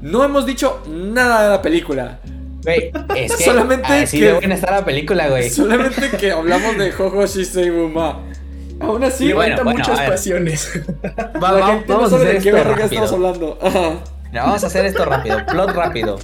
[0.00, 2.20] No hemos dicho nada de la película.
[2.64, 5.50] Güey, es que Solamente así que- de buena está la película, güey.
[5.50, 8.20] Solamente que hablamos de Jojo Shisei Buma.
[8.82, 10.80] Aún así, Y bueno, bueno, muchas pasiones.
[11.42, 13.04] Va- la va- gente no vamos a sabe hacer de qué esto verga rápido.
[13.04, 13.58] estamos hablando.
[13.62, 13.90] Ajá.
[14.32, 16.18] Vamos a hacer esto rápido, plot rápido.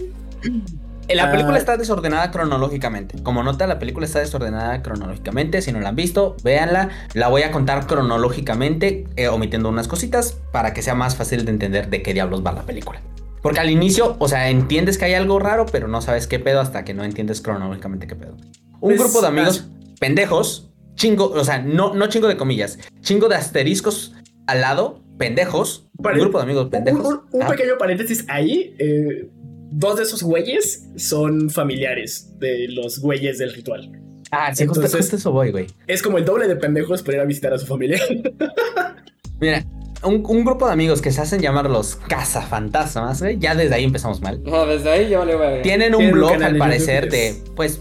[1.09, 1.31] La Ah.
[1.31, 3.23] película está desordenada cronológicamente.
[3.23, 5.63] Como nota, la película está desordenada cronológicamente.
[5.63, 6.91] Si no la han visto, véanla.
[7.15, 11.51] La voy a contar cronológicamente, eh, omitiendo unas cositas para que sea más fácil de
[11.53, 13.01] entender de qué diablos va la película.
[13.41, 16.61] Porque al inicio, o sea, entiendes que hay algo raro, pero no sabes qué pedo
[16.61, 18.33] hasta que no entiendes cronológicamente qué pedo.
[18.81, 19.67] Un Pues, grupo de amigos
[20.01, 20.68] pendejos,
[20.99, 24.15] chingo, o sea, no, no chingo de comillas, chingo de asteriscos
[24.47, 25.87] al lado, pendejos.
[26.03, 27.07] Pare- un grupo de amigos Un, pendejos.
[27.07, 27.49] un- un Ah.
[27.49, 28.75] pequeño paréntesis ahí.
[28.79, 29.29] eh,
[29.71, 33.93] dos de esos güeyes son familiares de los güeyes del ritual.
[34.31, 35.67] Ah, sí, Entonces- justo eso voy, güey.
[35.87, 37.99] Es como el doble de pendejos para ir a visitar a su familia.
[39.41, 39.65] Mira,
[40.03, 43.85] un, un grupo de amigos que se hacen llamar los cazafantasmas, güey, ya desde ahí
[43.85, 44.43] empezamos mal.
[44.43, 45.63] No, desde ahí ya vale verga.
[45.63, 47.81] Tienen un Tienen un blog, al parecer, de, es- pues,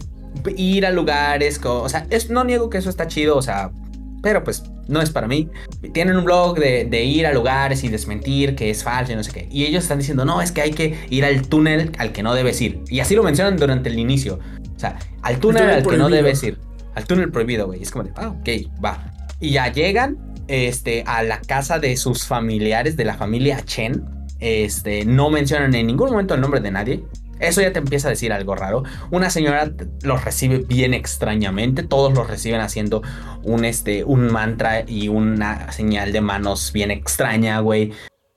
[0.55, 3.71] ir a lugares, o sea, es, no niego que eso está chido, o sea,
[4.21, 5.49] pero pues no es para mí.
[5.93, 9.23] Tienen un blog de, de ir a lugares y desmentir que es falso y no
[9.23, 9.47] sé qué.
[9.51, 12.33] Y ellos están diciendo, no, es que hay que ir al túnel al que no
[12.33, 12.81] debes ir.
[12.89, 14.39] Y así lo mencionan durante el inicio.
[14.75, 16.57] O sea, al túnel, túnel al que no debes ir.
[16.95, 17.81] Al túnel prohibido, güey.
[17.81, 18.49] Es como de, ah, ok,
[18.83, 19.13] va.
[19.39, 20.17] Y ya llegan
[20.47, 24.03] este, a la casa de sus familiares, de la familia Chen.
[24.39, 27.03] Este, no mencionan en ningún momento el nombre de nadie.
[27.39, 28.83] Eso ya te empieza a decir algo raro.
[29.11, 29.71] Una señora
[30.03, 31.83] los recibe bien extrañamente.
[31.83, 33.01] Todos los reciben haciendo
[33.43, 37.91] un, este, un mantra y una señal de manos bien extraña, güey.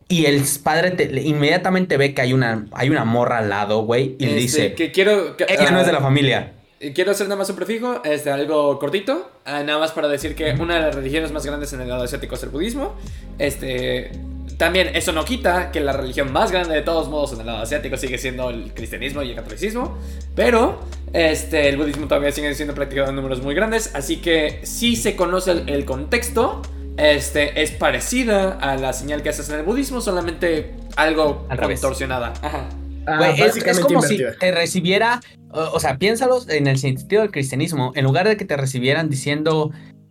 [0.08, 4.16] Y el padre te- inmediatamente ve que hay una, hay una morra al lado, güey.
[4.18, 5.36] Y le Este, dice: que quiero.
[5.36, 6.52] que- Ella no ah, es de la familia.
[6.80, 10.34] Eh, Quiero hacer nada más un prefijo, este, algo cortito, ah, nada más para decir
[10.34, 12.96] que una de las religiones más grandes en el lado asiático es el budismo.
[13.38, 14.10] Este,
[14.56, 17.58] también eso no quita que la religión más grande de todos modos en el lado
[17.62, 19.98] asiático sigue siendo el cristianismo y el catolicismo,
[20.34, 20.80] pero
[21.12, 25.16] este, el budismo todavía sigue siendo practicado en números muy grandes, así que si se
[25.16, 26.62] conoce el, el contexto,
[26.96, 31.80] este, es parecida a la señal que haces en el budismo, solamente algo Al revés.
[31.80, 32.32] contorsionada.
[32.42, 32.68] Ajá.
[33.06, 34.32] Ah, es- como invertida.
[34.34, 35.20] si te recibiera,
[35.50, 39.08] o, o sea, piénsalos en el sentido del cristianismo, en lugar de que te recibieran
[39.08, 39.70] diciendo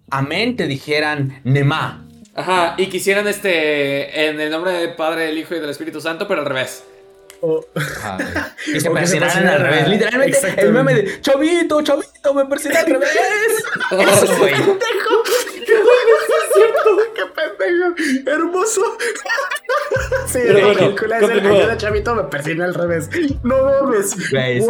[0.10, 2.08] amén, te dijeran nema.
[2.40, 6.28] Ajá, y quisieran este en el nombre del Padre, del Hijo y del Espíritu Santo,
[6.28, 6.84] pero al revés.
[7.42, 8.56] O- Ajá.
[8.68, 9.88] Y se al revés.
[9.88, 13.10] Literalmente, el meme de chavito, chavito, me persigue al revés.
[13.92, 14.54] Eso, güey.
[17.16, 18.32] ¡Qué pendejo!
[18.32, 18.82] ¡Hermoso!
[20.28, 23.10] sí, Pero bueno, es el chavito me persina al revés.
[23.44, 24.32] No mames.
[24.32, 24.68] Güey, sí,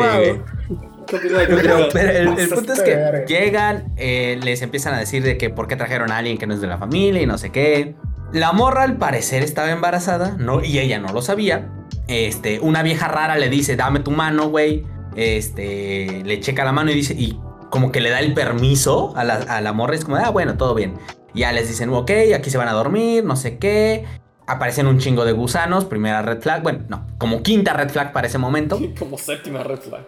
[1.11, 5.67] Pero, pero el, punto es que llegan, eh, les empiezan a decir de que por
[5.67, 7.95] qué trajeron a alguien que no es de la familia y no sé qué.
[8.31, 10.63] La morra al parecer estaba embarazada, ¿no?
[10.63, 11.69] Y ella no lo sabía.
[12.07, 14.85] Este, una vieja rara le dice, dame tu mano, güey.
[15.15, 19.23] Este, le checa la mano y dice, y como que le da el permiso a
[19.23, 19.95] la, a la morra.
[19.95, 20.93] Es como, ah, bueno, todo bien.
[21.33, 24.05] Ya les dicen, ok, aquí se van a dormir, no sé qué.
[24.47, 26.63] Aparecen un chingo de gusanos, primera red flag.
[26.63, 28.79] Bueno, no, como quinta red flag para ese momento.
[28.99, 30.01] Como séptima red flag.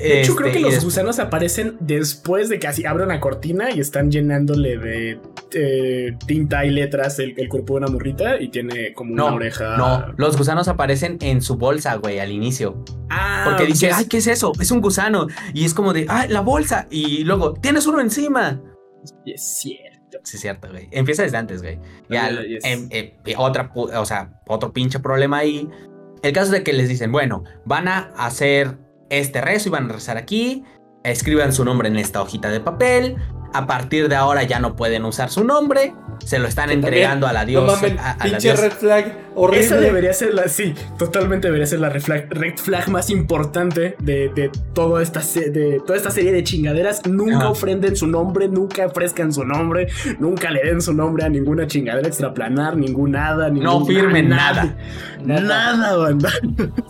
[0.00, 3.20] De hecho, creo Este, que y los gusanos aparecen después de que así abran la
[3.20, 5.20] cortina y están llenándole de
[5.54, 9.34] eh, tinta y letras el, el cuerpo de una morrita y tiene como una No,
[9.36, 9.76] oreja.
[9.76, 12.84] no, los gusanos aparecen en su bolsa, güey, al inicio.
[13.10, 14.52] Ah, Porque dice, ay, ¿qué es eso?
[14.60, 15.26] Es un gusano.
[15.54, 16.86] Y es como de, ay, la bolsa.
[16.90, 18.60] Y luego, tienes uno encima.
[19.24, 20.18] Es cierto.
[20.22, 20.88] Sí, es cierto, güey.
[20.90, 21.78] Empieza desde antes, güey.
[22.08, 22.64] Ya, yes.
[22.64, 25.68] em, eh, otra, o sea, otro pinche problema ahí.
[26.22, 28.76] El caso es de que les dicen, bueno, van a hacer
[29.10, 30.64] este rezo y van a rezar aquí.
[31.04, 33.16] Escriban su nombre en esta hojita de papel.
[33.54, 35.94] A partir de ahora ya no pueden usar su nombre.
[36.22, 37.76] Se lo están entregando a la No diosa.
[37.76, 38.62] mames, a- a la pinche diosa.
[38.62, 39.64] red flag horrible.
[39.64, 43.96] Esa debería ser la, sí, totalmente debería ser la red flag, red flag más importante
[44.00, 47.06] de, de, toda esta se- de toda esta serie de chingaderas.
[47.06, 49.86] Nunca ofrenden su nombre, nunca ofrezcan su nombre,
[50.18, 54.76] nunca le den su nombre a ninguna chingadera extraplanar, ningún nada, ningún No firmen nada.
[55.24, 55.40] Nada,
[55.76, 56.30] nada, banda.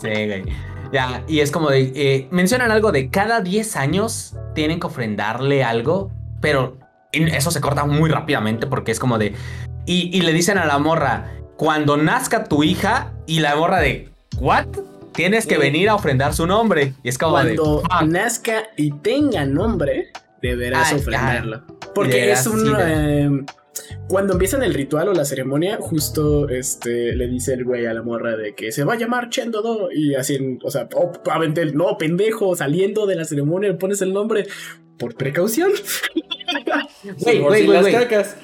[0.01, 0.43] Sí, güey.
[0.91, 1.91] Ya, y es como de.
[1.95, 6.11] eh, mencionan algo de cada 10 años tienen que ofrendarle algo,
[6.41, 6.77] pero
[7.11, 9.35] eso se corta muy rápidamente porque es como de.
[9.85, 14.09] Y, y le dicen a la morra: cuando nazca tu hija, y la morra de.
[14.39, 14.67] ¿What?
[15.13, 16.93] Tienes que venir a ofrendar su nombre.
[17.03, 17.81] Y es como Cuando de.
[17.81, 18.01] "Fuck".
[18.07, 20.07] nazca y tenga nombre,
[20.41, 21.63] deberás Ay, ofrenderlo.
[21.93, 22.59] Porque es un.
[22.61, 23.29] sí, eh,
[24.07, 28.01] cuando empiezan el ritual o la ceremonia, justo este le dice el güey a la
[28.01, 29.89] morra de que se va a llamar Chendodo.
[29.91, 34.01] Y así, o sea, oh, avente el- no, pendejo, saliendo de la ceremonia le pones
[34.01, 34.47] el nombre
[34.97, 35.71] por precaución.
[37.19, 37.93] Güey, güey, güey, las güey.
[37.93, 38.35] cacas.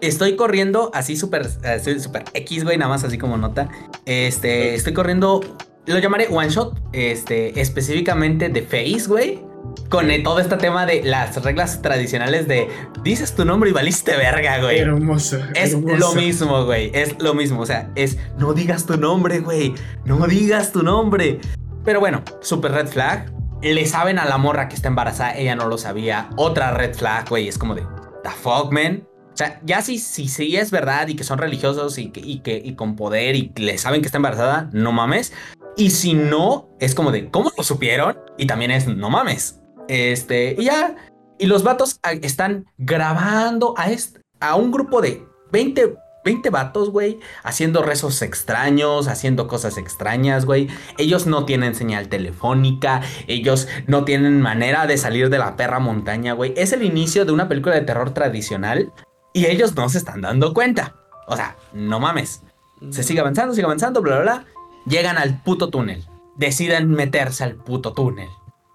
[0.00, 3.68] Estoy corriendo así súper así súper X, güey, nada más así como nota.
[4.06, 5.40] Este, estoy corriendo,
[5.86, 9.40] lo llamaré one shot, este, específicamente de Face, güey.
[9.88, 12.68] Con todo este tema de las reglas tradicionales de
[13.02, 14.78] dices tu nombre y valiste verga, güey.
[14.78, 15.38] Hermoso.
[15.54, 15.96] Es hermoso.
[15.96, 16.90] lo mismo, güey.
[16.94, 17.60] Es lo mismo.
[17.60, 19.74] O sea, es no digas tu nombre, güey.
[20.04, 21.40] No digas tu nombre.
[21.84, 23.32] Pero bueno, super red flag.
[23.62, 25.36] Le saben a la morra que está embarazada.
[25.36, 26.28] Ella no lo sabía.
[26.36, 27.46] Otra red flag, güey.
[27.48, 27.82] Es como de,
[28.22, 29.06] the fuck, man.
[29.32, 32.20] O sea, ya si sí si, si es verdad y que son religiosos y que,
[32.20, 35.32] y que y con poder y le saben que está embarazada, no mames.
[35.76, 38.18] Y si no, es como de, ¿cómo lo supieron?
[38.38, 39.60] Y también es, no mames.
[39.88, 40.94] Este, y ya.
[41.38, 47.18] Y los vatos están grabando a, est- a un grupo de 20, 20 vatos, güey,
[47.42, 50.68] haciendo rezos extraños, haciendo cosas extrañas, güey.
[50.96, 56.34] Ellos no tienen señal telefónica, ellos no tienen manera de salir de la perra montaña,
[56.34, 56.54] güey.
[56.56, 58.92] Es el inicio de una película de terror tradicional
[59.32, 60.94] y ellos no se están dando cuenta.
[61.26, 62.42] O sea, no mames.
[62.90, 64.44] Se sigue avanzando, sigue avanzando, bla, bla, bla.
[64.86, 66.04] Llegan al puto túnel.
[66.36, 68.28] Deciden meterse al puto túnel.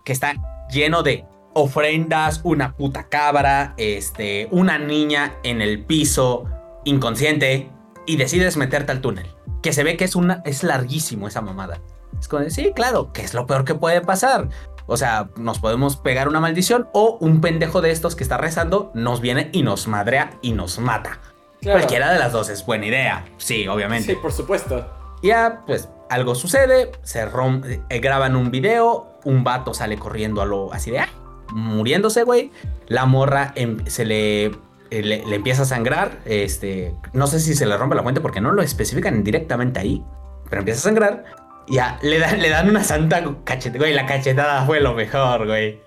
[0.04, 0.34] Que está
[0.72, 6.46] lleno de ofrendas, una puta cabra, este, una niña en el piso,
[6.86, 7.70] inconsciente.
[8.06, 9.28] Y decides meterte al túnel.
[9.62, 10.42] Que se ve que es una.
[10.46, 11.82] es larguísimo esa mamada.
[12.20, 14.50] Es como sí, claro, que es lo peor que puede pasar.
[14.88, 18.92] O sea, nos podemos pegar una maldición o un pendejo de estos que está rezando
[18.96, 21.20] nos viene y nos madrea y nos mata.
[21.62, 21.78] Claro.
[21.78, 23.26] Cualquiera de las dos es buena idea.
[23.38, 24.14] Sí, obviamente.
[24.14, 24.90] Sí, por supuesto.
[25.22, 30.46] Ya, pues, algo sucede, se rompe, eh, graban un video, un vato sale corriendo a
[30.46, 31.10] lo así de, ah,
[31.54, 32.52] muriéndose, güey.
[32.88, 34.52] La morra em- se le, eh,
[34.92, 38.42] le, le empieza a sangrar, este, no sé si se le rompe la fuente porque
[38.42, 40.04] no lo especifican directamente ahí,
[40.50, 41.26] pero empieza a sangrar.
[41.68, 45.80] Ya, le dan, le dan una santa cachete, güey, la cachetada fue lo mejor, güey.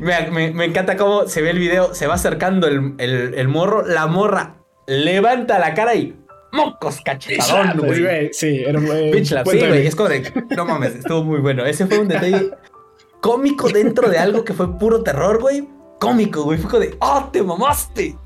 [0.00, 3.46] Me, me- me encanta cómo se ve el video, se va acercando el, el- el
[3.48, 4.56] morro, la morra
[4.88, 6.18] levanta la cara y
[6.52, 8.32] mocos cachetadón, güey.
[8.32, 9.10] Sí, era buen.
[9.10, 11.64] Bitch sí, güey, es como de, no mames, estuvo muy bueno.
[11.64, 12.50] Ese fue un detalle
[13.20, 15.68] cómico dentro de algo que fue puro terror, güey.
[15.98, 18.16] Cómico, güey, fue como de, oh, te mamaste.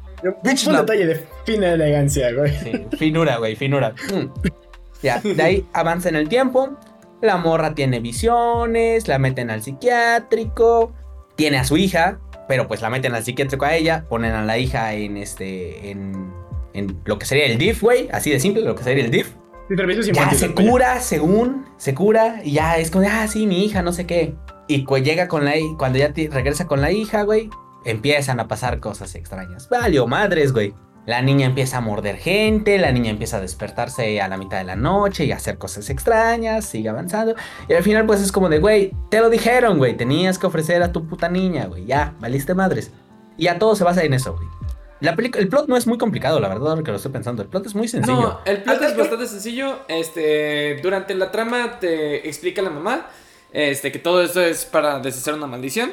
[0.43, 2.53] Bitch un detalle de fina elegancia, güey.
[2.59, 3.95] Sí, finura, güey, finura.
[4.13, 4.51] Mm.
[5.03, 6.77] Ya, de ahí avanza en el tiempo.
[7.21, 10.93] La morra tiene visiones, la meten al psiquiátrico,
[11.35, 14.59] tiene a su hija, pero pues la meten al psiquiátrico a ella, ponen a la
[14.59, 16.33] hija en este, en,
[16.77, 19.33] en lo que sería el DIF, güey, así de simple, lo que sería el DIF.
[20.05, 23.83] Sí, Ya se cura, según, se cura, y ya es como, ah, sí, mi hija,
[23.83, 24.35] no sé qué.
[24.69, 27.51] Y cu- llega con la cuando ya regresa con la hija, güey,
[27.85, 29.69] empiezan a pasar cosas extrañas.
[29.69, 30.75] Valió madres, güey.
[31.05, 34.65] La niña empieza a morder gente, la niña empieza a despertarse a la mitad de
[34.65, 37.37] la noche y a hacer cosas extrañas, sigue avanzando.
[37.69, 40.83] Y al final, pues es como de, güey, te lo dijeron, güey, tenías que ofrecer
[40.83, 42.91] a tu puta niña, güey, ya, valiste madres.
[43.37, 44.49] Y ya todo se basa en eso, güey.
[45.01, 47.43] La el plot no es muy complicado, la verdad, ahora que lo estoy pensando.
[47.43, 48.21] El plot es muy sencillo.
[48.21, 49.81] No, el plot es que- bastante sencillo.
[49.89, 53.07] Este, durante la trama te explica la mamá
[53.53, 55.93] este, que todo esto es para deshacer una maldición.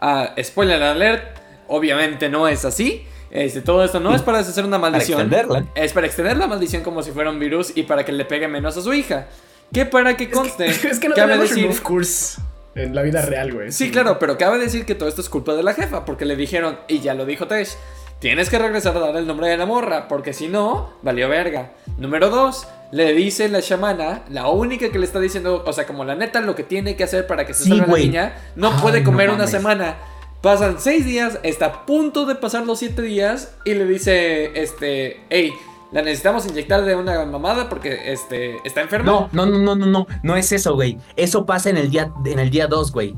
[0.00, 1.38] Ah, spoiler alert,
[1.68, 3.06] obviamente no es así.
[3.30, 5.20] Este, todo esto no es para deshacer una para maldición.
[5.20, 5.64] extenderla.
[5.74, 8.48] Es para extender la maldición como si fuera un virus y para que le pegue
[8.48, 9.28] menos a su hija.
[9.72, 12.40] Que para que conste, Es que no cabe decir, remove curse
[12.74, 13.70] en la vida real, güey.
[13.72, 16.36] Sí, claro, pero cabe decir que todo esto es culpa de la jefa, porque le
[16.36, 17.76] dijeron, y ya lo dijo Tesh,
[18.22, 21.72] tienes que regresar a dar el nombre de la morra, porque si no, valió verga.
[21.98, 26.04] Número dos, le dice la chamana, la única que le está diciendo, o sea, como
[26.04, 28.06] la neta, lo que tiene que hacer para que se Sí, salga la güey.
[28.06, 29.96] niña, no Ay, puede no comer una semana.
[30.40, 35.20] Pasan seis días, está a punto de pasar los siete días, y le dice, este,
[35.28, 35.52] hey,
[35.90, 39.10] la necesitamos inyectar de una mamada porque, este, está enferma.
[39.10, 40.96] No, no, no, no, no, no, no es eso, güey.
[41.16, 43.16] Eso pasa en el día, en el día 2, güey.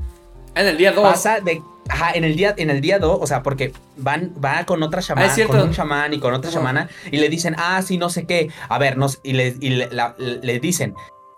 [0.55, 1.05] En el día dos.
[1.05, 4.65] Pasa de, ajá, en el día, en el día 2, o sea, porque van, va
[4.67, 5.53] con otra chamana, Ah, cierto.
[5.55, 8.51] con un chamán y con otra chamana y le dicen, ah, sí, no sé qué.
[8.69, 10.95] A ver, no, sé", y le, y le, la- le dicen,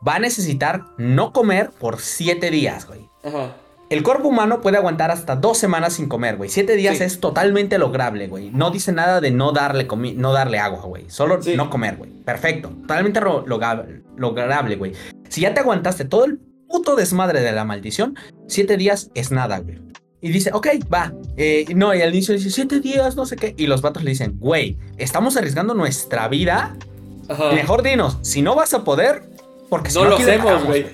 [0.06, 3.08] va a necesitar no comer por siete días, güey.
[3.24, 3.56] Ajá.
[3.88, 6.50] El cuerpo humano puede aguantar hasta dos semanas sin comer, güey.
[6.50, 7.04] Siete días Sí.
[7.04, 8.50] es totalmente lograble, güey.
[8.50, 11.08] No dice nada de no darle, comi- no darle agua, güey.
[11.08, 11.54] Solo Sí.
[11.56, 12.10] no comer, güey.
[12.24, 12.70] Perfecto.
[12.70, 14.92] Totalmente lograble, güey.
[15.28, 18.16] Si ya te aguantaste todo el puto desmadre de la maldición,
[18.48, 19.78] siete días es nada, güey.
[20.26, 21.12] Y dice, ok, va.
[21.36, 23.54] Eh, no, y al inicio dice, siete días, no sé qué.
[23.56, 26.74] Y los vatos le dicen, güey, estamos arriesgando nuestra vida.
[27.28, 27.52] Ajá.
[27.52, 29.22] Mejor dinos, si no vas a poder,
[29.68, 30.86] porque si No lo hacemos, güey.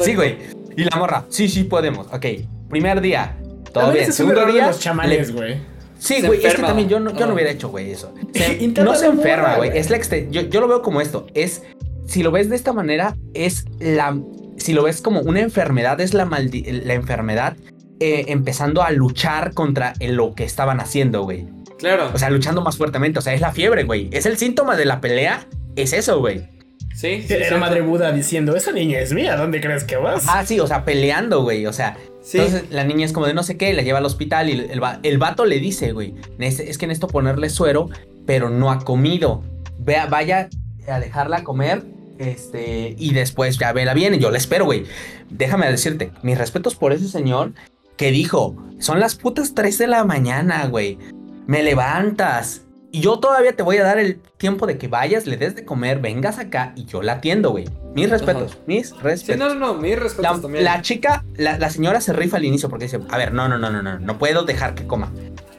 [0.00, 0.36] Sí, güey.
[0.76, 2.06] Y la morra, sí, sí podemos.
[2.12, 2.26] Ok,
[2.68, 3.36] primer día,
[3.72, 4.12] todo bien.
[4.12, 5.74] Segundo día, los chamanes, le- güey.
[5.98, 8.14] Sí, güey, es que también yo no, yo no hubiera hecho, güey, eso.
[8.34, 9.70] Se- no se enferma, güey.
[9.76, 11.26] Es la exte- yo, yo lo veo como esto.
[11.34, 11.62] Es,
[12.06, 14.16] si lo ves de esta manera, es la...
[14.56, 17.56] Si lo ves como una enfermedad, es la, maldi- la enfermedad
[18.00, 21.46] eh, empezando a luchar contra lo que estaban haciendo, güey.
[21.78, 22.10] Claro.
[22.14, 23.18] O sea, luchando más fuertemente.
[23.18, 24.08] O sea, es la fiebre, güey.
[24.12, 25.46] Es el síntoma de la pelea.
[25.76, 26.48] Es eso, güey.
[26.94, 27.34] sí, sí.
[27.34, 30.24] Era madre Buda diciendo, esa niña es mía, ¿dónde crees que vas?
[30.28, 31.66] Ah, sí, o sea, peleando, güey.
[31.66, 32.38] O sea, Sí.
[32.38, 34.82] entonces la niña es como de no sé qué, la lleva al hospital y el,
[34.82, 37.90] va- el vato le dice, güey, "Nece- es que necesito ponerle suero,
[38.24, 39.42] pero no ha comido.
[39.80, 40.48] Vea, vaya
[40.88, 41.82] a dejarla comer,
[42.18, 44.14] este, y después ya vela bien.
[44.14, 44.84] Y yo la espero, güey.
[45.30, 47.52] Déjame decirte, mis respetos por ese señor
[47.96, 50.98] que dijo, son las putas 3 de la mañana, güey.
[51.46, 52.62] Me levantas.
[52.90, 55.64] Y yo todavía te voy a dar el tiempo de que vayas, le des de
[55.64, 57.64] comer, vengas acá y yo la atiendo, güey.
[57.94, 58.60] Mis respetos, Ajá.
[58.66, 59.34] mis respetos.
[59.34, 60.64] Sí, no, no, no, mis respetos La, también.
[60.64, 63.58] la chica, la, la señora se rifa al inicio porque dice, a ver, no, no,
[63.58, 65.10] no, no, no, no puedo dejar que coma.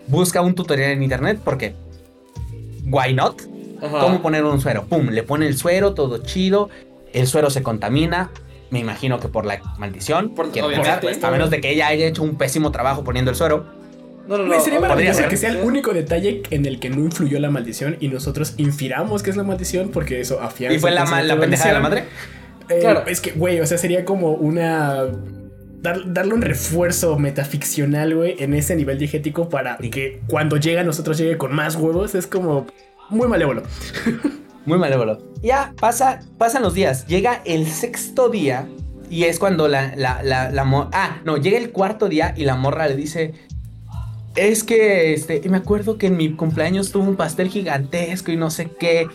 [0.07, 1.75] Busca un tutorial en internet porque,
[2.85, 3.41] why not?
[3.81, 3.99] Ajá.
[3.99, 4.85] ¿Cómo poner un suero?
[4.85, 6.69] Pum, le pone el suero, todo chido,
[7.11, 8.31] el suero se contamina,
[8.71, 11.07] me imagino que por la maldición, Por- quiero obviamente.
[11.07, 13.65] pensar, a menos de que ella haya hecho un pésimo trabajo poniendo el suero.
[14.27, 14.53] No, no, no.
[14.59, 15.29] Sería podría maravilloso ser.
[15.29, 19.21] que sea el único detalle en el que no influyó la maldición y nosotros infiramos
[19.21, 20.75] que es la maldición porque eso afianza.
[20.75, 22.05] Y fue la, la pendeja de la madre.
[22.69, 23.03] Eh, Claro.
[23.05, 25.03] Es que, güey, o sea, sería como una.
[25.83, 29.91] dar- darle un refuerzo metaficcional, güey, en ese nivel diegético para Sí.
[29.91, 32.15] que cuando llega a nosotros llegue con más huevos.
[32.15, 32.65] Es como
[33.11, 33.61] muy malévolo.
[34.65, 35.19] Muy malévolo.
[35.43, 37.05] Ya pasa, pasan los días.
[37.07, 38.67] Llega el sexto día
[39.09, 42.45] y es cuando la, la, la, la mo- Ah, no, llega el cuarto día y
[42.45, 43.33] la morra le dice.
[44.35, 48.49] Es que, este, me acuerdo que en mi cumpleaños tuvo un pastel gigantesco y no
[48.49, 49.07] sé qué.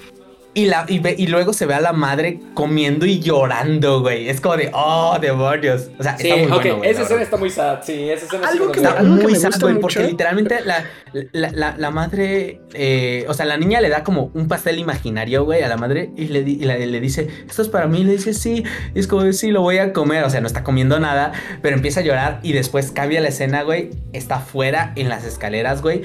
[0.52, 4.28] Y, la, y, ve- y luego se ve a la madre comiendo y llorando, güey.
[4.28, 5.90] Es como de, oh, demonios.
[5.96, 7.78] O sea, Sí, está muy ok, bueno, güey, esa escena está muy sad.
[7.84, 8.80] Sí, esa escena Algo que-.
[8.80, 10.84] Está algo que muy me sad, gusta güey, mucho- porque literalmente la,
[11.30, 15.44] la, la- la madre, eh, o sea, la niña le da como un pastel imaginario,
[15.44, 18.04] güey, a la madre y le, y la- le dice, esto es para mí, y
[18.04, 20.64] le dice, sí, y es como, sí, lo voy a comer, o sea, no está
[20.64, 21.30] comiendo nada,
[21.62, 25.80] pero empieza a llorar y después cambia la escena, güey, está afuera en las escaleras,
[25.80, 26.02] güey,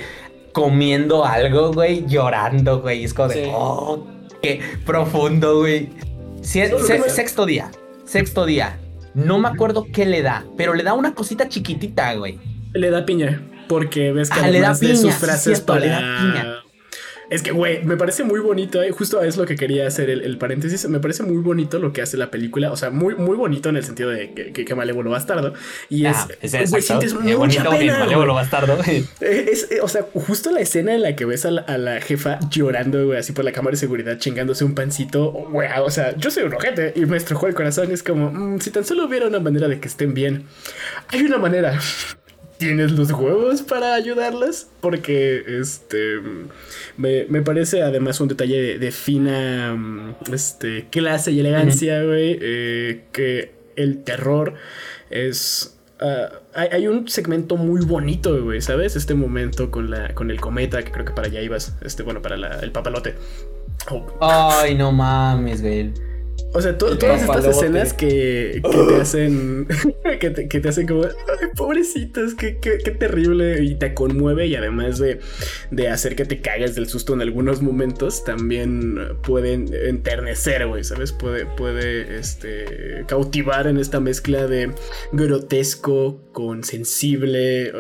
[0.52, 3.52] comiendo algo, güey, llorando, güey, es como de, Sí.
[3.52, 4.06] oh,
[4.46, 5.90] qué profundo, güey.
[6.42, 6.72] Se-
[7.10, 7.72] sexto día,
[8.06, 8.78] sexto día.
[9.14, 12.38] No me acuerdo qué le da, pero le da una cosita chiquitita, güey.
[12.74, 13.42] Le da piña.
[13.68, 15.80] Porque ves que Ah, le da además de piña, sus sí, frases cierto, para.
[15.80, 16.56] le da piña.
[17.30, 20.22] Es que, güey, me parece muy bonito, eh, justo es lo que quería hacer el,
[20.22, 20.88] el paréntesis.
[20.88, 22.72] Me parece muy bonito lo que hace la película.
[22.72, 25.54] O sea, muy, muy bonito en el sentido de que, que, que malévolo bastardo.
[25.90, 26.16] Y es.
[26.18, 26.82] Ah, es güey, exacto.
[26.82, 28.44] sientes Eh, mucha bonito, pena, malévolo güey.
[28.44, 28.78] bastardo.
[28.88, 29.06] Eh,
[29.52, 32.02] Es, eh, o sea, justo la escena en la que ves a la, a la
[32.02, 36.16] jefa llorando, güey, así por la cámara de seguridad, chingándose un pancito, güey, o sea,
[36.18, 37.92] yo soy un ojete y me estrujó el corazón.
[37.92, 40.46] Es como, mm, si tan solo hubiera una manera de que estén bien.
[41.10, 41.80] Hay una manera.
[42.58, 44.70] ¿Tienes los huevos para ayudarlas?
[44.80, 46.20] Porque, este,
[46.96, 52.38] me, me parece además un detalle de, de fina, mm, este, clase y elegancia, güey,
[52.42, 54.54] eh, que el terror
[55.10, 55.78] es...
[56.00, 58.96] ah, hay, hay un segmento muy bonito, güey, ¿sabes?
[58.96, 62.22] Este momento con, la, con el cometa, que creo que para allá ibas, este, bueno,
[62.22, 63.16] para la- el papalote.
[63.92, 65.92] Oh, Ay, no mames, güey.
[66.56, 69.68] O sea, to- todas estas escenas que, que te hacen.
[70.20, 71.04] que, te, que te hacen como.
[71.04, 73.62] Ay, pobrecitos, qué, qué, qué terrible.
[73.64, 74.48] Y te conmueve.
[74.48, 75.20] Y además de,
[75.72, 80.84] de hacer que te cagues del susto en algunos momentos, también pueden enternecer, güey.
[80.84, 81.12] ¿Sabes?
[81.12, 84.72] Puede, puede este, cautivar en esta mezcla de
[85.12, 87.72] grotesco con sensible.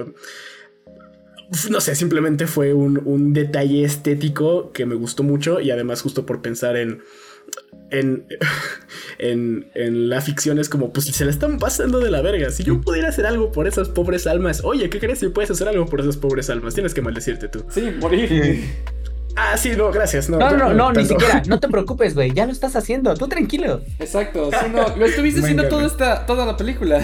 [1.52, 5.60] Uf, No sé, simplemente fue un, un detalle estético que me gustó mucho.
[5.62, 7.02] Y además, justo por pensar en
[8.00, 8.26] en,
[9.20, 12.50] en, en la ficción es como, pues si se la están pasando de la verga.
[12.50, 15.68] Si yo pudiera hacer algo por esas pobres almas, oye, ¿qué crees si puedes hacer
[15.68, 16.74] algo por esas pobres almas?
[16.74, 17.64] Tienes que maldecirte tú.
[17.70, 18.64] Sí, morir.
[19.38, 20.30] Ah, sí, no, gracias.
[20.30, 21.44] No, No, no, no, ni siquiera.
[21.48, 22.32] No te preocupes, güey.
[22.34, 23.14] Ya lo estás haciendo.
[23.16, 23.82] Tú tranquilo.
[24.00, 24.50] Exacto.
[24.52, 27.04] Sí, no, lo estuviste haciendo toda, esta, toda la película.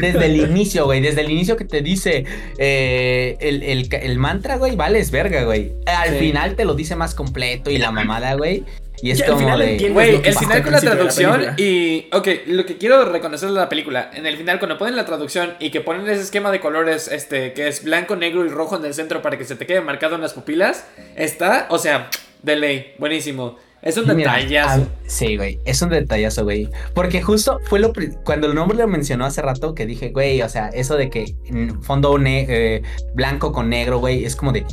[0.00, 1.00] Desde el inicio, güey.
[1.00, 2.24] Desde el inicio que te dice
[2.58, 5.72] eh, el, el- el mantra, güey, vales verga, güey.
[5.86, 6.18] Al Sí.
[6.18, 8.64] final te lo dice más completo y la mamada, güey.
[9.02, 9.88] Y es Ya, al como final de.
[9.90, 12.06] Güey, lo que el final al con la traducción y...
[12.12, 15.54] Ok, lo que quiero reconocer de la película, en el final cuando ponen la traducción
[15.58, 18.84] y que ponen ese esquema de colores, este, que es blanco, negro y rojo en
[18.84, 20.86] el centro para que se te quede marcado en las pupilas,
[21.16, 22.08] está, o sea,
[22.42, 23.58] de ley, buenísimo.
[23.82, 24.82] Es un Mira, detallazo.
[24.90, 26.68] ah, sí, güey, es un detallazo, güey.
[26.94, 27.92] Porque justo fue lo
[28.24, 31.34] cuando el nombre lo mencionó hace rato que dije, güey, o sea, eso de que
[31.82, 32.82] fondo ne- eh,
[33.14, 34.64] blanco con negro, güey, es como de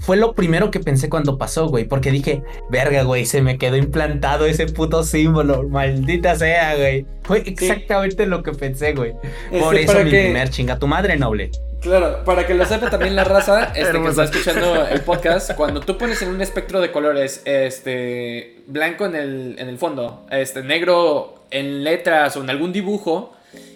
[0.00, 3.76] fue lo primero que pensé cuando pasó, güey, porque dije, verga, güey, se me quedó
[3.76, 7.06] implantado ese puto símbolo, maldita sea, güey.
[7.22, 9.12] Fue exactamente lo que pensé, güey.
[9.60, 11.50] Por eso mi que- primer chinga tu madre, noble.
[11.80, 15.80] Claro, para que lo sepa también la raza este, que está escuchando el podcast, cuando
[15.80, 20.62] tú pones en un espectro de colores, este, blanco en el, en el fondo, este,
[20.62, 23.32] negro en letras o en algún dibujo,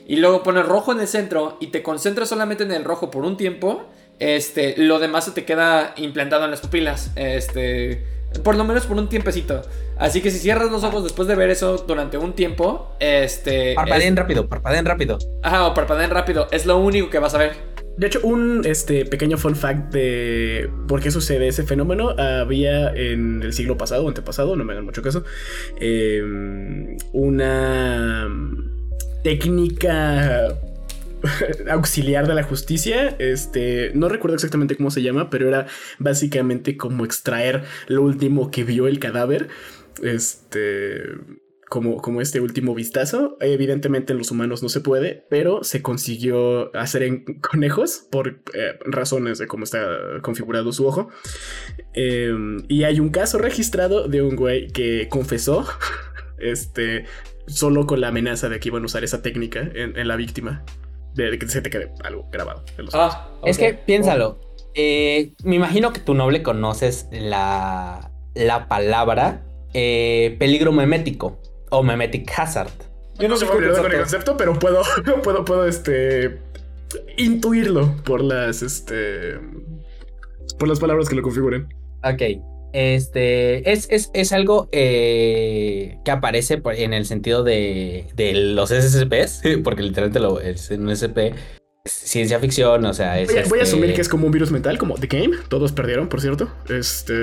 [0.07, 3.25] y luego pones rojo en el centro y te concentras solamente en el rojo por
[3.25, 3.85] un tiempo,
[4.19, 8.05] este, lo demás se te queda implantado en las pupilas, este,
[8.43, 9.63] por lo menos por un tiempecito.
[9.97, 14.15] Así que si cierras los ojos después de ver eso durante un tiempo, este, Parpadeen
[14.15, 15.19] es- rápido, parpadeen rápido.
[15.43, 17.75] ajá, o parpadeen rápido, es lo único que vas a ver.
[17.97, 23.41] De hecho, un este, pequeño fun fact de por qué sucede ese fenómeno había en
[23.41, 25.23] el siglo pasado o antepasado, no me hagan mucho caso,
[25.81, 26.21] eh,
[27.13, 28.29] una
[29.23, 30.49] técnica
[31.71, 35.67] auxiliar de la justicia, este, no recuerdo exactamente cómo se llama, pero era
[35.99, 39.49] básicamente como extraer lo último que vio el cadáver,
[40.03, 41.03] este,
[41.69, 43.37] como, como este último vistazo.
[43.41, 48.79] Evidentemente en los humanos no se puede, pero se consiguió hacer en conejos por eh,
[48.85, 49.87] razones de cómo está
[50.23, 51.11] configurado su ojo.
[51.95, 52.35] Eh,
[52.69, 55.67] y hay un caso registrado de un güey que confesó,
[56.39, 57.07] este,
[57.47, 60.65] solo con la amenaza de que iban a usar esa técnica en la víctima.
[61.15, 62.65] De, de que se te quede algo grabado.
[62.79, 62.95] en los.
[62.95, 64.39] Ah, Es que piénsalo.
[64.75, 72.31] eh, me imagino que tu noble conoces la, la palabra eh, peligro memético o memetic
[72.37, 72.71] hazard.
[73.19, 73.99] Yo no sé qué con el concepto.
[73.99, 74.83] concepto, pero puedo,
[75.23, 76.41] puedo, puedo, este,
[77.17, 79.39] intuirlo por las, este,
[80.59, 81.69] por las palabras que lo configuren.
[82.03, 82.23] Ok.
[82.77, 89.43] Este es, es, es algo eh, que aparece en el sentido de, de los SCPs,
[89.63, 91.35] porque literalmente lo, es un SCP,
[91.85, 93.29] ciencia ficción, o sea, es.
[93.29, 95.37] Voy a, voy a este- asumir que es como un virus mental, como The Game.
[95.49, 96.51] Todos perdieron, por cierto.
[96.69, 97.15] Este.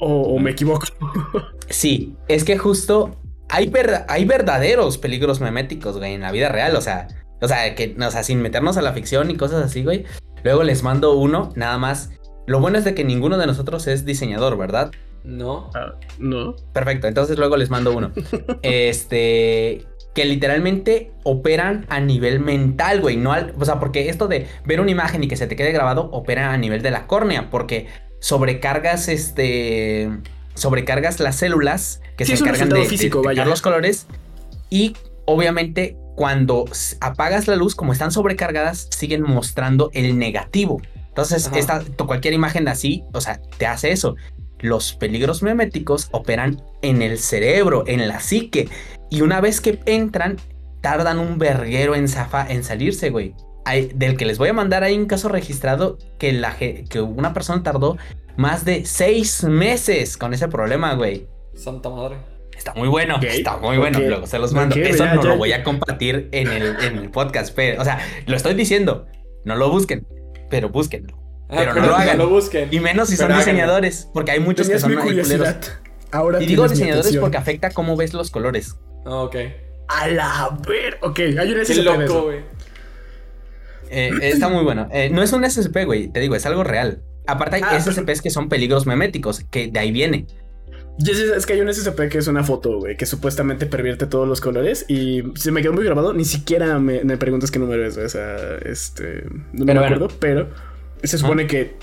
[0.00, 0.86] ¿O, o me equivoco?
[1.68, 3.16] Sí, es que justo
[3.48, 6.74] hay, ver- hay verdaderos peligros meméticos, güey, en la vida real.
[6.74, 7.06] O sea,
[7.40, 10.04] o sea, que, o sea, sin meternos a la ficción y cosas así, güey.
[10.42, 12.10] Luego les mando uno, nada más.
[12.50, 14.90] Lo bueno es de que ninguno de nosotros es diseñador, ¿verdad?
[15.22, 15.70] No.
[15.72, 16.56] Ah, no.
[16.72, 18.10] Perfecto, entonces luego les mando uno.
[18.62, 19.86] este.
[20.16, 23.16] Que literalmente operan a nivel mental, güey.
[23.16, 25.70] No al, o sea, porque esto de ver una imagen y que se te quede
[25.70, 27.50] grabado opera a nivel de la córnea.
[27.50, 27.86] Porque
[28.18, 30.10] sobrecargas este.
[30.54, 33.44] Sobrecargas las células que Sí, se encargan de, físico, de detectar vaya.
[33.44, 34.08] los colores.
[34.70, 36.64] Y obviamente, cuando
[37.00, 40.82] apagas la luz, como están sobrecargadas, siguen mostrando el negativo.
[41.10, 44.16] Entonces, esta, cualquier imagen así, o sea, te hace eso.
[44.60, 48.68] Los peligros meméticos operan en el cerebro, en la psique.
[49.10, 50.36] Y una vez que entran,
[50.80, 53.34] tardan un verguero en, zafa- en salirse, güey.
[53.64, 57.32] Hay- del que les voy a mandar hay un caso registrado que, la, que una
[57.34, 57.96] persona tardó
[58.36, 61.26] más de seis meses con ese problema, güey.
[61.54, 62.16] Santa madre.
[62.56, 63.98] Está muy bueno, está muy bueno.
[64.00, 64.76] Luego se los mando.
[64.76, 67.52] Eso mira, no ya- lo voy a compartir en el, en el podcast.
[67.56, 69.06] Pero, o sea, lo estoy diciendo.
[69.44, 70.06] No lo busquen,
[70.50, 71.16] pero búsquenlo.
[71.48, 72.18] Ah, Pero no lo hagan.
[72.18, 72.68] lo busquen.
[72.70, 73.52] Y menos si Pero son háganlo.
[73.52, 75.54] diseñadores, porque hay muchos Tenías que son culeros.
[76.12, 78.76] Ahora Y digo diseñadores porque afecta cómo ves los colores.
[79.06, 79.36] Ah, ok.
[79.88, 80.98] A la ver.
[81.02, 82.40] Ok, hay un Qué SCP loco, güey.
[83.90, 84.88] Eh, está muy bueno.
[84.92, 86.08] Eh, no es un SCP, güey.
[86.08, 87.02] Te digo, es algo real.
[87.26, 90.26] Aparte hay Ah, SCPs que son peligros meméticos, que de ahí viene.
[91.06, 94.28] Es, es que hay un SCP que es una foto, güey, que supuestamente pervierte todos
[94.28, 96.12] los colores y se me quedó muy grabado.
[96.12, 99.80] Ni siquiera me, me preguntas qué número es, o sea, este, no Pero me bueno.
[99.82, 100.48] acuerdo, pero
[101.02, 101.76] se supone que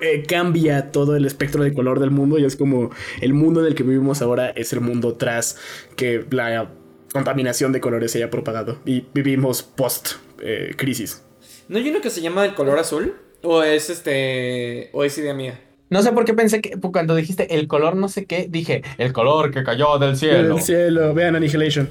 [0.00, 2.90] eh, cambia todo el espectro de color del mundo y es como
[3.20, 5.58] el mundo en el que vivimos ahora es el mundo tras
[5.96, 6.70] que la
[7.12, 11.22] contaminación de colores se haya propagado y vivimos post eh, crisis.
[11.68, 13.14] ¿No hay uno que se llama el color azul?
[13.42, 14.88] ¿O es este.
[14.92, 15.60] o es idea mía?
[15.88, 19.12] No sé por qué pensé que cuando dijiste el color no sé qué, dije el
[19.12, 20.56] color que cayó del cielo.
[20.56, 21.88] El cielo, vean Annihilation.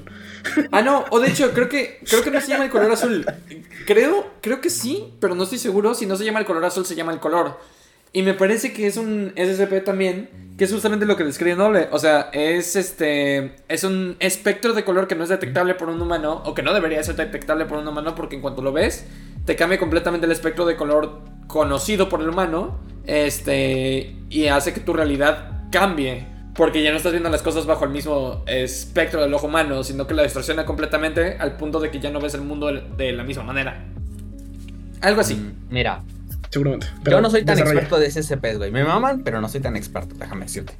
[0.71, 3.25] Ah, no, o de hecho, creo que creo que no se llama el color azul.
[3.85, 5.93] Creo, creo que sí, pero no estoy seguro.
[5.93, 7.57] Si no se llama el color azul, se llama el color.
[8.11, 11.89] Y me parece que es un SCP también, que es justamente lo que describe Noble.
[11.91, 13.55] O sea, es este.
[13.67, 16.73] Es un espectro de color que no es detectable por un humano, o que no
[16.73, 19.05] debería ser detectable por un humano, porque en cuanto lo ves,
[19.45, 22.79] te cambia completamente el espectro de color conocido por el humano.
[23.05, 24.15] Este.
[24.29, 26.27] Y hace que tu realidad cambie.
[26.55, 30.07] Porque ya no estás viendo las cosas bajo el mismo espectro del ojo humano, sino
[30.07, 33.23] que la distorsiona completamente al punto de que ya no ves el mundo de- la
[33.25, 33.83] misma manera.
[35.01, 35.35] Algo así.
[35.35, 36.01] Mm, Mira,
[36.63, 36.87] Seguramente.
[37.09, 37.81] yo no soy tan desarrolla.
[37.81, 38.71] experto de SCPs, güey.
[38.71, 40.73] Me maman, pero no soy tan experto, déjame decirte.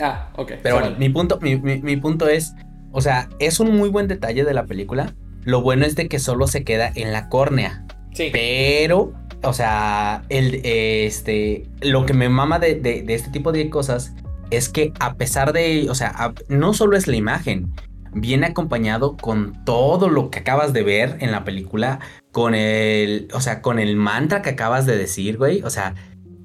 [0.00, 0.52] Ah, ok.
[0.62, 0.98] Pero bueno, Vale.
[0.98, 2.52] mi punto, mi, mi- mi punto es,
[2.92, 5.14] o sea, es un muy buen detalle de la película.
[5.44, 7.84] Lo bueno es de que solo se queda en la córnea.
[8.14, 8.30] Sí.
[8.32, 9.12] Pero,
[9.42, 14.12] o sea, el, este, lo que me mama de, de- de este tipo de cosas
[14.50, 17.72] es que a pesar de, o sea, a- no solo es la imagen,
[18.12, 22.00] viene acompañado con todo lo que acabas de ver en la película,
[22.32, 25.94] con el, o sea, con el mantra que acabas de decir, güey, o sea,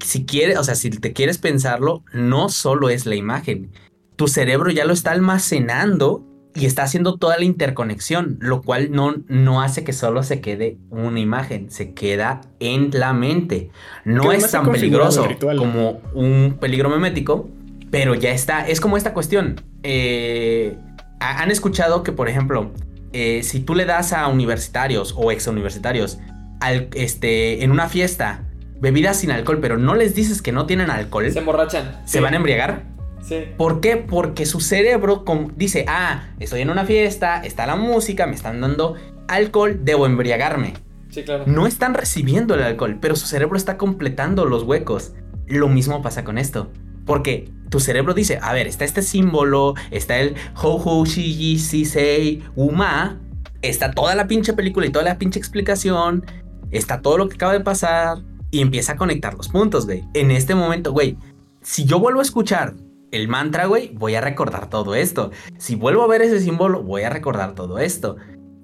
[0.04, 3.72] si quieres, o sea, si te quieres pensarlo, no solo es la imagen,
[4.16, 6.24] tu cerebro ya lo está almacenando
[6.54, 10.78] y está haciendo toda la interconexión, lo cual no, no hace que solo se quede
[10.88, 13.70] una imagen, se queda en la mente.
[14.06, 15.28] No es tan peligroso
[15.58, 17.50] como un peligro memético,
[17.90, 18.66] pero ya está.
[18.66, 19.60] Es como esta cuestión.
[19.82, 20.78] eh,
[21.20, 22.72] han escuchado que, por ejemplo,
[23.12, 26.18] eh, si tú le das a universitarios o ex universitarios
[26.60, 28.42] al, este, en una fiesta
[28.80, 32.02] bebidas sin alcohol, pero no les dices que no tienen alcohol, Se se, emborrachan.
[32.04, 32.20] Sí.
[32.20, 32.84] van a embriagar.
[33.22, 33.44] Sí.
[33.56, 33.96] ¿Por qué?
[33.96, 35.24] Porque su cerebro
[35.56, 38.94] dice, ah, estoy en una fiesta, está la música, me están dando
[39.28, 40.74] alcohol, debo embriagarme.
[41.10, 41.44] Sí, claro.
[41.46, 45.14] No están recibiendo el alcohol, pero su cerebro está completando los huecos.
[45.46, 46.70] Lo mismo pasa con esto.
[47.06, 52.42] Porque tu cerebro dice, a ver, está este símbolo, está el ho ho shiji sisei
[52.54, 53.18] uma,
[53.62, 56.26] está toda la pinche película y toda la pinche explicación,
[56.70, 58.18] está todo lo que acaba de pasar
[58.50, 60.04] y empieza a conectar los puntos, güey.
[60.14, 61.16] En este momento, güey,
[61.62, 62.74] si yo vuelvo a escuchar
[63.10, 65.30] el mantra, güey, voy a recordar todo esto.
[65.58, 68.16] Si vuelvo a ver ese símbolo, voy a recordar todo esto.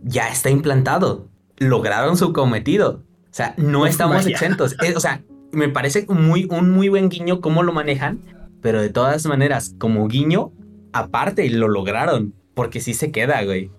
[0.02, 1.28] Ya está implantado.
[1.58, 3.02] Lograron su cometido.
[3.30, 4.76] O sea, no estamos exentos.
[4.94, 5.22] O sea,
[5.52, 8.20] me parece muy, un muy buen guiño cómo lo manejan,
[8.60, 10.52] pero de todas maneras, como guiño,
[10.92, 12.34] aparte lo lograron.
[12.54, 13.70] Porque sí se queda, güey.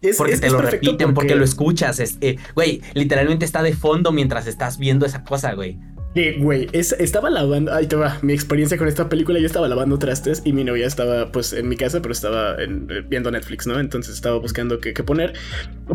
[0.00, 1.34] Es- Porque es- te es lo repiten, porque...
[1.34, 2.00] lo escuchas.
[2.00, 5.78] es- eh, Güey, literalmente está de fondo mientras estás viendo esa cosa, güey.
[6.14, 7.72] Que, güey, es- estaba lavando.
[7.72, 8.18] Ahí te va.
[8.22, 9.38] Mi experiencia con esta película.
[9.38, 12.88] Yo estaba lavando trastes y mi novia estaba, pues, en mi casa, pero estaba en-
[12.90, 13.78] eh, viendo Netflix, ¿no?
[13.78, 15.34] Entonces estaba buscando qué, qué poner.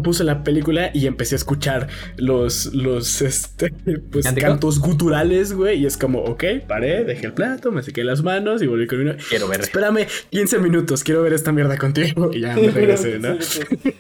[0.04, 1.88] Puse la película y empecé a escuchar
[2.18, 3.72] los, los, este,
[4.12, 5.82] pues, cantos guturales, güey.
[5.82, 9.00] Y es como, ok, paré, dejé el plato, me sequé las manos y volví con
[9.00, 9.20] mi novia.
[9.30, 9.62] Quiero ver.
[9.62, 12.32] Espérame 15 minutos, quiero ver esta mierda contigo.
[12.34, 13.38] Y ya me regresé, ¿no?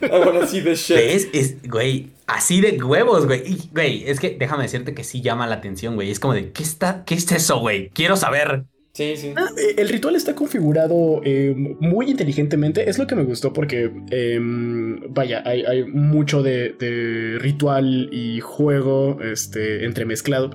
[0.09, 0.95] Wanna see the shit.
[0.95, 1.27] ¿Ves?
[1.33, 3.43] Es, güey, así de huevos, güey.
[3.45, 6.11] Y, güey, es que déjame decirte que sí llama la atención, güey.
[6.11, 7.89] Es como de, ¿qué está, qué es eso, güey?
[7.89, 8.65] Quiero saber.
[8.93, 9.33] Sí, sí.
[9.35, 12.89] Ah, eh, El ritual está configurado eh, muy inteligentemente.
[12.89, 18.39] Es lo que me gustó porque, em, vaya, hay, hay mucho de, de ritual y
[18.39, 20.51] juego este, entremezclado.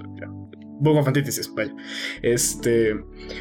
[0.82, 1.74] Pongo fantítesis, vaya.
[2.22, 2.96] Este,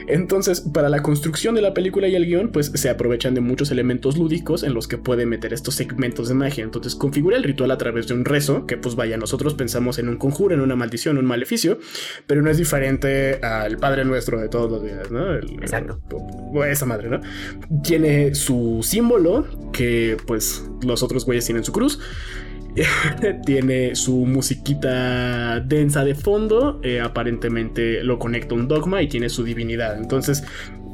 [0.07, 3.69] entonces, para la construcción de la película y el guion, pues se aprovechan de muchos
[3.71, 6.63] elementos lúdicos en los que puede meter estos segmentos de magia.
[6.63, 10.09] Entonces, configura el ritual a través de un rezo, que pues vaya, nosotros pensamos en
[10.09, 11.79] un conjuro, en una maldición, un maleficio,
[12.25, 15.33] pero no es diferente al Padre Nuestro de todos los días, ¿no?
[15.33, 15.99] El- Exacto.
[16.53, 17.21] o esa madre, ¿no?
[17.83, 21.99] Tiene su símbolo, que pues los otros güeyes tienen su cruz.
[23.45, 26.79] Tiene su musiquita densa de fondo.
[26.83, 29.97] eh, aparentemente lo conecta un dogma y tiene su divinidad.
[29.97, 30.43] Entonces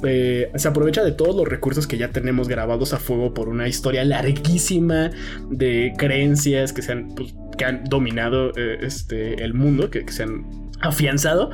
[0.03, 3.67] eh, se aprovecha de todos los recursos que ya tenemos grabados a fuego por una
[3.67, 5.11] historia larguísima
[5.49, 10.11] de creencias que se han, pues, que han dominado eh, este, el mundo, que, que
[10.11, 10.45] se han
[10.81, 11.51] afianzado.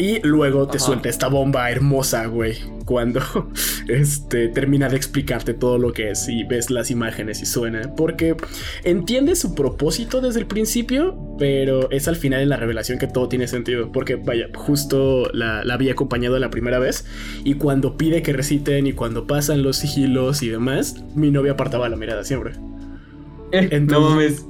[0.00, 0.86] Y luego te Ajá.
[0.86, 2.56] suelta esta bomba hermosa, güey.
[2.86, 3.20] Cuando
[3.88, 7.94] este, termina de explicarte todo lo que es y ves las imágenes y suena.
[7.94, 8.34] Porque
[8.82, 13.28] entiende su propósito desde el principio, pero es al final en la revelación que todo
[13.28, 13.92] tiene sentido.
[13.92, 17.04] Porque, vaya, justo la, la había acompañado la primera vez.
[17.44, 21.90] Y cuando pide que reciten y cuando pasan los sigilos y demás, mi novia apartaba
[21.90, 22.54] la mirada siempre.
[23.52, 24.46] Entonces- no mames.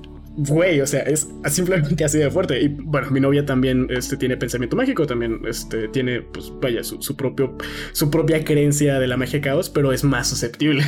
[0.49, 2.61] Güey, o sea, es simplemente así de fuerte.
[2.63, 7.03] Y bueno, mi novia también este, tiene pensamiento mágico, también este, tiene, pues vaya, su,
[7.03, 7.57] su propio,
[7.93, 10.83] su propia creencia de la magia caos, pero es más susceptible.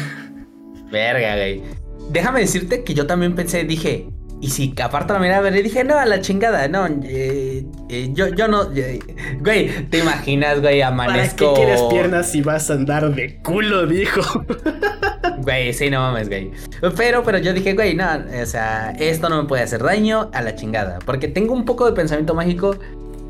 [0.90, 1.62] Verga, güey.
[2.10, 4.06] Déjame decirte que yo también pensé, dije,
[4.40, 8.28] y si aparto la mirada, veré, dije, no, a la chingada, no, eh, eh, yo,
[8.28, 9.00] yo no, eh,
[9.40, 11.54] güey, te imaginas, güey, ¿Para amanezco.
[11.54, 13.86] qué quieres piernas si vas a andar de culo?
[13.86, 14.44] Dijo.
[15.42, 16.50] Güey, sí, no mames, güey.
[16.96, 18.06] Pero, pero yo dije, güey, no,
[18.42, 20.98] o sea, esto no me puede hacer daño a la chingada.
[21.04, 22.76] Porque tengo un poco de pensamiento mágico,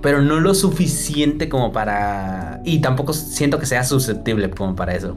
[0.02, 2.60] pero no lo suficiente como para.
[2.64, 5.16] Y tampoco siento que sea susceptible como para eso.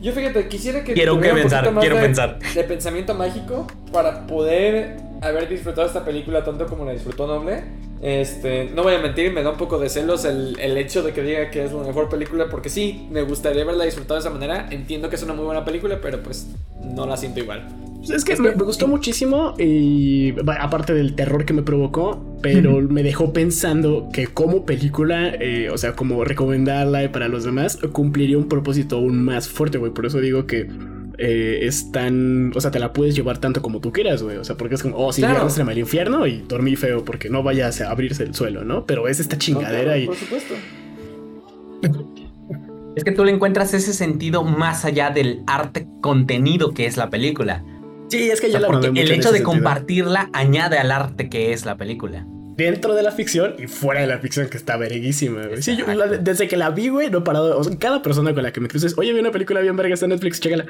[0.00, 2.38] Yo fíjate, quisiera que Quiero que pensar, quiero de, pensar.
[2.38, 7.64] de pensamiento mágico para poder haber disfrutado esta película tanto como la disfrutó Noble.
[8.02, 11.12] Este, no voy a mentir, me da un poco de celos el, el hecho de
[11.12, 14.30] que diga que es la mejor película, porque sí, me gustaría haberla disfrutado de esa
[14.30, 14.68] manera.
[14.70, 16.48] Entiendo que es una muy buena película, pero pues
[16.82, 17.68] no la siento igual.
[18.08, 23.02] Es que me, me gustó muchísimo y aparte del terror que me provocó, pero me
[23.02, 28.48] dejó pensando que como película, eh, o sea, como recomendarla para los demás, cumpliría un
[28.48, 29.92] propósito aún más fuerte, güey.
[29.92, 30.66] Por eso digo que
[31.20, 34.38] eh, es tan, o sea, te la puedes llevar tanto como tú quieras, güey.
[34.38, 35.40] O sea, porque es como, oh, sí, Claro.
[35.40, 38.86] arrastrame al infierno y dormí feo porque no vayas a abrirse el suelo, ¿no?
[38.86, 40.54] Pero es esta chingadera y Por supuesto.
[42.96, 47.08] Es que tú le encuentras ese sentido más allá del arte contenido que es la
[47.08, 47.64] película.
[48.08, 49.44] sí, es que O ya sea, la porque el hecho de sentido.
[49.44, 52.26] compartirla añade al arte que es la película.
[52.64, 55.62] Dentro de la ficción y fuera de la ficción que está verguísima, güey.
[55.62, 57.58] Sí, yo la- desde que la vi, güey, no he parado.
[57.58, 59.94] O sea, cada persona con la que me cruces, oye, vi una película bien verga,
[59.94, 60.66] está en Netflix, chécala.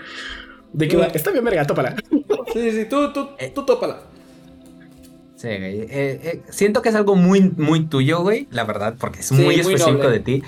[0.72, 1.06] ¿De qué va?
[1.06, 1.96] Está bien verga, tópala.
[2.52, 3.52] Sí, sí, tú, tú, Eh.
[3.54, 4.00] tú tópala.
[5.36, 5.80] Sí, güey.
[5.82, 9.34] Eh, eh, siento que es algo muy, muy tuyo, güey, la verdad, porque es Sí,
[9.34, 10.42] muy específico de ti.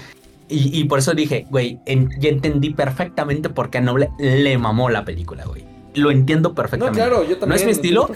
[0.49, 4.59] Y, y por eso dije, güey, en- ya entendí perfectamente por qué a Noble le
[4.59, 5.65] mamó la película, güey.
[5.95, 6.99] Lo entiendo No, perfectamente.
[7.01, 7.49] claro, yo también.
[7.49, 8.11] No es mi lo estilo.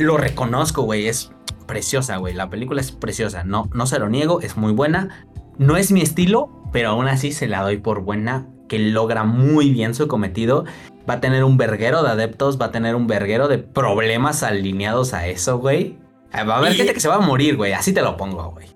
[0.00, 1.08] Lo reconozco, güey.
[1.08, 1.32] Es
[1.66, 2.34] preciosa, güey.
[2.34, 3.42] La película es preciosa.
[3.44, 5.26] No, no se lo niego, es muy buena.
[5.58, 8.46] No es mi estilo, pero aún así se la doy por buena.
[8.68, 10.64] Que logra muy bien su cometido.
[11.08, 15.14] Va a tener un verguero de adeptos, va a tener un verguero de problemas alineados
[15.14, 15.98] a eso, güey.
[16.32, 17.72] Ah, Va a haber Y- gente que se va a morir, güey.
[17.72, 18.66] Así te lo pongo, güey.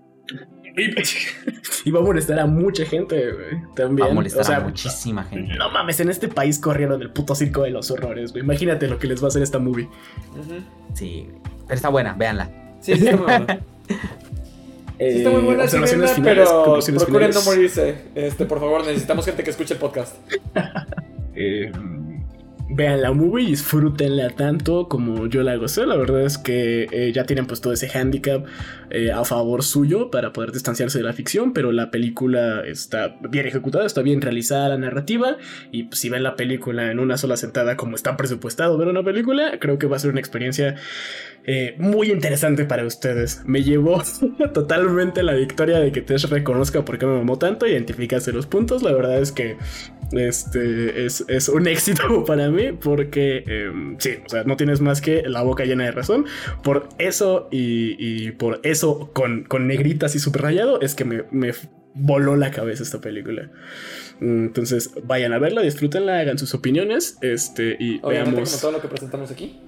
[0.81, 0.95] Y,
[1.85, 3.63] y va a molestar a mucha gente, güey.
[3.75, 4.09] También.
[4.09, 5.55] Va a molestar o sea, a muchísima gente.
[5.55, 8.45] No mames, en este país corrieron el puto circo de los horrores, güey.
[8.45, 9.89] Imagínate lo que les va a hacer esta movie.
[10.95, 11.29] Sí,
[11.67, 12.51] pero está buena, véanla.
[12.81, 13.61] Sí, sí, está muy buena.
[14.99, 17.97] Sí, está muy buena, sí, Eh, finales, pero procuren no morirse.
[18.15, 20.17] Este, por favor, necesitamos gente que escuche el podcast.
[21.43, 21.71] Eh,
[22.71, 25.87] vean la movie, disfrútenla tanto como yo la gocé.
[25.87, 28.45] La verdad es que eh, ya tienen pues todo ese handicap
[28.91, 33.47] eh, a favor suyo para poder distanciarse de la ficción, pero la película está bien
[33.47, 35.37] ejecutada, está bien realizada la narrativa
[35.71, 39.03] y pues, si ven la película en una sola sentada como está presupuestado ver una
[39.03, 40.77] película, creo que va a ser una experiencia
[41.45, 43.43] eh, muy interesante para ustedes.
[43.47, 44.03] Me llevó
[44.55, 48.83] totalmente la victoria de que Tesh reconozca por qué me mamó tanto, identificase los puntos.
[48.83, 49.57] La verdad es que
[50.13, 55.23] este es, un éxito para mí porque em, sí, o sea, no tienes más que
[55.23, 56.27] la boca llena de razón.
[56.63, 61.53] Por eso y, por eso con, negritas y subrayado es que me,
[61.95, 63.51] voló la cabeza esta película.
[64.21, 68.61] Entonces vayan a verla, disfrútenla, hagan sus opiniones este, y veamos.
[68.61, 69.61] todo lo que presentamos aquí.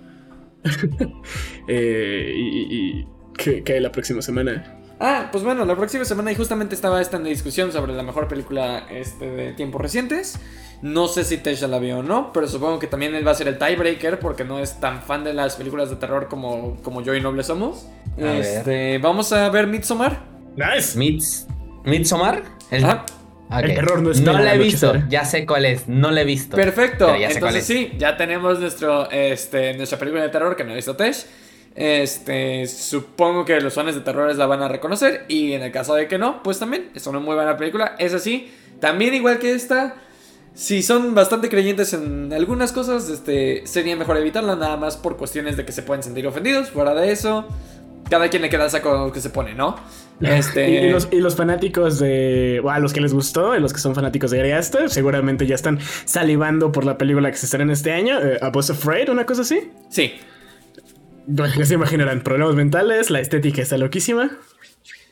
[1.69, 3.07] Eh, y, y
[3.37, 4.82] ¿qué, hay la próxima semana?
[5.05, 8.29] Ah, pues bueno, la próxima semana y justamente estaba esta en discusión sobre la mejor
[8.29, 10.39] película este, de tiempos recientes.
[10.81, 13.35] No sé si Tesha la vio o no, pero supongo que también él va a
[13.35, 17.03] ser el tiebreaker porque no es tan fan de las películas de terror como, como
[17.03, 17.89] yo y Noble somos.
[18.17, 20.23] este, Vamos a ver Midsommar.
[20.55, 20.97] Nice.
[20.97, 21.49] Mids,
[21.85, 22.45] Midsommar.
[22.71, 26.21] El, el terror no es No la he visto, ya sé cuál es, no la
[26.21, 26.57] he visto.
[26.57, 30.95] Perfecto, entonces sí, ya tenemos nuestro, este, nuestra película de terror que no ha visto
[30.95, 31.27] Tesh.
[31.75, 35.25] Este, supongo que los fans de terror la van a reconocer.
[35.29, 37.97] Y en el caso de que no, pues también es una muy buena película.
[37.99, 39.95] Es así, también igual que esta.
[40.55, 45.57] Si son bastante creyentes en algunas cosas, este, sería mejor evitarla, nada más por cuestiones
[45.57, 46.71] de que se pueden sentir ofendidos.
[46.71, 47.47] Fuera de eso,
[48.11, 49.77] cada quien le queda saco que se pone, ¿no?
[50.21, 50.71] Este...
[50.71, 52.63] y, los, fanáticos de.
[52.69, 56.71] a los que les gustó, los que son fanáticos de Ari seguramente ya están salivando
[56.71, 58.21] por la película que se estará en este año.
[58.21, 59.09] Eh, ¿A Boss Afraid?
[59.09, 59.73] ¿Una cosa así?
[59.89, 60.13] Sí.
[61.27, 64.31] Ya se imaginarán, problemas mentales, la estética está loquísima.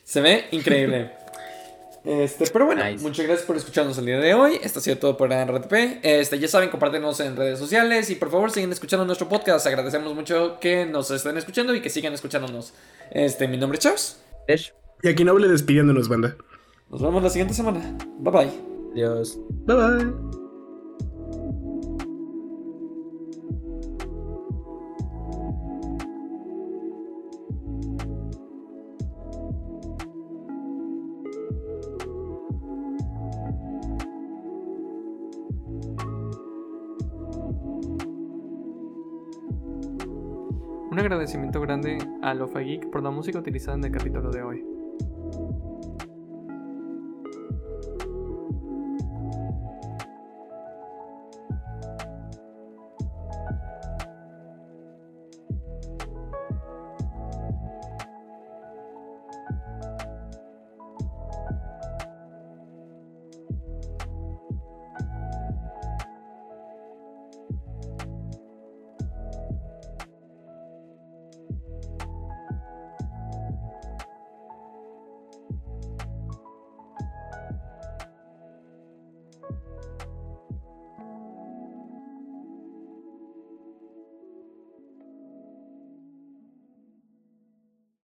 [0.05, 1.12] Se ve increíble.
[2.05, 4.59] Este, pero bueno, muchas gracias por escucharnos el día de hoy.
[4.62, 6.01] Esto ha sido todo por RTP.
[6.03, 9.66] Este, ya saben, compártenos en redes sociales y por favor sigan escuchando nuestro podcast.
[9.66, 12.73] Agradecemos mucho que nos estén escuchando y que sigan escuchándonos.
[13.11, 14.20] Este, mi nombre es Charles.
[15.03, 16.37] Y aquí Noble despidiéndonos, banda.
[16.91, 17.97] Nos vemos la siguiente semana.
[18.19, 18.51] Bye bye.
[18.93, 19.39] Adiós.
[19.66, 20.49] Bye bye.
[40.90, 44.69] Un agradecimiento grande a Lofa Geek por la música utilizada en el capítulo de hoy.